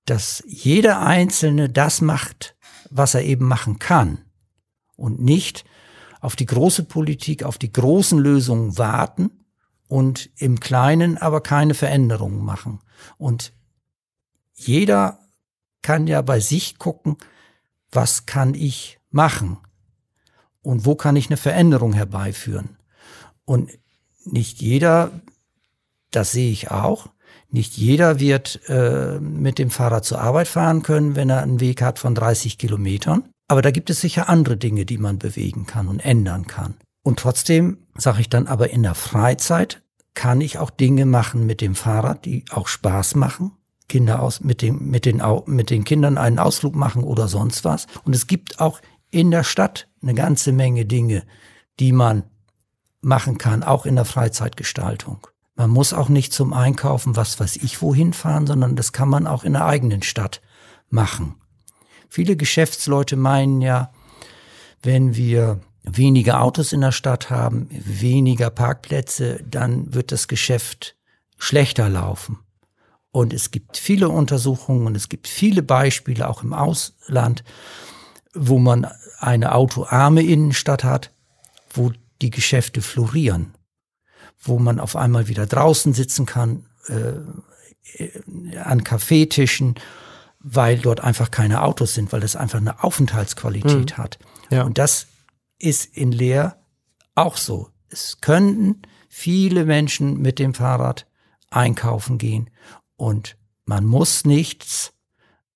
dass 0.06 0.42
jeder 0.48 1.02
Einzelne 1.02 1.68
das 1.68 2.00
macht, 2.00 2.56
was 2.90 3.16
er 3.16 3.26
eben 3.26 3.46
machen 3.46 3.78
kann 3.78 4.20
und 4.96 5.20
nicht 5.20 5.66
auf 6.22 6.38
die 6.38 6.46
große 6.46 6.86
Politik, 6.86 7.44
auf 7.44 7.58
die 7.58 7.74
großen 7.74 8.18
Lösungen 8.18 8.78
warten 8.78 9.44
und 9.90 10.30
im 10.38 10.62
Kleinen 10.62 11.18
aber 11.18 11.42
keine 11.42 11.74
Veränderungen 11.74 12.46
machen. 12.46 12.80
Und 13.18 13.52
jeder 14.54 15.20
kann 15.82 16.08
ja 16.08 16.22
bei 16.22 16.40
sich 16.40 16.78
gucken, 16.78 17.18
was 17.92 18.26
kann 18.26 18.54
ich 18.54 19.02
machen 19.10 19.58
und 20.62 20.86
wo 20.86 20.96
kann 20.96 21.18
ich 21.18 21.28
eine 21.28 21.36
Veränderung 21.36 21.92
herbeiführen. 21.92 22.78
Und 23.44 23.78
nicht 24.24 24.62
jeder, 24.62 25.12
das 26.12 26.32
sehe 26.32 26.52
ich 26.52 26.72
auch, 26.72 27.10
nicht 27.50 27.78
jeder 27.78 28.20
wird 28.20 28.60
äh, 28.68 29.20
mit 29.20 29.58
dem 29.58 29.70
Fahrrad 29.70 30.04
zur 30.04 30.20
Arbeit 30.20 30.48
fahren 30.48 30.84
können, 30.84 31.16
wenn 31.16 31.30
er 31.30 31.42
einen 31.42 31.60
Weg 31.60 31.82
hat 31.82 32.00
von 32.00 32.14
30 32.14 32.58
Kilometern. 32.58 33.24
Aber 33.48 33.62
da 33.62 33.72
gibt 33.72 33.90
es 33.90 34.02
sicher 34.02 34.28
andere 34.28 34.58
Dinge, 34.58 34.86
die 34.86 34.98
man 34.98 35.18
bewegen 35.18 35.66
kann 35.66 35.88
und 35.88 36.02
ändern 36.02 36.48
kann. 36.48 36.76
Und 37.04 37.20
trotzdem 37.20 37.78
sage 37.98 38.20
ich 38.20 38.30
dann 38.30 38.48
aber 38.48 38.70
in 38.72 38.84
der 38.84 38.96
Freizeit 38.96 39.82
kann 40.14 40.42
ich 40.42 40.58
auch 40.58 40.70
Dinge 40.70 41.06
machen 41.06 41.46
mit 41.46 41.62
dem 41.62 41.76
Fahrrad, 41.76 42.26
die 42.26 42.44
auch 42.50 42.68
Spaß 42.68 43.16
machen. 43.16 43.52
Kinder 43.88 44.22
aus, 44.22 44.42
mit, 44.42 44.62
dem, 44.62 44.90
mit, 44.90 45.06
den, 45.06 45.22
mit 45.46 45.70
den 45.70 45.86
Kindern 45.86 46.18
einen 46.18 46.40
Ausflug 46.40 46.76
machen 46.76 47.04
oder 47.04 47.30
sonst 47.30 47.64
was. 47.64 47.88
Und 48.04 48.14
es 48.14 48.28
gibt 48.28 48.60
auch 48.60 48.82
in 49.10 49.32
der 49.32 49.46
Stadt 49.46 49.88
eine 50.02 50.14
ganze 50.14 50.52
Menge 50.52 50.86
Dinge, 50.86 51.24
die 51.80 51.94
man 51.94 52.24
machen 53.00 53.38
kann, 53.38 53.64
auch 53.64 53.86
in 53.86 53.96
der 53.96 54.04
Freizeitgestaltung. 54.04 55.28
Man 55.58 55.72
muss 55.72 55.92
auch 55.92 56.08
nicht 56.08 56.34
zum 56.34 56.54
Einkaufen 56.54 57.16
was 57.16 57.40
weiß 57.40 57.58
ich 57.58 57.82
wohin 57.82 58.14
fahren, 58.14 58.46
sondern 58.46 58.76
das 58.76 58.94
kann 58.94 59.10
man 59.10 59.26
auch 59.26 59.44
in 59.44 59.54
der 59.54 59.66
eigenen 59.66 60.04
Stadt 60.04 60.40
machen. 60.90 61.36
Viele 62.10 62.38
Geschäftsleute 62.38 63.16
meinen 63.16 63.62
ja, 63.62 63.92
wenn 64.84 65.16
wir 65.16 65.60
weniger 65.84 66.42
Autos 66.42 66.74
in 66.74 66.82
der 66.82 66.92
Stadt 66.92 67.32
haben, 67.32 67.70
weniger 67.72 68.52
Parkplätze, 68.52 69.44
dann 69.50 69.96
wird 69.96 70.12
das 70.12 70.28
Geschäft 70.28 70.96
schlechter 71.40 71.90
laufen. 71.90 72.38
Und 73.12 73.34
es 73.34 73.50
gibt 73.50 73.78
viele 73.78 74.10
Untersuchungen 74.10 74.86
und 74.86 74.96
es 74.96 75.10
gibt 75.10 75.28
viele 75.28 75.64
Beispiele 75.64 76.30
auch 76.30 76.44
im 76.44 76.54
Ausland, 76.54 77.44
wo 78.36 78.60
man 78.60 78.86
eine 79.18 79.56
autoarme 79.56 80.22
Innenstadt 80.22 80.84
hat, 80.84 81.12
wo 81.72 81.92
die 82.22 82.30
Geschäfte 82.30 82.84
florieren 82.84 83.57
wo 84.48 84.60
man 84.60 84.80
auf 84.80 84.96
einmal 84.96 85.28
wieder 85.28 85.46
draußen 85.46 85.94
sitzen 85.94 86.26
kann, 86.26 86.66
äh, 86.88 87.14
an 88.60 88.84
Kaffeetischen, 88.84 89.76
weil 90.40 90.78
dort 90.78 91.02
einfach 91.02 91.32
keine 91.32 91.64
Autos 91.64 91.94
sind, 91.94 92.12
weil 92.12 92.20
das 92.20 92.36
einfach 92.36 92.60
eine 92.60 92.84
Aufenthaltsqualität 92.84 93.98
mhm. 93.98 93.98
hat. 93.98 94.20
Ja. 94.50 94.64
Und 94.64 94.78
das 94.78 95.08
ist 95.60 95.96
in 95.96 96.12
Leer 96.12 96.58
auch 97.16 97.38
so. 97.38 97.70
Es 97.90 98.20
könnten 98.22 98.82
viele 99.10 99.66
Menschen 99.66 100.22
mit 100.22 100.40
dem 100.40 100.54
Fahrrad 100.54 101.08
einkaufen 101.50 102.18
gehen 102.18 102.50
und 102.96 103.38
man 103.66 103.86
muss 103.86 104.26
nichts 104.26 104.94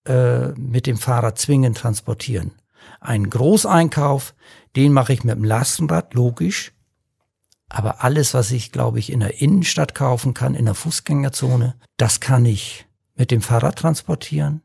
äh, 0.05 0.47
mit 0.53 0.87
dem 0.87 0.97
Fahrrad 0.97 1.37
zwingend 1.37 1.77
transportieren. 1.77 2.53
Ein 2.99 3.29
Großeinkauf, 3.29 4.33
den 4.75 4.93
mache 4.93 5.13
ich 5.13 5.23
mit 5.23 5.35
dem 5.35 5.43
Lastenrad, 5.43 6.13
logisch. 6.13 6.73
Aber 7.73 8.03
alles, 8.03 8.33
was 8.33 8.51
ich, 8.51 8.73
glaube 8.73 8.99
ich, 8.99 9.11
in 9.11 9.21
der 9.21 9.41
Innenstadt 9.41 9.95
kaufen 9.95 10.33
kann, 10.33 10.55
in 10.55 10.65
der 10.65 10.75
Fußgängerzone, 10.75 11.75
das 11.95 12.19
kann 12.19 12.43
ich 12.43 12.85
mit 13.15 13.31
dem 13.31 13.41
Fahrrad 13.41 13.77
transportieren. 13.77 14.61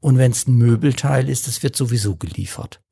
Und 0.00 0.18
wenn 0.18 0.32
es 0.32 0.46
ein 0.46 0.56
Möbelteil 0.56 1.30
ist, 1.30 1.48
das 1.48 1.62
wird 1.62 1.76
sowieso 1.76 2.16
geliefert. 2.16 2.82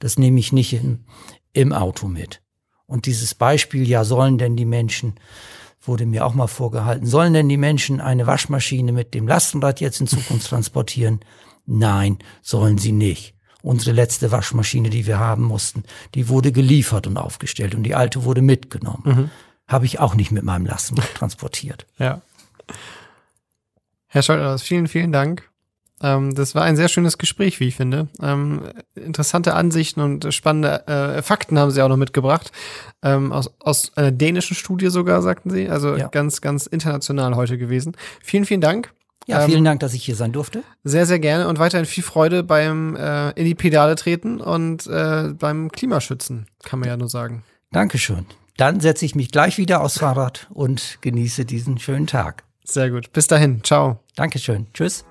Das 0.00 0.18
nehme 0.18 0.38
ich 0.38 0.52
nicht 0.52 0.74
in, 0.74 1.06
im 1.54 1.72
Auto 1.72 2.08
mit. 2.08 2.42
Und 2.84 3.06
dieses 3.06 3.34
Beispiel, 3.34 3.88
ja, 3.88 4.04
sollen 4.04 4.36
denn 4.36 4.54
die 4.54 4.66
Menschen, 4.66 5.14
wurde 5.80 6.04
mir 6.04 6.26
auch 6.26 6.34
mal 6.34 6.46
vorgehalten, 6.46 7.06
sollen 7.06 7.32
denn 7.32 7.48
die 7.48 7.56
Menschen 7.56 8.02
eine 8.02 8.26
Waschmaschine 8.26 8.92
mit 8.92 9.14
dem 9.14 9.26
Lastenrad 9.26 9.80
jetzt 9.80 10.00
in 10.00 10.08
Zukunft 10.08 10.46
transportieren? 10.48 11.20
Nein, 11.64 12.18
sollen 12.42 12.76
sie 12.76 12.92
nicht. 12.92 13.34
Unsere 13.66 13.90
letzte 13.90 14.30
Waschmaschine, 14.30 14.90
die 14.90 15.08
wir 15.08 15.18
haben 15.18 15.42
mussten, 15.42 15.82
die 16.14 16.28
wurde 16.28 16.52
geliefert 16.52 17.08
und 17.08 17.16
aufgestellt 17.16 17.74
und 17.74 17.82
die 17.82 17.96
alte 17.96 18.22
wurde 18.22 18.40
mitgenommen. 18.40 19.02
Mhm. 19.04 19.30
Habe 19.66 19.86
ich 19.86 19.98
auch 19.98 20.14
nicht 20.14 20.30
mit 20.30 20.44
meinem 20.44 20.66
Lasten 20.66 20.94
transportiert. 21.14 21.84
Ja. 21.98 22.20
Herr 24.06 24.22
Scholters, 24.22 24.62
vielen, 24.62 24.86
vielen 24.86 25.10
Dank. 25.10 25.50
Ähm, 26.00 26.32
das 26.36 26.54
war 26.54 26.62
ein 26.62 26.76
sehr 26.76 26.86
schönes 26.86 27.18
Gespräch, 27.18 27.58
wie 27.58 27.66
ich 27.66 27.74
finde. 27.74 28.06
Ähm, 28.22 28.62
interessante 28.94 29.54
Ansichten 29.54 30.00
und 30.00 30.32
spannende 30.32 30.86
äh, 30.86 31.22
Fakten 31.22 31.58
haben 31.58 31.72
Sie 31.72 31.82
auch 31.82 31.88
noch 31.88 31.96
mitgebracht. 31.96 32.52
Ähm, 33.02 33.32
aus, 33.32 33.50
aus 33.58 33.96
einer 33.96 34.12
dänischen 34.12 34.54
Studie 34.54 34.90
sogar, 34.90 35.22
sagten 35.22 35.50
Sie. 35.50 35.68
Also 35.68 35.96
ja. 35.96 36.06
ganz, 36.06 36.40
ganz 36.40 36.66
international 36.66 37.34
heute 37.34 37.58
gewesen. 37.58 37.96
Vielen, 38.22 38.44
vielen 38.44 38.60
Dank. 38.60 38.92
Ja, 39.26 39.40
vielen 39.40 39.58
ähm, 39.58 39.64
Dank, 39.64 39.80
dass 39.80 39.92
ich 39.92 40.04
hier 40.04 40.14
sein 40.14 40.32
durfte. 40.32 40.62
Sehr, 40.84 41.04
sehr 41.04 41.18
gerne 41.18 41.48
und 41.48 41.58
weiterhin 41.58 41.84
viel 41.84 42.04
Freude 42.04 42.42
beim 42.44 42.96
äh, 42.96 43.30
in 43.30 43.44
die 43.44 43.54
Pedale 43.54 43.96
treten 43.96 44.40
und 44.40 44.86
äh, 44.86 45.34
beim 45.36 45.70
Klimaschützen, 45.70 46.46
kann 46.62 46.78
man 46.78 46.88
ja 46.88 46.96
nur 46.96 47.08
sagen. 47.08 47.42
Dankeschön. 47.72 48.26
Dann 48.56 48.80
setze 48.80 49.04
ich 49.04 49.14
mich 49.14 49.30
gleich 49.32 49.58
wieder 49.58 49.82
aufs 49.82 49.98
Fahrrad 49.98 50.46
und 50.54 50.98
genieße 51.00 51.44
diesen 51.44 51.78
schönen 51.78 52.06
Tag. 52.06 52.44
Sehr 52.64 52.90
gut. 52.90 53.12
Bis 53.12 53.26
dahin. 53.26 53.62
Ciao. 53.62 54.00
Dankeschön. 54.14 54.66
Tschüss. 54.72 55.04